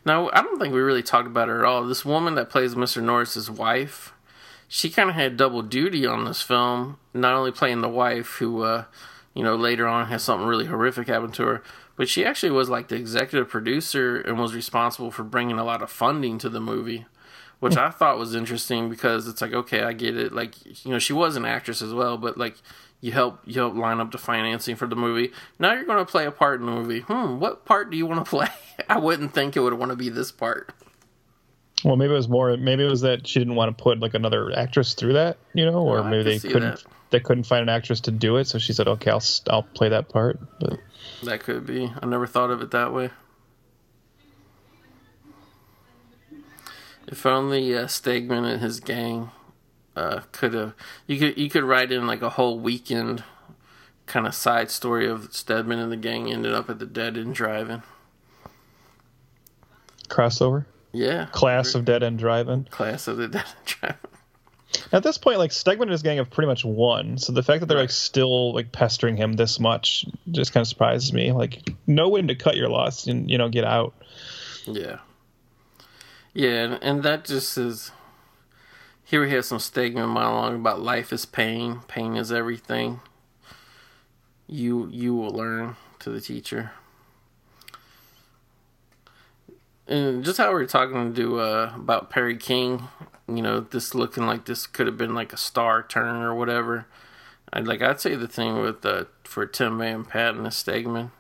[0.06, 1.84] Now, I don't think we really talked about her at all.
[1.84, 3.02] This woman that plays Mr.
[3.02, 4.14] Norris's wife,
[4.68, 8.62] she kind of had double duty on this film, not only playing the wife who,
[8.62, 8.86] uh,
[9.34, 11.64] you know, later on has something really horrific happen to her,
[11.96, 15.82] but she actually was like the executive producer and was responsible for bringing a lot
[15.82, 17.08] of funding to the movie
[17.60, 20.34] which I thought was interesting because it's like okay, I get it.
[20.34, 22.56] Like you know, she was an actress as well, but like
[23.02, 25.32] you help you help line up the financing for the movie.
[25.58, 27.02] Now you're going to play a part in the movie.
[27.02, 28.48] Hmm, what part do you want to play?
[28.90, 30.74] I wouldn't think it would want to be this part.
[31.84, 32.56] Well, maybe it was more.
[32.58, 35.66] Maybe it was that she didn't want to put like another actress through that, you
[35.66, 36.76] know, or maybe they couldn't.
[36.76, 36.84] That.
[37.12, 39.90] They couldn't find an actress to do it, so she said, "Okay, I'll I'll play
[39.90, 40.80] that part." But
[41.24, 41.92] that could be.
[42.02, 43.10] I never thought of it that way.
[47.12, 49.32] If only uh, Stegman and his gang
[49.96, 50.74] uh, could have
[51.08, 53.24] you could you could write in like a whole weekend
[54.06, 57.34] kind of side story of Stegman and the gang ended up at the Dead End
[57.36, 57.82] Drive-In
[60.08, 60.66] crossover.
[60.92, 62.66] Yeah, class of Dead End Drive-In.
[62.66, 64.10] Class of the Dead End Drive-In.
[64.92, 67.18] At this point, like Stegman and his gang have pretty much won.
[67.18, 70.68] So the fact that they're like still like pestering him this much just kind of
[70.68, 71.32] surprises me.
[71.32, 73.96] Like, know when to cut your loss and you know get out.
[74.66, 75.00] Yeah.
[76.40, 77.92] Yeah, and that just is.
[79.04, 83.02] Here we have some Stegman monologue about life is pain, pain is everything.
[84.48, 86.72] You you will learn to the teacher.
[89.86, 92.88] And just how we were talking to uh, about Perry King,
[93.28, 96.86] you know, this looking like this could have been like a star turn or whatever.
[97.52, 101.12] I'd like I'd say the thing with uh, for Tim Van Patten and Stegman.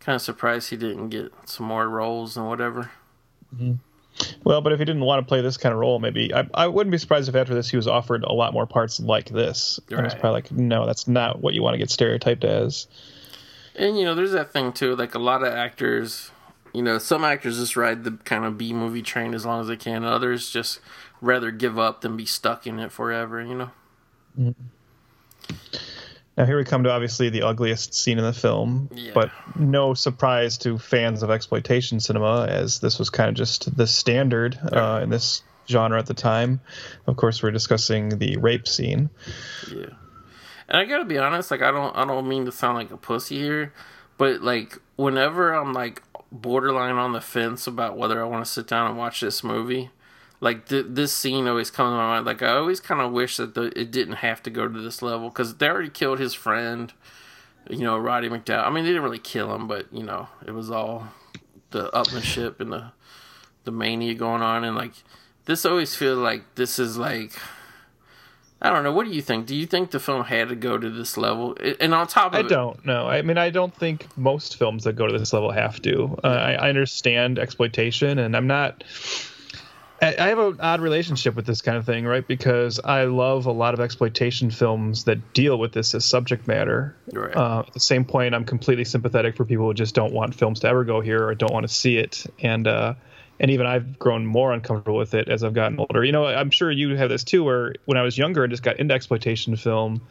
[0.00, 2.90] Kind of surprised he didn't get some more roles and whatever.
[3.54, 3.76] Mm-hmm.
[4.44, 6.66] Well, but if he didn't want to play this kind of role, maybe I, I
[6.66, 9.78] wouldn't be surprised if after this he was offered a lot more parts like this.
[9.90, 9.98] Right.
[9.98, 12.86] And it's probably like, no, that's not what you want to get stereotyped as.
[13.74, 14.96] And you know, there's that thing too.
[14.96, 16.30] Like a lot of actors,
[16.72, 19.68] you know, some actors just ride the kind of B movie train as long as
[19.68, 20.04] they can.
[20.04, 20.80] Others just
[21.20, 23.42] rather give up than be stuck in it forever.
[23.42, 23.70] You know.
[24.38, 25.76] Mm-hmm.
[26.36, 29.12] Now here we come to obviously the ugliest scene in the film, yeah.
[29.14, 33.86] but no surprise to fans of exploitation cinema, as this was kind of just the
[33.86, 36.60] standard uh, in this genre at the time.
[37.06, 39.08] Of course, we're discussing the rape scene.
[39.70, 39.86] Yeah,
[40.68, 42.98] and I gotta be honest, like I don't, I don't mean to sound like a
[42.98, 43.72] pussy here,
[44.18, 48.66] but like whenever I'm like borderline on the fence about whether I want to sit
[48.66, 49.90] down and watch this movie,
[50.40, 52.26] like th- this scene always comes to my mind.
[52.26, 55.02] Like I always kind of wish that the, it didn't have to go to this
[55.02, 56.92] level because they already killed his friend,
[57.70, 58.66] you know, Roddy McDowall.
[58.66, 61.08] I mean, they didn't really kill him, but you know, it was all
[61.70, 62.92] the upmanship and the
[63.64, 64.92] the mania going on, and like
[65.46, 67.32] this always feels like this is like.
[68.58, 68.92] I don't know.
[68.92, 69.44] What do you think?
[69.44, 71.54] Do you think the film had to go to this level?
[71.78, 73.06] And on top of I don't know.
[73.06, 76.18] I mean, I don't think most films that go to this level have to.
[76.24, 78.82] Uh, I, I understand exploitation, and I'm not
[80.02, 82.26] I have an odd relationship with this kind of thing, right?
[82.26, 86.94] Because I love a lot of exploitation films that deal with this as subject matter.
[87.12, 87.34] Right.
[87.34, 90.60] Uh, at the same point, I'm completely sympathetic for people who just don't want films
[90.60, 92.94] to ever go here or don't want to see it, and uh,
[93.40, 96.04] and even I've grown more uncomfortable with it as I've gotten older.
[96.04, 98.62] You know, I'm sure you have this too, where when I was younger and just
[98.62, 100.02] got into exploitation film,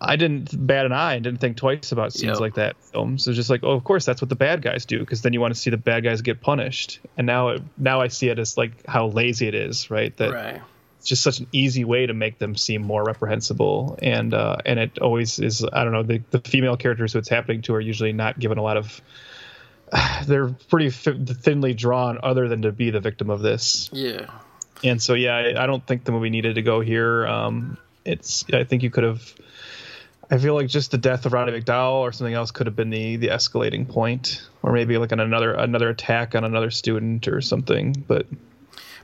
[0.00, 2.40] I didn't bat an eye and didn't think twice about scenes yep.
[2.40, 3.24] like that in films.
[3.24, 5.40] So just like, oh, of course, that's what the bad guys do, because then you
[5.40, 6.98] want to see the bad guys get punished.
[7.16, 10.16] And now, now I see it as like how lazy it is, right?
[10.16, 10.62] That right.
[11.04, 14.98] just such an easy way to make them seem more reprehensible, and uh, and it
[14.98, 15.64] always is.
[15.64, 18.58] I don't know the the female characters who it's happening to are usually not given
[18.58, 19.00] a lot of.
[20.26, 23.88] They're pretty thinly drawn, other than to be the victim of this.
[23.92, 24.26] Yeah.
[24.84, 27.26] And so, yeah, I, I don't think the movie needed to go here.
[27.26, 28.44] Um, it's.
[28.52, 29.34] I think you could have.
[30.30, 32.90] I feel like just the death of Roddy McDowall or something else could have been
[32.90, 37.40] the the escalating point, or maybe like an another another attack on another student or
[37.40, 38.04] something.
[38.08, 38.26] But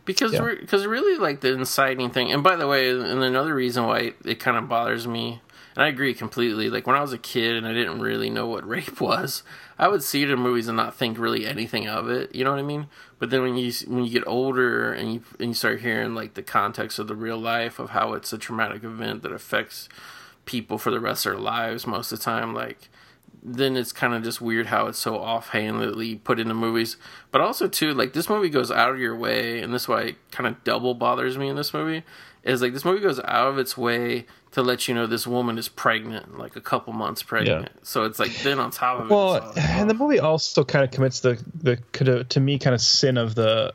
[0.04, 0.54] because yeah.
[0.60, 4.16] because really like the inciting thing and by the way and another reason why it,
[4.24, 5.40] it kind of bothers me
[5.74, 8.46] and i agree completely like when i was a kid and i didn't really know
[8.46, 9.42] what rape was
[9.78, 12.50] i would see it in movies and not think really anything of it you know
[12.50, 12.86] what i mean
[13.18, 16.34] but then when you when you get older and you and you start hearing like
[16.34, 19.88] the context of the real life of how it's a traumatic event that affects
[20.44, 22.88] people for the rest of their lives most of the time like
[23.42, 26.96] then it's kind of just weird how it's so offhandedly put into movies.
[27.32, 30.30] But also too, like this movie goes out of your way, and this why it
[30.30, 32.04] kind of double bothers me in this movie.
[32.44, 35.58] Is like this movie goes out of its way to let you know this woman
[35.58, 37.68] is pregnant, like a couple months pregnant.
[37.72, 37.80] Yeah.
[37.82, 39.42] So it's like then on top of well, it.
[39.42, 42.80] Well, and the movie also kind of commits the the uh, to me kind of
[42.80, 43.74] sin of the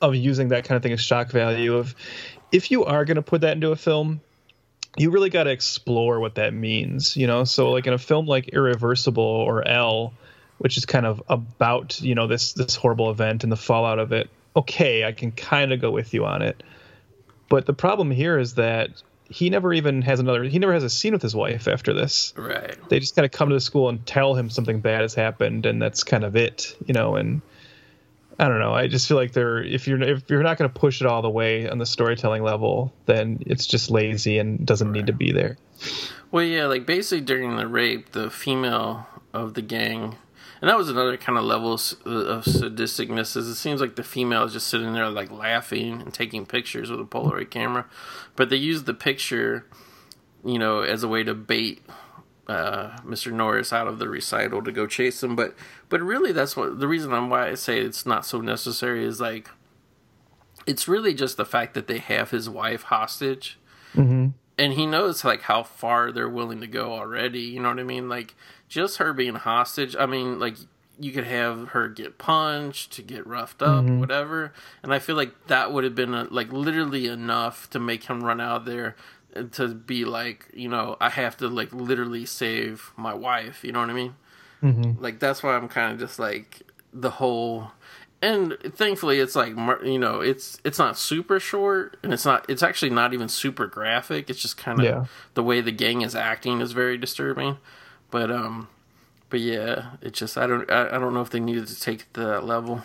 [0.00, 1.94] of using that kind of thing as shock value of
[2.50, 4.20] if you are going to put that into a film
[4.96, 7.44] you really got to explore what that means, you know.
[7.44, 10.12] So like in a film like Irreversible or Elle,
[10.58, 14.12] which is kind of about you know this this horrible event and the fallout of
[14.12, 14.28] it.
[14.54, 16.62] Okay, I can kind of go with you on it,
[17.48, 19.02] but the problem here is that
[19.32, 20.44] he never even has another.
[20.44, 22.34] He never has a scene with his wife after this.
[22.36, 22.76] Right.
[22.90, 25.64] They just kind of come to the school and tell him something bad has happened,
[25.64, 27.16] and that's kind of it, you know.
[27.16, 27.40] And
[28.42, 28.74] I don't know.
[28.74, 31.22] I just feel like they're if you're if you're not going to push it all
[31.22, 34.96] the way on the storytelling level, then it's just lazy and doesn't right.
[34.96, 35.58] need to be there.
[36.32, 40.16] Well, yeah, like basically during the rape, the female of the gang,
[40.60, 43.36] and that was another kind of level uh, of sadisticness.
[43.36, 46.90] Is it seems like the female is just sitting there like laughing and taking pictures
[46.90, 47.86] with a Polaroid camera,
[48.34, 49.66] but they use the picture,
[50.44, 51.80] you know, as a way to bait
[52.52, 53.32] uh, Mr.
[53.32, 55.34] Norris out of the recital to go chase him.
[55.34, 55.54] But
[55.88, 59.20] but really, that's what the reason I'm why I say it's not so necessary is
[59.20, 59.48] like
[60.66, 63.58] it's really just the fact that they have his wife hostage,
[63.94, 64.28] mm-hmm.
[64.58, 67.40] and he knows like how far they're willing to go already.
[67.40, 68.08] You know what I mean?
[68.08, 68.34] Like
[68.68, 69.96] just her being hostage.
[69.96, 70.56] I mean, like
[71.00, 73.98] you could have her get punched, to get roughed up, mm-hmm.
[73.98, 74.52] whatever.
[74.82, 78.22] And I feel like that would have been a, like literally enough to make him
[78.22, 78.94] run out there
[79.52, 83.64] to be like, you know, I have to like literally save my wife.
[83.64, 84.14] You know what I mean?
[84.62, 85.02] Mm-hmm.
[85.02, 87.72] Like that's why I'm kind of just like the whole.
[88.20, 92.48] And thankfully, it's like you know, it's it's not super short, and it's not.
[92.48, 94.30] It's actually not even super graphic.
[94.30, 95.04] It's just kind of yeah.
[95.34, 97.58] the way the gang is acting is very disturbing.
[98.12, 98.68] But um,
[99.28, 102.02] but yeah, it just I don't I, I don't know if they needed to take
[102.02, 102.82] it to that level.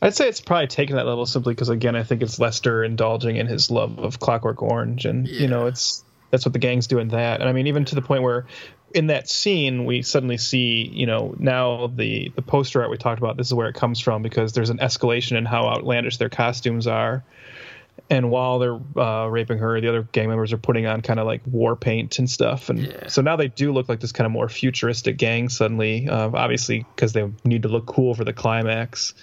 [0.00, 3.36] I'd say it's probably taken that level simply because again, I think it's Lester indulging
[3.36, 5.40] in his love of Clockwork Orange, and yeah.
[5.40, 7.40] you know, it's that's what the gang's doing that.
[7.40, 8.46] And I mean, even to the point where
[8.94, 13.18] in that scene we suddenly see, you know, now the the poster art we talked
[13.18, 13.36] about.
[13.36, 16.86] This is where it comes from because there's an escalation in how outlandish their costumes
[16.86, 17.24] are.
[18.10, 21.26] And while they're uh, raping her, the other gang members are putting on kind of
[21.26, 22.70] like war paint and stuff.
[22.70, 23.08] And yeah.
[23.08, 26.86] so now they do look like this kind of more futuristic gang suddenly, uh, obviously
[26.94, 29.14] because they need to look cool for the climax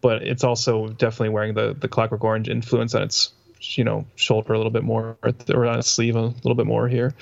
[0.00, 4.52] but it's also definitely wearing the the Clockwork Orange influence on its you know shoulder
[4.52, 7.14] a little bit more or on its sleeve a little bit more here.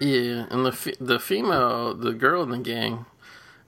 [0.00, 3.06] Yeah, and the the female, the girl in the gang,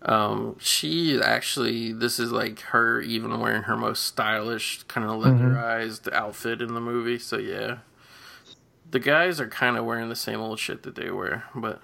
[0.03, 5.45] um, she actually this is like her even wearing her most stylish kind of mm-hmm.
[5.45, 6.15] leatherized mm-hmm.
[6.15, 7.19] outfit in the movie.
[7.19, 7.79] So yeah,
[8.91, 11.83] the guys are kind of wearing the same old shit that they wear, but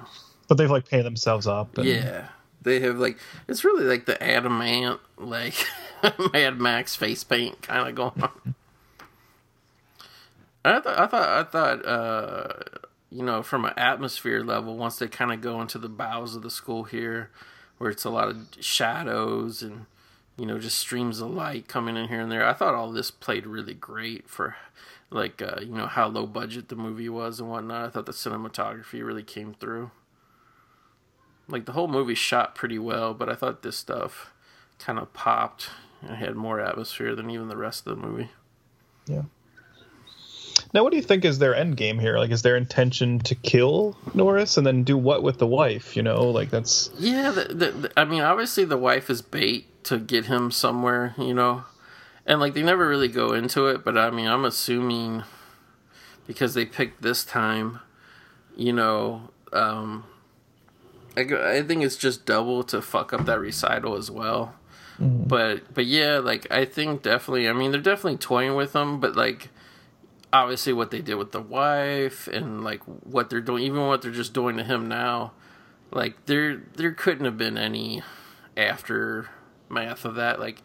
[0.49, 1.77] but they've like painted themselves up.
[1.79, 1.87] And...
[1.87, 2.29] Yeah,
[2.63, 3.19] they have like
[3.49, 5.55] it's really like the Adam Ant like
[6.33, 8.55] Mad Max face paint kind of going on.
[10.65, 12.53] I thought I thought I thought uh,
[13.11, 16.43] you know from an atmosphere level once they kind of go into the bowels of
[16.43, 17.31] the school here,
[17.79, 19.87] where it's a lot of shadows and
[20.37, 22.47] you know just streams of light coming in here and there.
[22.47, 24.57] I thought all this played really great for
[25.11, 27.87] like uh, you know how low budget the movie was and whatnot.
[27.87, 29.91] I thought the cinematography really came through.
[31.49, 34.33] Like the whole movie shot pretty well, but I thought this stuff
[34.79, 35.71] kind of popped.
[36.03, 38.31] It had more atmosphere than even the rest of the movie.
[39.07, 39.23] Yeah.
[40.75, 42.19] Now, what do you think is their end game here?
[42.19, 45.97] Like, is their intention to kill Norris and then do what with the wife?
[45.97, 46.91] You know, like that's.
[46.99, 51.15] Yeah, the, the, the, I mean, obviously the wife is bait to get him somewhere.
[51.17, 51.65] You know,
[52.27, 55.25] and like they never really go into it, but I mean, I'm assuming
[56.27, 57.81] because they picked this time,
[58.55, 60.05] you know, um,
[61.17, 64.55] I, I think it's just double to fuck up that recital as well.
[65.01, 65.29] Mm-hmm.
[65.29, 67.49] But but yeah, like I think definitely.
[67.49, 69.51] I mean, they're definitely toying with them, but like
[70.33, 74.11] obviously what they did with the wife and like what they're doing, even what they're
[74.11, 75.33] just doing to him now,
[75.91, 78.03] like there there couldn't have been any
[78.57, 80.41] aftermath of that.
[80.41, 80.63] Like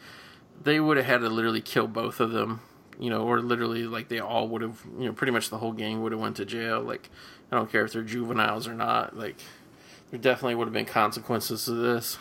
[0.61, 2.61] they would have had to literally kill both of them,
[2.99, 5.73] you know, or literally like they all would have, you know, pretty much the whole
[5.73, 6.81] gang would have went to jail.
[6.81, 7.09] Like
[7.51, 9.15] I don't care if they're juveniles or not.
[9.17, 9.37] Like
[10.09, 12.17] there definitely would have been consequences to this.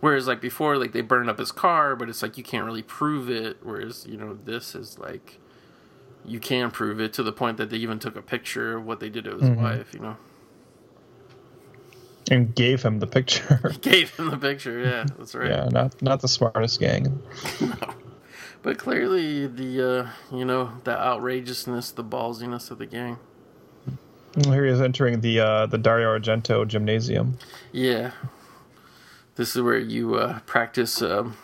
[0.00, 2.82] Whereas like before, like they burned up his car, but it's like you can't really
[2.82, 3.58] prove it.
[3.62, 5.38] Whereas you know this is like
[6.24, 9.00] you can prove it to the point that they even took a picture of what
[9.00, 9.62] they did to his mm-hmm.
[9.62, 9.92] wife.
[9.92, 10.16] You know.
[12.30, 13.72] And gave him the picture.
[13.80, 14.78] gave him the picture.
[14.78, 15.50] Yeah, that's right.
[15.50, 17.22] yeah, not not the smartest gang.
[17.60, 17.94] no.
[18.62, 23.18] But clearly, the uh, you know the outrageousness, the ballsiness of the gang.
[24.44, 27.38] Here he is entering the uh, the Dario Argento gymnasium.
[27.72, 28.12] Yeah,
[29.38, 31.36] this is where you uh, practice um,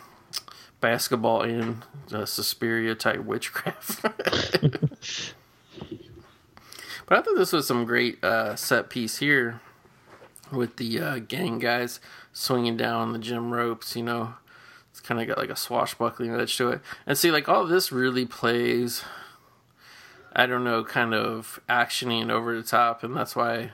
[0.81, 4.01] basketball and uh, Suspiria type witchcraft.
[4.01, 4.11] but
[7.09, 9.61] I thought this was some great uh, set piece here
[10.51, 12.01] with the uh, gang guys
[12.33, 13.95] swinging down the gym ropes.
[13.95, 14.33] You know,
[14.91, 16.81] it's kind of got like a swashbuckling edge to it.
[17.07, 19.03] And see, like all this really plays.
[20.35, 23.71] I don't know, kind of actiony and over the top, and that's why,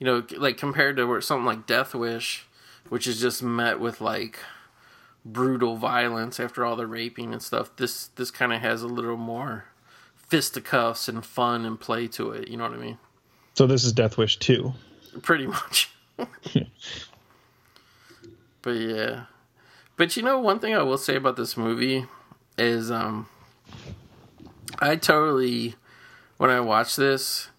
[0.00, 2.48] you know, like compared to where something like Death Wish,
[2.88, 4.38] which is just met with like
[5.24, 7.74] brutal violence after all the raping and stuff.
[7.76, 9.66] This this kind of has a little more
[10.16, 12.48] fisticuffs and fun and play to it.
[12.48, 12.98] You know what I mean?
[13.54, 14.72] So this is Death Wish two.
[15.22, 15.90] Pretty much.
[18.62, 19.24] but yeah,
[19.96, 22.06] but you know one thing I will say about this movie
[22.56, 23.28] is um,
[24.78, 25.74] I totally
[26.36, 27.49] when I watch this.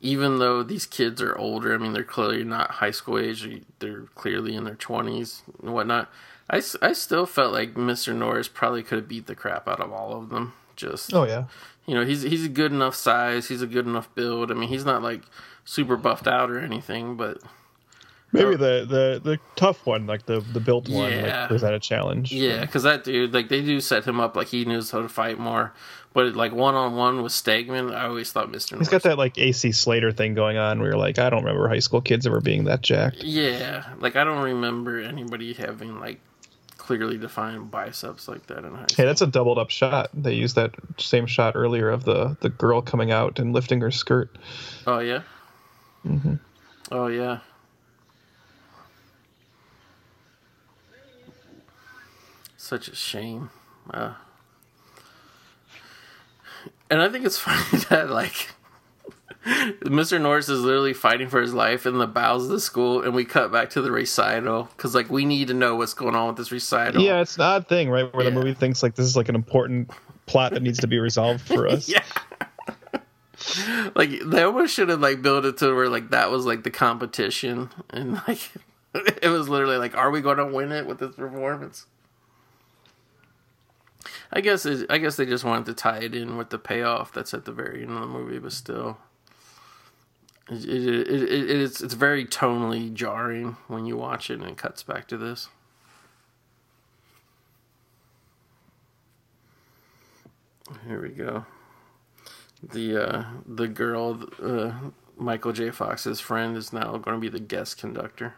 [0.00, 3.64] Even though these kids are older, I mean, they're clearly not high school age.
[3.80, 6.08] They're clearly in their 20s and whatnot
[6.50, 8.14] I, I still felt like Mr.
[8.14, 10.52] Norris probably could have beat the crap out of all of them.
[10.74, 11.44] Just oh yeah,
[11.86, 13.48] you know he's he's a good enough size.
[13.48, 14.50] He's a good enough build.
[14.50, 15.22] I mean he's not like
[15.64, 17.38] super buffed out or anything, but
[18.32, 21.42] maybe the the the tough one, like the the built one, yeah.
[21.42, 22.32] like, was that a challenge?
[22.32, 25.08] Yeah, because that dude, like they do set him up like he knows how to
[25.08, 25.72] fight more.
[26.12, 28.76] But like one on one with Stegman, I always thought Mister.
[28.76, 30.80] He's got that like AC Slater thing going on.
[30.80, 33.22] Where you're like, I don't remember high school kids ever being that jacked.
[33.22, 36.20] Yeah, like I don't remember anybody having like
[36.78, 38.96] clearly defined biceps like that in high school.
[38.96, 40.10] Hey, that's a doubled up shot.
[40.12, 43.92] They used that same shot earlier of the the girl coming out and lifting her
[43.92, 44.36] skirt.
[44.88, 45.22] Oh yeah.
[46.04, 46.34] Mm-hmm.
[46.90, 47.38] Oh yeah.
[52.70, 53.50] Such a shame.
[53.92, 54.12] Uh,
[56.88, 58.50] and I think it's funny that like
[59.44, 60.20] Mr.
[60.20, 63.24] Norris is literally fighting for his life in the bowels of the school, and we
[63.24, 66.36] cut back to the recital because, like, we need to know what's going on with
[66.36, 67.02] this recital.
[67.02, 68.14] Yeah, it's an odd thing, right?
[68.14, 68.30] Where yeah.
[68.30, 69.90] the movie thinks like this is like an important
[70.26, 71.88] plot that needs to be resolved for us.
[71.88, 72.04] yeah.
[73.96, 76.70] like they almost should have like built it to where like that was like the
[76.70, 78.48] competition, and like
[78.94, 81.86] it was literally like, are we going to win it with this performance?
[84.32, 87.12] I guess it, I guess they just wanted to tie it in with the payoff
[87.12, 88.98] that's at the very end of the movie, but still.
[90.48, 94.82] It, it, it, it's it's very tonally jarring when you watch it and it cuts
[94.82, 95.48] back to this.
[100.86, 101.46] Here we go.
[102.62, 104.72] The uh, the girl, uh,
[105.16, 105.70] Michael J.
[105.70, 108.34] Fox's friend, is now going to be the guest conductor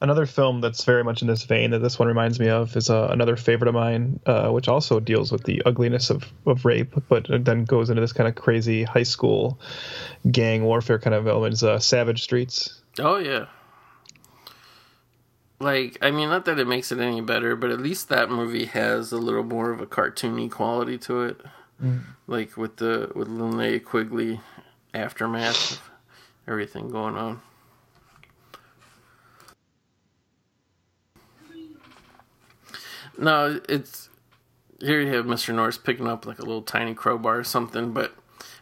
[0.00, 2.90] another film that's very much in this vein that this one reminds me of is
[2.90, 6.94] uh, another favorite of mine, uh, which also deals with the ugliness of, of rape,
[7.08, 9.58] but then goes into this kind of crazy high school
[10.30, 11.62] gang warfare kind of elements.
[11.62, 12.80] Uh, Savage Streets.
[12.98, 13.46] Oh yeah.
[15.60, 18.66] Like I mean, not that it makes it any better, but at least that movie
[18.66, 21.40] has a little more of a cartoony quality to it.
[21.82, 22.02] Mm.
[22.26, 24.40] Like with the with Linnea Quigley
[24.92, 25.90] aftermath, of
[26.46, 27.40] everything going on.
[33.18, 34.08] No, it's
[34.80, 35.54] here you have Mr.
[35.54, 38.14] Norris picking up like a little tiny crowbar or something, but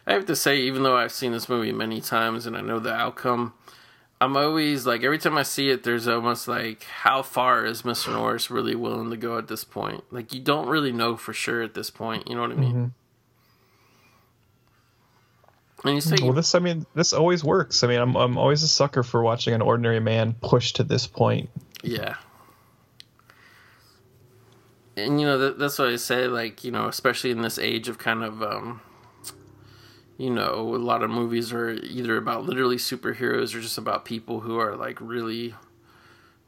[0.05, 2.79] I have to say, even though I've seen this movie many times and I know
[2.79, 3.53] the outcome,
[4.19, 8.13] I'm always like every time I see it, there's almost like how far is Mr.
[8.13, 10.03] Norris really willing to go at this point?
[10.11, 12.29] Like you don't really know for sure at this point.
[12.29, 12.73] You know what I mean?
[12.73, 12.87] Mm-hmm.
[15.85, 17.83] And you say, well, this I mean, this always works.
[17.83, 21.07] I mean, I'm I'm always a sucker for watching an ordinary man push to this
[21.07, 21.49] point.
[21.83, 22.15] Yeah,
[24.95, 26.27] and you know that, that's what I say.
[26.27, 28.81] Like you know, especially in this age of kind of, um,
[30.17, 34.41] you know, a lot of movies are either about literally superheroes or just about people
[34.41, 35.55] who are like really,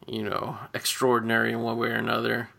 [0.08, 2.50] you know, extraordinary in one way or another.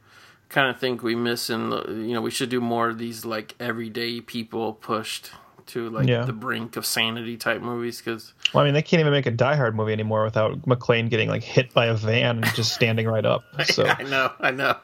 [0.48, 3.24] kind of think we miss in the, you know we should do more of these
[3.24, 5.30] like everyday people pushed
[5.66, 6.24] to like yeah.
[6.24, 9.30] the brink of sanity type movies because well, I mean they can't even make a
[9.30, 13.06] Die Hard movie anymore without McClane getting like hit by a van and just standing
[13.06, 13.42] right up.
[13.64, 14.76] So I know, I know.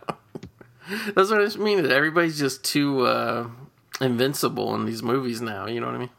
[1.14, 1.90] That's what I mean.
[1.90, 3.48] Everybody's just too uh,
[4.00, 5.66] invincible in these movies now.
[5.66, 6.10] You know what I mean?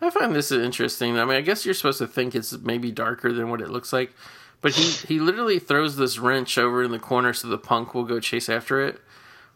[0.00, 1.18] I find this interesting.
[1.18, 3.92] I mean, I guess you're supposed to think it's maybe darker than what it looks
[3.92, 4.12] like,
[4.60, 8.04] but he he literally throws this wrench over in the corner so the punk will
[8.04, 9.00] go chase after it.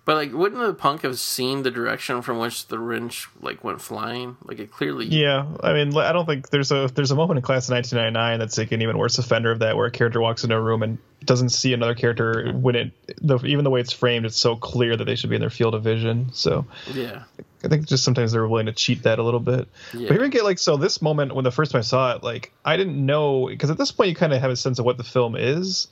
[0.08, 3.82] But like, wouldn't the punk have seen the direction from which the wrench like went
[3.82, 4.38] flying?
[4.42, 5.04] Like it clearly.
[5.04, 8.38] Yeah, I mean, I don't think there's a there's a moment in Class of 1999
[8.38, 10.82] that's like an even worse offender of that, where a character walks into a room
[10.82, 14.56] and doesn't see another character when it the even the way it's framed, it's so
[14.56, 16.32] clear that they should be in their field of vision.
[16.32, 16.64] So
[16.94, 17.24] yeah,
[17.62, 19.68] I think just sometimes they're willing to cheat that a little bit.
[19.92, 20.08] Yeah.
[20.08, 22.22] But here we get like so this moment when the first time I saw it,
[22.22, 24.86] like I didn't know because at this point you kind of have a sense of
[24.86, 25.86] what the film is,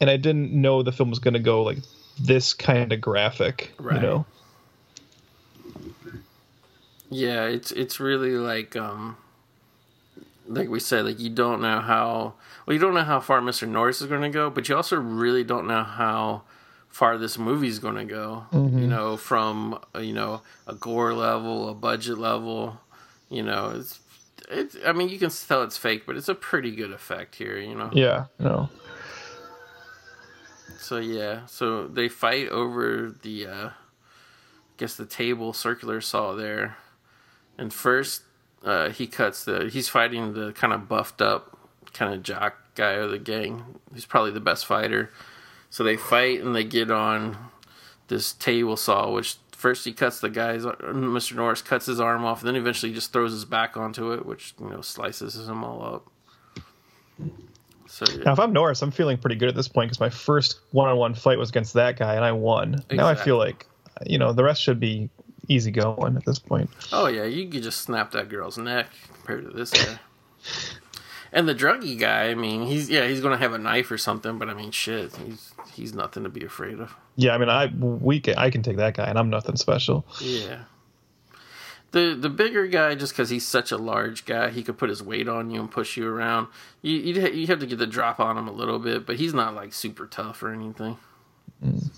[0.00, 1.78] and I didn't know the film was going to go like
[2.18, 3.96] this kind of graphic, right.
[3.96, 4.26] you know.
[7.08, 9.16] Yeah, it's it's really like um
[10.48, 12.34] like we said, like you don't know how
[12.66, 13.68] well you don't know how far Mr.
[13.68, 16.42] Norris is going to go, but you also really don't know how
[16.88, 18.46] far this movie is going to go.
[18.52, 18.78] Mm-hmm.
[18.78, 22.80] You know, from you know a gore level, a budget level.
[23.28, 24.00] You know, it's
[24.50, 24.76] it's.
[24.84, 27.58] I mean, you can tell it's fake, but it's a pretty good effect here.
[27.58, 27.90] You know.
[27.92, 28.26] Yeah.
[28.38, 28.68] No.
[30.78, 33.72] So yeah, so they fight over the, uh, I
[34.76, 36.76] guess the table circular saw there,
[37.58, 38.22] and first
[38.62, 39.68] uh, he cuts the.
[39.72, 41.56] He's fighting the kind of buffed up
[41.92, 43.80] kind of jock guy of the gang.
[43.94, 45.10] He's probably the best fighter.
[45.70, 47.36] So they fight and they get on
[48.08, 51.34] this table saw, which first he cuts the guy's Mr.
[51.34, 54.68] Norris cuts his arm off, then eventually just throws his back onto it, which you
[54.68, 56.10] know slices him all up.
[57.96, 60.60] So now, if I'm Norris, I'm feeling pretty good at this point because my first
[60.72, 62.74] one-on-one fight was against that guy and I won.
[62.74, 62.96] Exactly.
[62.98, 63.64] Now I feel like,
[64.04, 65.08] you know, the rest should be
[65.48, 66.68] easy going at this point.
[66.92, 69.98] Oh yeah, you could just snap that girl's neck compared to this guy.
[71.32, 74.36] and the druggy guy, I mean, he's yeah, he's gonna have a knife or something,
[74.36, 76.94] but I mean, shit, he's he's nothing to be afraid of.
[77.16, 80.04] Yeah, I mean, I we can, I can take that guy, and I'm nothing special.
[80.20, 80.64] Yeah,
[81.96, 85.02] the the bigger guy, just because he's such a large guy, he could put his
[85.02, 86.48] weight on you and push you around.
[86.82, 89.32] You you'd, you have to get the drop on him a little bit, but he's
[89.32, 90.98] not like super tough or anything.
[91.64, 91.90] Mm.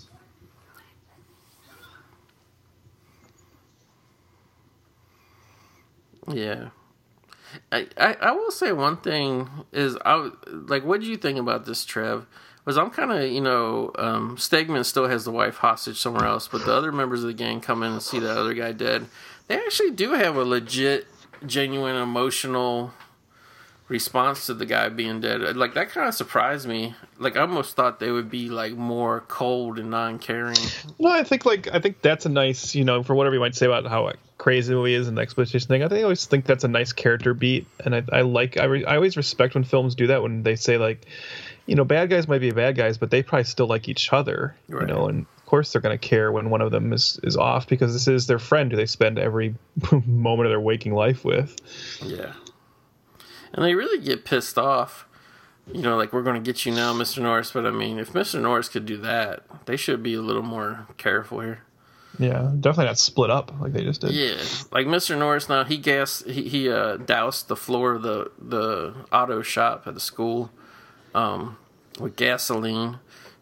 [6.31, 6.69] Yeah.
[7.71, 11.65] I, I, I will say one thing is I like what do you think about
[11.65, 12.25] this Trev
[12.65, 16.47] was I'm kind of you know um, Stegman still has the wife hostage somewhere else
[16.47, 19.07] but the other members of the gang come in and see the other guy dead
[19.49, 21.07] they actually do have a legit,
[21.45, 22.93] genuine, emotional
[23.87, 25.57] response to the guy being dead.
[25.57, 26.93] Like that kind of surprised me.
[27.17, 30.57] Like I almost thought they would be like more cold and non-caring.
[30.99, 33.55] No, I think like I think that's a nice, you know, for whatever you might
[33.55, 35.83] say about how crazy the movie is and the exploitation thing.
[35.83, 38.65] I think I always think that's a nice character beat, and I, I like I,
[38.65, 41.07] re, I always respect when films do that when they say like,
[41.69, 44.55] you know, bad guys might be bad guys, but they probably still like each other,
[44.69, 44.81] right.
[44.81, 47.37] you know, and of course they're going to care when one of them is is
[47.37, 49.53] off because this is their friend who they spend every
[50.07, 51.55] moment of their waking life with.
[52.01, 52.33] Yeah.
[53.53, 55.05] And they really get pissed off.
[55.71, 57.21] You know, like we're going to get you now, Mr.
[57.21, 57.51] Norris.
[57.51, 58.41] But I mean, if Mr.
[58.41, 61.61] Norris could do that, they should be a little more careful here.
[62.17, 64.11] Yeah, definitely not split up like they just did.
[64.11, 64.41] Yeah,
[64.71, 65.15] like Mr.
[65.15, 69.83] Norris now he gas he, he uh, doused the floor of the the auto shop
[69.85, 70.49] at the school
[71.13, 71.57] um,
[71.99, 72.99] with gasoline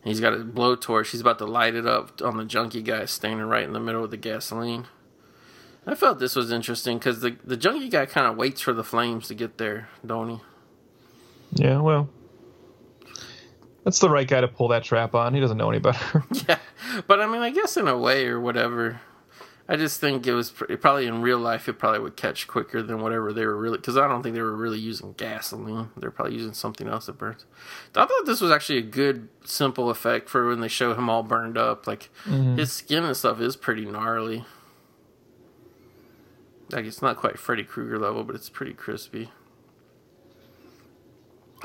[0.07, 1.11] He's got a blowtorch.
[1.11, 4.06] He's about to light it up on the junkie guy standing right in the middle
[4.06, 4.88] of the gasoline.
[5.85, 8.84] I felt this was interesting because the the junkie guy kind of waits for the
[8.84, 10.39] flames to get there, don't he?
[11.53, 12.10] Yeah, well,
[13.84, 15.34] that's the right guy to pull that trap on.
[15.34, 16.23] He doesn't know any better.
[16.48, 16.60] yeah,
[17.06, 19.02] but I mean, I guess in a way or whatever,
[19.69, 23.02] I just think it was probably in real life it probably would catch quicker than
[23.02, 25.89] whatever they were really because I don't think they were really using gasoline.
[25.98, 27.45] They're probably using something else that burns.
[27.94, 31.22] I thought this was actually a good simple effect for when they show him all
[31.23, 31.85] burned up.
[31.85, 32.57] Like mm-hmm.
[32.57, 34.45] his skin and stuff is pretty gnarly.
[36.72, 39.31] Like it's not quite Freddy Krueger level, but it's pretty crispy.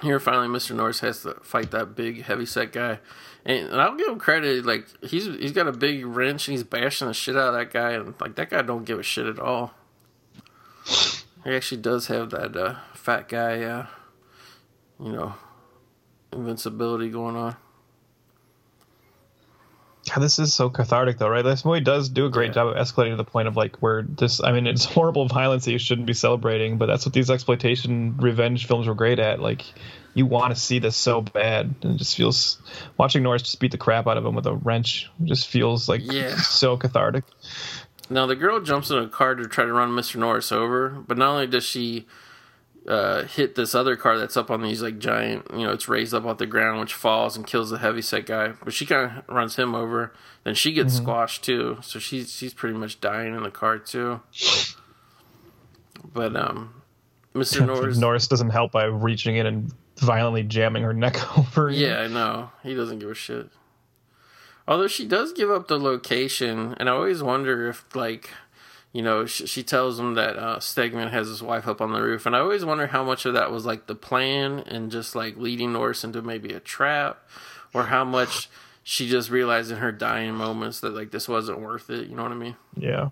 [0.00, 0.74] Here, finally, Mr.
[0.74, 2.98] Norris has to fight that big, heavy set guy,
[3.44, 4.64] and, and, I'll give him credit.
[4.64, 7.72] Like he's he's got a big wrench and he's bashing the shit out of that
[7.72, 9.74] guy, and like that guy don't give a shit at all.
[11.44, 13.86] He actually does have that uh, fat guy, uh,
[14.98, 15.34] you know,
[16.32, 17.56] invincibility going on.
[20.08, 21.42] God, this is so cathartic, though, right?
[21.42, 22.54] This movie does do a great yeah.
[22.54, 24.42] job of escalating to the point of like where this.
[24.42, 28.16] I mean, it's horrible violence that you shouldn't be celebrating, but that's what these exploitation
[28.16, 29.40] revenge films were great at.
[29.40, 29.64] Like,
[30.14, 32.60] you want to see this so bad, and it just feels
[32.98, 36.00] watching Norris just beat the crap out of him with a wrench just feels like
[36.04, 36.36] yeah.
[36.36, 37.24] so cathartic.
[38.10, 40.16] Now the girl jumps in a car to try to run Mr.
[40.16, 42.06] Norris over, but not only does she
[42.86, 46.14] uh, hit this other car that's up on these like giant, you know, it's raised
[46.14, 48.52] up off the ground, which falls and kills the heavyset guy.
[48.64, 50.12] But she kind of runs him over.
[50.44, 51.04] Then she gets mm-hmm.
[51.04, 54.20] squashed too, so she's she's pretty much dying in the car too.
[56.12, 56.82] But um,
[57.34, 57.64] Mr.
[57.66, 61.70] Norris Norris doesn't help by reaching in and violently jamming her neck over.
[61.70, 62.50] Yeah, I know.
[62.62, 63.48] He doesn't give a shit.
[64.66, 68.30] Although she does give up the location, and I always wonder if like
[68.92, 72.02] you know, she, she tells him that uh, Stegman has his wife up on the
[72.02, 75.14] roof, and I always wonder how much of that was like the plan and just
[75.14, 77.26] like leading Norris into maybe a trap,
[77.72, 78.50] or how much
[78.82, 82.08] she just realized in her dying moments that like this wasn't worth it.
[82.08, 82.56] You know what I mean?
[82.76, 83.08] Yeah.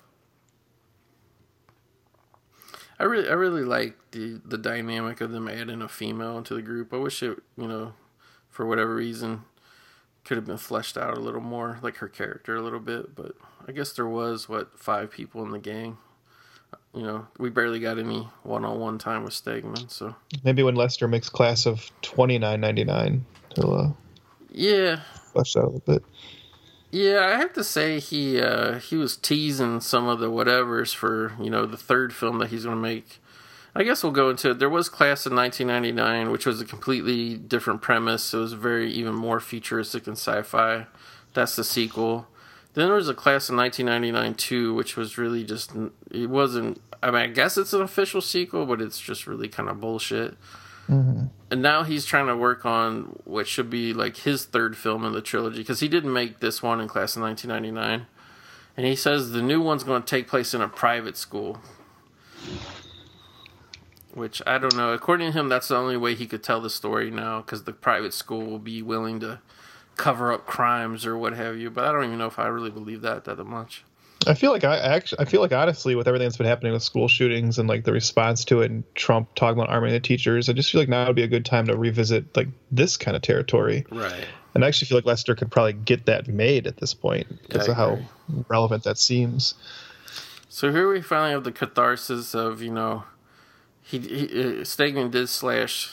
[2.98, 6.60] I really, I really like the the dynamic of them adding a female into the
[6.60, 6.92] group.
[6.92, 7.94] I wish it, you know,
[8.50, 9.44] for whatever reason,
[10.30, 13.16] could have been fleshed out a little more, like her character a little bit.
[13.16, 13.32] But
[13.66, 15.98] I guess there was what five people in the gang.
[16.94, 21.28] You know, we barely got any one-on-one time with Stegman, so maybe when Lester makes
[21.28, 23.26] class of twenty nine ninety nine,
[23.56, 23.88] he'll uh,
[24.52, 25.00] yeah
[25.32, 26.04] flesh out a little bit.
[26.92, 31.32] Yeah, I have to say he uh, he was teasing some of the whatevers for
[31.42, 33.20] you know the third film that he's going to make.
[33.74, 34.58] I guess we'll go into it.
[34.58, 38.34] There was Class in 1999, which was a completely different premise.
[38.34, 40.86] It was very even more futuristic and sci-fi.
[41.34, 42.26] That's the sequel.
[42.74, 45.72] Then there was a Class in 1999 too, which was really just
[46.10, 46.80] it wasn't.
[47.02, 50.36] I mean, I guess it's an official sequel, but it's just really kind of bullshit.
[50.88, 51.26] Mm-hmm.
[51.50, 55.12] And now he's trying to work on what should be like his third film in
[55.12, 58.06] the trilogy because he didn't make this one in Class in 1999.
[58.76, 61.60] And he says the new one's going to take place in a private school.
[64.12, 64.92] Which I don't know.
[64.92, 67.72] According to him, that's the only way he could tell the story now because the
[67.72, 69.40] private school will be willing to
[69.96, 71.70] cover up crimes or what have you.
[71.70, 73.84] But I don't even know if I really believe that that much.
[74.26, 76.82] I feel like I actually, I feel like honestly, with everything that's been happening with
[76.82, 80.48] school shootings and like the response to it, and Trump talking about arming the teachers,
[80.48, 83.16] I just feel like now would be a good time to revisit like this kind
[83.16, 83.86] of territory.
[83.90, 84.26] Right.
[84.54, 87.66] And I actually feel like Lester could probably get that made at this point because
[87.66, 87.98] yeah, of how
[88.48, 89.54] relevant that seems.
[90.48, 93.04] So here we finally have the catharsis of you know,
[93.90, 95.92] he, he uh, Stegman did slash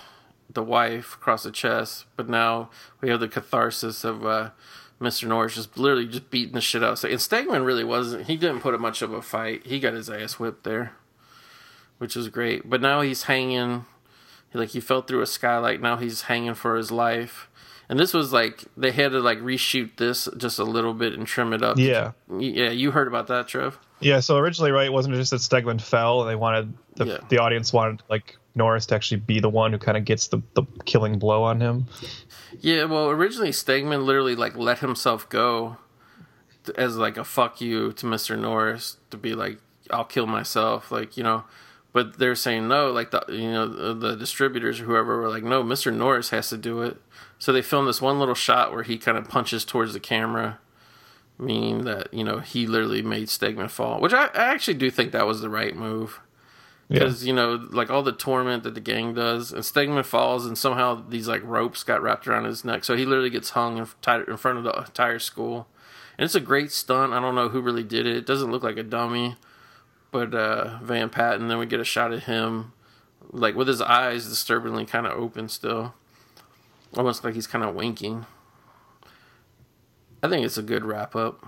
[0.49, 2.69] the wife across the chest, but now
[3.01, 4.25] we have the catharsis of.
[4.25, 4.49] uh
[4.99, 5.27] Mr.
[5.27, 8.25] Norris just literally just beating the shit out of And Stegman really wasn't.
[8.25, 9.65] He didn't put up much of a fight.
[9.65, 10.93] He got his ass whipped there,
[11.99, 12.67] which is great.
[12.67, 13.85] But now he's hanging.
[14.53, 15.81] Like he fell through a skylight.
[15.81, 17.47] Now he's hanging for his life.
[17.89, 21.27] And this was like they had to like reshoot this just a little bit and
[21.27, 21.77] trim it up.
[21.77, 22.71] Yeah, yeah.
[22.71, 23.77] You heard about that, Trev?
[23.99, 24.19] Yeah.
[24.19, 26.21] So originally, right, it wasn't just that Stegman fell.
[26.21, 27.17] And they wanted the yeah.
[27.29, 30.41] the audience wanted like Norris to actually be the one who kind of gets the
[30.53, 31.87] the killing blow on him.
[32.59, 35.77] Yeah, well, originally Stegman literally like let himself go
[36.75, 38.37] as like a fuck you to Mr.
[38.37, 39.59] Norris to be like
[39.91, 41.43] I'll kill myself, like you know.
[41.93, 45.63] But they're saying no, like the you know the distributors or whoever were like no,
[45.63, 45.93] Mr.
[45.93, 46.97] Norris has to do it.
[47.39, 50.59] So they filmed this one little shot where he kind of punches towards the camera,
[51.39, 55.11] meaning that you know he literally made Stegman fall, which I, I actually do think
[55.11, 56.19] that was the right move.
[56.89, 57.27] Because yeah.
[57.27, 61.03] you know like all the torment that the gang does and stegman falls and somehow
[61.09, 63.87] these like ropes got wrapped around his neck so he literally gets hung in,
[64.25, 65.67] in front of the entire school.
[66.17, 67.11] And it's a great stunt.
[67.11, 68.15] I don't know who really did it.
[68.15, 69.35] It doesn't look like a dummy
[70.11, 72.71] but uh, van patten then we get a shot of him
[73.31, 75.93] like with his eyes disturbingly kind of open still.
[76.95, 78.25] Almost like he's kind of winking
[80.23, 81.45] i think it's a good wrap up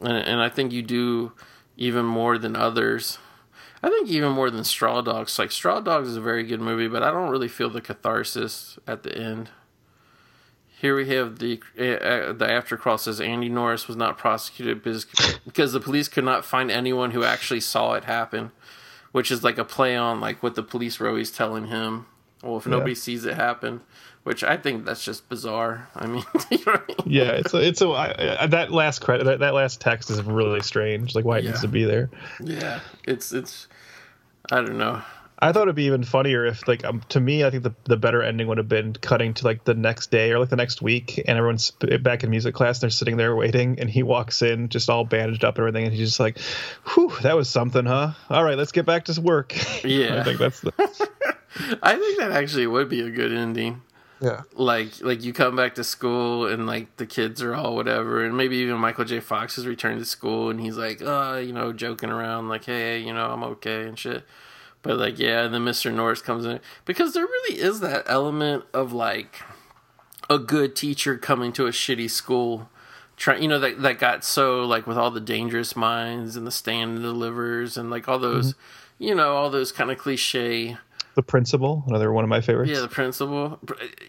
[0.00, 1.32] and, and i think you do
[1.76, 3.18] even more than others.
[3.82, 5.38] I think even more than Straw Dogs.
[5.38, 8.78] Like Straw Dogs is a very good movie, but I don't really feel the catharsis
[8.86, 9.50] at the end.
[10.80, 15.06] Here we have the uh, the after crawl says Andy Norris was not prosecuted because
[15.44, 18.50] because the police could not find anyone who actually saw it happen,
[19.12, 22.06] which is like a play on like what the police were always telling him.
[22.42, 22.72] Well, if yeah.
[22.72, 23.82] nobody sees it happen,
[24.24, 25.88] which I think that's just bizarre.
[25.94, 26.96] I mean, you know I mean?
[27.06, 30.60] yeah, it's a, it's a I, that last credit that, that last text is really
[30.60, 31.14] strange.
[31.14, 31.50] Like why it yeah.
[31.50, 32.10] needs to be there.
[32.40, 33.68] Yeah, it's it's
[34.50, 35.02] I don't know.
[35.42, 37.96] I thought it'd be even funnier if, like, um, to me, I think the the
[37.96, 40.80] better ending would have been cutting to like the next day or like the next
[40.80, 44.40] week, and everyone's back in music class and they're sitting there waiting, and he walks
[44.42, 46.38] in just all bandaged up and everything, and he's just like,
[46.94, 48.12] "Whew, that was something, huh?
[48.30, 49.52] All right, let's get back to work."
[49.84, 50.72] Yeah, I think that's the.
[51.82, 53.82] I think that actually would be a good ending.
[54.22, 54.42] Yeah.
[54.54, 58.36] Like like you come back to school and like the kids are all whatever and
[58.36, 59.18] maybe even Michael J.
[59.18, 63.00] Fox has returned to school and he's like, uh, you know, joking around like, hey,
[63.00, 64.24] you know, I'm okay and shit.
[64.82, 65.92] But like, yeah, and then Mr.
[65.92, 69.40] Norris comes in because there really is that element of like
[70.30, 72.68] a good teacher coming to a shitty school
[73.16, 76.50] trying you know that that got so like with all the dangerous minds and the
[76.50, 79.04] stand and delivers and like all those mm-hmm.
[79.04, 80.76] you know all those kind of cliche
[81.14, 83.58] the principal another one of my favorites yeah the principal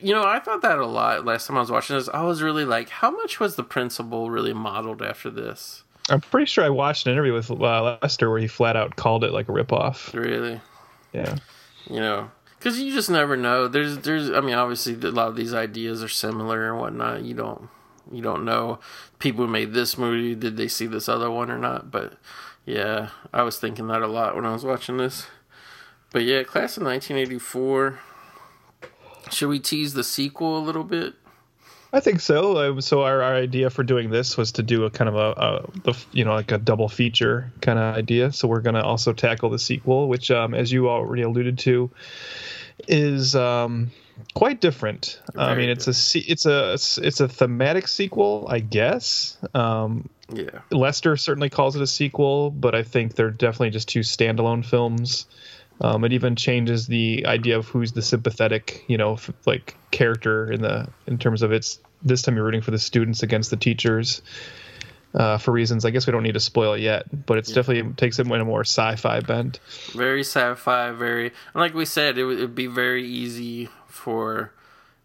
[0.01, 2.41] you know i thought that a lot last time i was watching this i was
[2.41, 6.69] really like how much was the principal really modeled after this i'm pretty sure i
[6.69, 10.13] watched an interview with uh, lester where he flat out called it like a ripoff
[10.13, 10.61] really
[11.13, 11.35] yeah
[11.89, 12.29] you know
[12.63, 13.67] because you just never know.
[13.67, 14.31] There's, there's.
[14.31, 17.23] I mean, obviously, a lot of these ideas are similar and whatnot.
[17.23, 17.67] You don't,
[18.09, 18.79] you don't know.
[19.19, 21.91] People who made this movie, did they see this other one or not?
[21.91, 22.13] But
[22.65, 25.27] yeah, I was thinking that a lot when I was watching this.
[26.13, 27.99] But yeah, class of 1984.
[29.31, 31.15] Should we tease the sequel a little bit?
[31.91, 32.79] I think so.
[32.79, 35.81] So our, our, idea for doing this was to do a kind of a, a
[35.83, 38.31] the, you know like a double feature kind of idea.
[38.31, 41.91] So we're going to also tackle the sequel, which, um, as you already alluded to,
[42.87, 43.91] is um,
[44.33, 45.21] quite different.
[45.33, 49.37] Very I mean, it's a it's a it's a thematic sequel, I guess.
[49.53, 50.61] Um, yeah.
[50.71, 55.27] Lester certainly calls it a sequel, but I think they're definitely just two standalone films.
[55.83, 60.51] Um, it even changes the idea of who's the sympathetic, you know, f- like character
[60.51, 61.79] in the in terms of its.
[62.01, 64.21] This time you're rooting for the students against the teachers
[65.13, 67.55] uh, for reasons I guess we don't need to spoil it yet, but it's yeah.
[67.55, 69.59] definitely takes it in a more sci-fi bent.
[69.93, 74.51] Very sci-fi, very like we said, it would be very easy for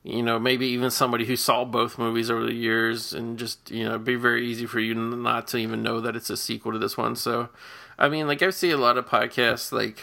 [0.05, 3.85] you know maybe even somebody who saw both movies over the years and just you
[3.85, 6.73] know it'd be very easy for you not to even know that it's a sequel
[6.73, 7.15] to this one.
[7.15, 7.51] So,
[7.99, 9.99] I mean, like I see a lot of podcasts like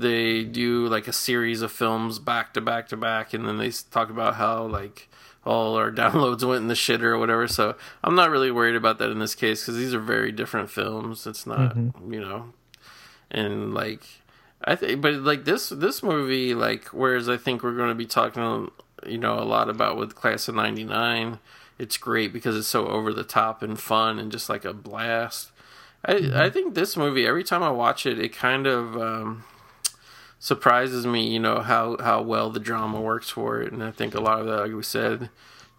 [0.00, 3.70] they do like a series of films back to back to back, and then they
[3.90, 5.08] talk about how like
[5.44, 7.48] all our downloads went in the shitter or whatever.
[7.48, 10.70] So I'm not really worried about that in this case because these are very different
[10.70, 11.26] films.
[11.26, 12.12] It's not, mm-hmm.
[12.12, 12.52] you know,
[13.30, 14.02] and like
[14.64, 18.06] I think, but like this this movie, like whereas I think we're going to be
[18.06, 18.70] talking,
[19.06, 21.38] you know, a lot about with Class of '99.
[21.78, 25.52] It's great because it's so over the top and fun and just like a blast.
[26.04, 26.36] I mm-hmm.
[26.36, 28.96] I think this movie every time I watch it, it kind of.
[28.96, 29.44] Um,
[30.38, 33.72] surprises me, you know, how, how well the drama works for it.
[33.72, 35.30] And I think a lot of that, like we said,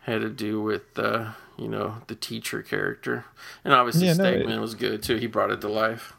[0.02, 3.26] had to do with, uh, you know, the teacher character.
[3.64, 5.18] And obviously, yeah, Stegman no, was good too.
[5.18, 6.14] He brought it to life.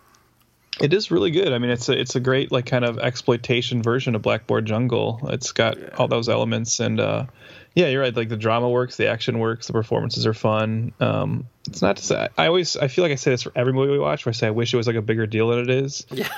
[0.80, 1.52] It is really good.
[1.52, 5.20] I mean, it's a it's a great like kind of exploitation version of Blackboard Jungle.
[5.24, 5.88] It's got yeah.
[5.98, 7.26] all those elements, and uh,
[7.74, 8.14] yeah, you're right.
[8.14, 10.92] Like the drama works, the action works, the performances are fun.
[11.00, 13.72] Um, it's not to say I always I feel like I say this for every
[13.72, 15.60] movie we watch, where I say I wish it was like a bigger deal than
[15.60, 16.06] it is.
[16.10, 16.28] Yeah.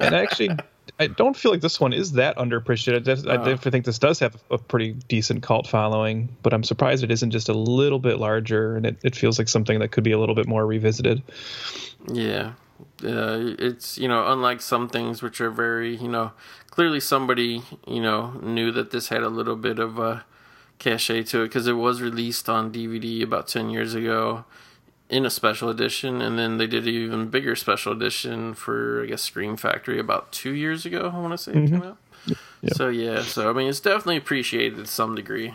[0.00, 0.50] and actually
[1.02, 3.06] I don't feel like this one is that underappreciated.
[3.28, 7.02] I, uh, definitely think this does have a pretty decent cult following, but I'm surprised
[7.02, 10.04] it isn't just a little bit larger and it, it feels like something that could
[10.04, 11.22] be a little bit more revisited.
[12.06, 12.52] Yeah.
[13.04, 16.32] Uh, it's, you know, unlike some things which are very, you know,
[16.70, 20.24] clearly somebody, you know, knew that this had a little bit of a
[20.78, 24.44] cachet to it because it was released on DVD about 10 years ago
[25.12, 29.06] in a special edition, and then they did an even bigger special edition for I
[29.06, 31.12] guess Scream Factory about two years ago.
[31.14, 31.74] I want to say mm-hmm.
[31.74, 31.98] it came out.
[32.62, 32.74] Yep.
[32.74, 35.54] So yeah, so I mean it's definitely appreciated to some degree,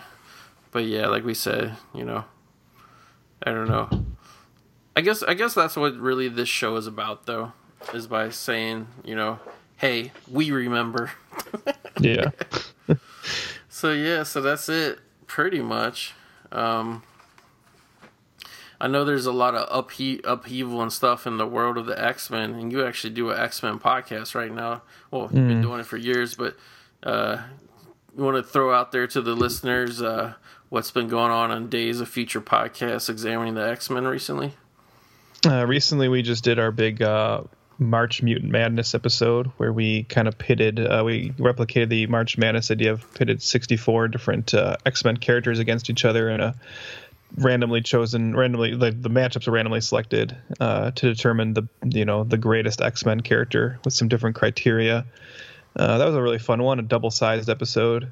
[0.72, 2.26] but yeah, like we said, you know,
[3.42, 4.06] I don't know.
[4.96, 7.54] I guess I guess that's what really this show is about, though,
[7.96, 9.40] is by saying you know,
[9.78, 11.12] hey, we remember.
[12.00, 12.30] yeah.
[13.70, 16.14] so yeah, so that's it, pretty much.
[16.52, 17.02] Um,
[18.80, 22.00] I know there's a lot of uphe- upheaval and stuff in the world of the
[22.00, 24.84] X Men, and you actually do an X Men podcast right now.
[25.12, 25.48] Well, you've mm.
[25.48, 26.56] been doing it for years, but
[27.04, 27.42] uh,
[28.16, 30.34] you want to throw out there to the listeners uh,
[30.70, 34.54] what's been going on on Days of Future podcast examining the X Men recently?
[35.46, 37.44] Uh, recently, we just did our big uh,
[37.80, 42.72] March Mutant Madness episode where we kind of pitted, uh, we replicated the March Madness
[42.72, 46.56] idea of pitted 64 different uh, X Men characters against each other in a
[47.36, 52.24] randomly chosen randomly like the matchups are randomly selected uh, to determine the you know
[52.24, 55.06] the greatest x-men character with some different criteria.
[55.76, 58.12] Uh, that was a really fun one a double-sized episode.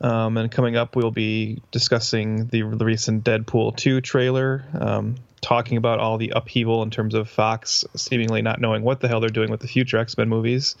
[0.00, 5.76] Um, and coming up we'll be discussing the, the recent deadpool 2 trailer um, talking
[5.76, 9.28] about all the upheaval in terms of fox seemingly not knowing what the hell they're
[9.30, 10.76] doing with the future x-men movies.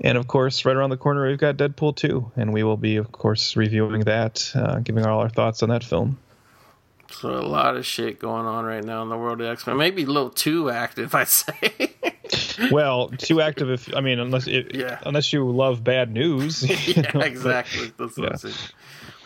[0.00, 2.96] And of course, right around the corner, we've got Deadpool 2, and we will be,
[2.96, 6.18] of course, reviewing that, uh, giving all our thoughts on that film.
[7.10, 9.76] So a lot of shit going on right now in the world of X Men.
[9.76, 11.94] Maybe a little too active, I'd say.
[12.70, 14.98] well, too active if I mean unless it, yeah.
[15.04, 16.62] unless you love bad news.
[16.88, 17.92] yeah, know, exactly.
[17.96, 18.30] But, That's what yeah.
[18.32, 18.54] I'm saying.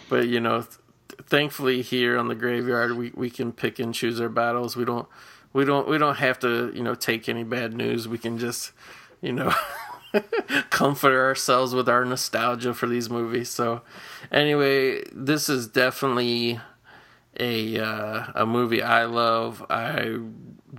[0.08, 0.78] but you know, th-
[1.24, 4.76] thankfully here on the graveyard, we we can pick and choose our battles.
[4.76, 5.08] We don't
[5.52, 8.06] we don't we don't have to you know take any bad news.
[8.06, 8.72] We can just
[9.20, 9.52] you know.
[10.68, 13.48] comfort ourselves with our nostalgia for these movies.
[13.48, 13.80] So,
[14.30, 16.60] anyway, this is definitely
[17.38, 19.64] a uh, a movie I love.
[19.70, 20.18] I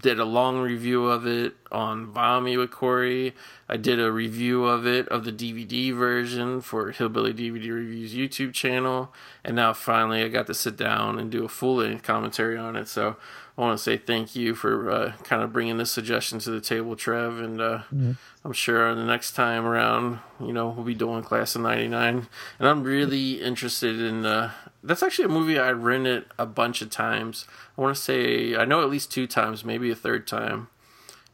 [0.01, 3.33] did a long review of it on Vami with Corey.
[3.69, 8.53] I did a review of it of the DVD version for Hillbilly DVD Reviews YouTube
[8.53, 9.13] channel,
[9.43, 12.75] and now finally I got to sit down and do a full length commentary on
[12.75, 12.87] it.
[12.87, 13.17] So
[13.57, 16.61] I want to say thank you for uh, kind of bringing this suggestion to the
[16.61, 18.13] table, Trev, and uh, mm-hmm.
[18.43, 22.27] I'm sure the next time around, you know, we'll be doing Class of '99,
[22.59, 24.25] and I'm really interested in.
[24.25, 24.51] Uh,
[24.83, 27.45] that's actually a movie I rented a bunch of times.
[27.77, 30.67] I want to say I know at least two times, maybe a third time,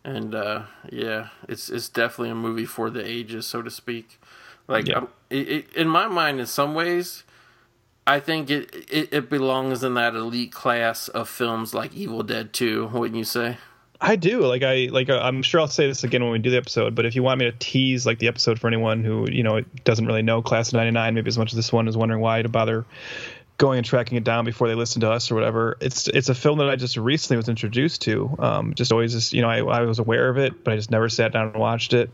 [0.03, 4.19] and uh, yeah, it's it's definitely a movie for the ages, so to speak.
[4.67, 5.05] Like yeah.
[5.30, 7.23] it, it, in my mind, in some ways,
[8.05, 12.53] I think it, it, it belongs in that elite class of films like Evil Dead
[12.53, 13.57] 2, wouldn't you say?
[14.01, 14.41] I do.
[14.45, 16.95] Like I like uh, I'm sure I'll say this again when we do the episode,
[16.95, 19.61] but if you want me to tease like the episode for anyone who, you know,
[19.84, 22.41] doesn't really know Class of 99 maybe as much as this one is wondering why
[22.41, 22.85] to bother
[23.60, 25.77] going and tracking it down before they listen to us or whatever.
[25.80, 28.36] It's it's a film that I just recently was introduced to.
[28.40, 30.90] Um, just always just, you know, I, I was aware of it, but I just
[30.90, 32.10] never sat down and watched it.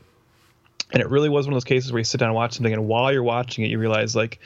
[0.92, 2.74] And it really was one of those cases where you sit down and watch something
[2.74, 4.40] and while you're watching it you realize like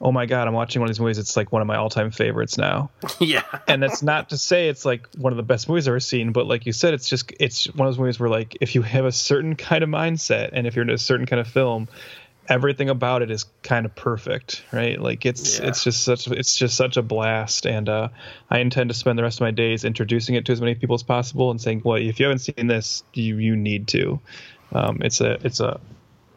[0.00, 1.18] oh my god, I'm watching one of these movies.
[1.18, 2.90] It's like one of my all time favorites now.
[3.20, 3.42] yeah.
[3.66, 6.32] and that's not to say it's like one of the best movies I've ever seen,
[6.32, 8.82] but like you said, it's just it's one of those movies where like if you
[8.82, 11.88] have a certain kind of mindset and if you're in a certain kind of film,
[12.48, 15.00] everything about it is kind of perfect, right?
[15.00, 15.68] Like it's yeah.
[15.68, 18.08] it's just such it's just such a blast, and uh,
[18.50, 20.94] I intend to spend the rest of my days introducing it to as many people
[20.94, 24.20] as possible and saying, well, if you haven't seen this, you you need to.
[24.72, 25.80] Um, it's a it's a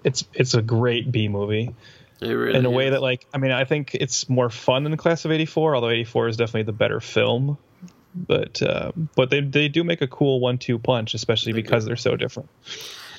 [0.03, 1.75] it's it's a great B movie.
[2.21, 2.75] Really in a is.
[2.75, 5.75] way that like I mean I think it's more fun than the class of 84
[5.75, 7.57] although 84 is definitely the better film
[8.13, 11.95] but uh, but they they do make a cool one two punch especially because they're
[11.95, 12.49] so different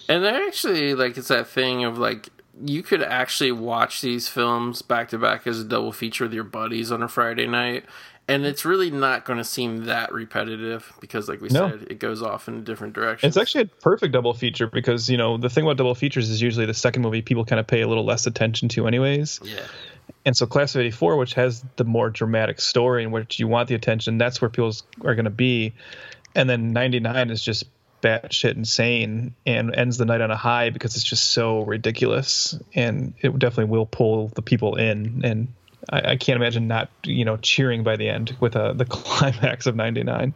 [0.06, 2.28] and they're actually like it's that thing of like
[2.62, 6.44] you could actually watch these films back to back as a double feature with your
[6.44, 7.84] buddies on a Friday night
[8.30, 11.68] and it's really not going to seem that repetitive because like we no.
[11.68, 13.26] said it goes off in a different direction.
[13.26, 16.40] it's actually a perfect double feature because you know the thing about double features is
[16.40, 19.60] usually the second movie people kind of pay a little less attention to anyways yeah
[20.24, 23.68] and so class of 84 which has the more dramatic story in which you want
[23.68, 24.72] the attention that's where people
[25.04, 25.72] are going to be
[26.34, 27.64] and then 99 is just
[28.02, 32.58] batshit insane and ends the night on a high because it's just so ridiculous.
[32.74, 35.22] And it definitely will pull the people in.
[35.24, 35.48] And
[35.90, 39.66] I, I, can't imagine not you know cheering by the end with uh, the climax
[39.66, 40.34] of 99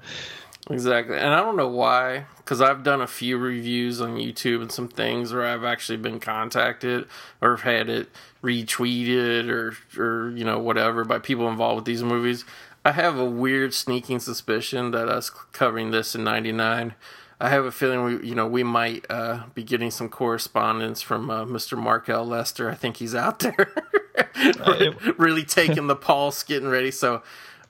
[0.71, 1.19] exactly.
[1.19, 4.89] And i don't know why because i've done a few reviews on youtube and some
[4.89, 7.07] things where i've actually been contacted
[7.43, 8.09] or had it
[8.45, 12.45] retweeted or or you know whatever by people involved with these movies.
[12.85, 16.95] I have a weird sneaking suspicion that us covering this in 99
[17.45, 21.29] I have a feeling we, you know, we might uh, be getting some correspondence from
[21.29, 21.77] uh, Mr.
[21.77, 22.25] Mark L.
[22.25, 22.71] Lester.
[22.71, 23.71] I think he's out there.
[24.61, 26.91] uh, really taking the pulse, getting ready.
[26.91, 27.23] So,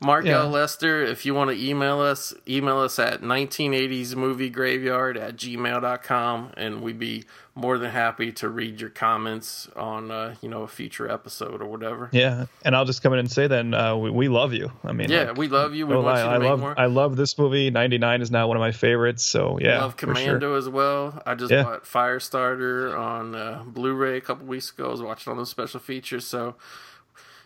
[0.04, 0.40] Mark yeah.
[0.40, 0.50] L.
[0.50, 6.52] Lester, if you want to email us, email us at 1980s movie graveyard at gmail.com
[6.56, 7.24] and we'd be
[7.54, 11.66] more than happy to read your comments on, uh, you know, a future episode or
[11.66, 12.10] whatever.
[12.12, 12.46] Yeah.
[12.64, 14.72] And I'll just come in and say then, uh, we, we love you.
[14.82, 15.86] I mean, yeah, like, we love you.
[15.86, 16.18] We want lie.
[16.18, 16.78] you to I make love, more.
[16.78, 17.70] I love this movie.
[17.70, 19.24] 99 is now one of my favorites.
[19.24, 19.78] So yeah.
[19.78, 20.56] I love Commando sure.
[20.56, 21.22] as well.
[21.24, 21.62] I just yeah.
[21.62, 24.86] bought Firestarter on uh, Blu-ray a couple weeks ago.
[24.86, 26.26] I was watching all those special features.
[26.26, 26.56] So,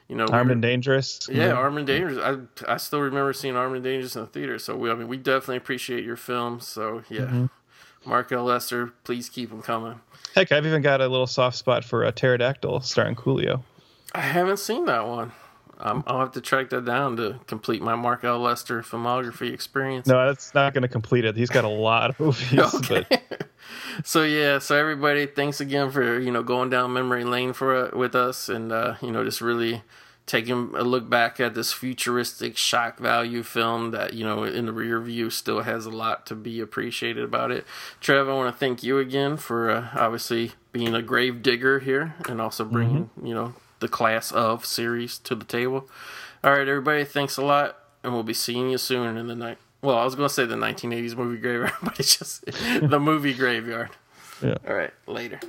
[0.08, 1.28] you know, Armed and Dangerous.
[1.30, 2.18] Yeah, Armed and Dangerous.
[2.18, 4.58] I I still remember seeing Armed and Dangerous in the theater.
[4.58, 6.60] So we, I mean, we definitely appreciate your film.
[6.60, 7.46] So yeah, mm-hmm.
[8.06, 8.44] Mark L.
[8.44, 10.00] Lester, please keep them coming.
[10.34, 13.62] Heck, I've even got a little soft spot for a pterodactyl starring Coolio.
[14.14, 15.32] I haven't seen that one.
[15.80, 18.40] Um, I'll have to track that down to complete my Mark L.
[18.40, 20.06] Lester filmography experience.
[20.06, 21.36] No, that's not going to complete it.
[21.36, 22.74] He's got a lot of movies.
[22.74, 23.06] okay.
[23.08, 23.48] But...
[24.04, 27.96] so yeah, so everybody, thanks again for you know going down memory lane for uh,
[27.96, 29.82] with us, and uh, you know just really
[30.26, 34.72] taking a look back at this futuristic shock value film that you know in the
[34.72, 37.64] rear view still has a lot to be appreciated about it.
[38.00, 42.14] Trev, I want to thank you again for uh, obviously being a grave digger here
[42.28, 43.26] and also bringing mm-hmm.
[43.26, 45.88] you know the class of series to the table.
[46.44, 49.58] All right, everybody, thanks a lot, and we'll be seeing you soon in the night.
[49.82, 52.44] Well, I was going to say the 1980s movie graveyard, but it's just
[52.82, 53.90] the movie graveyard.
[54.42, 54.56] Yeah.
[54.66, 55.40] All right, later.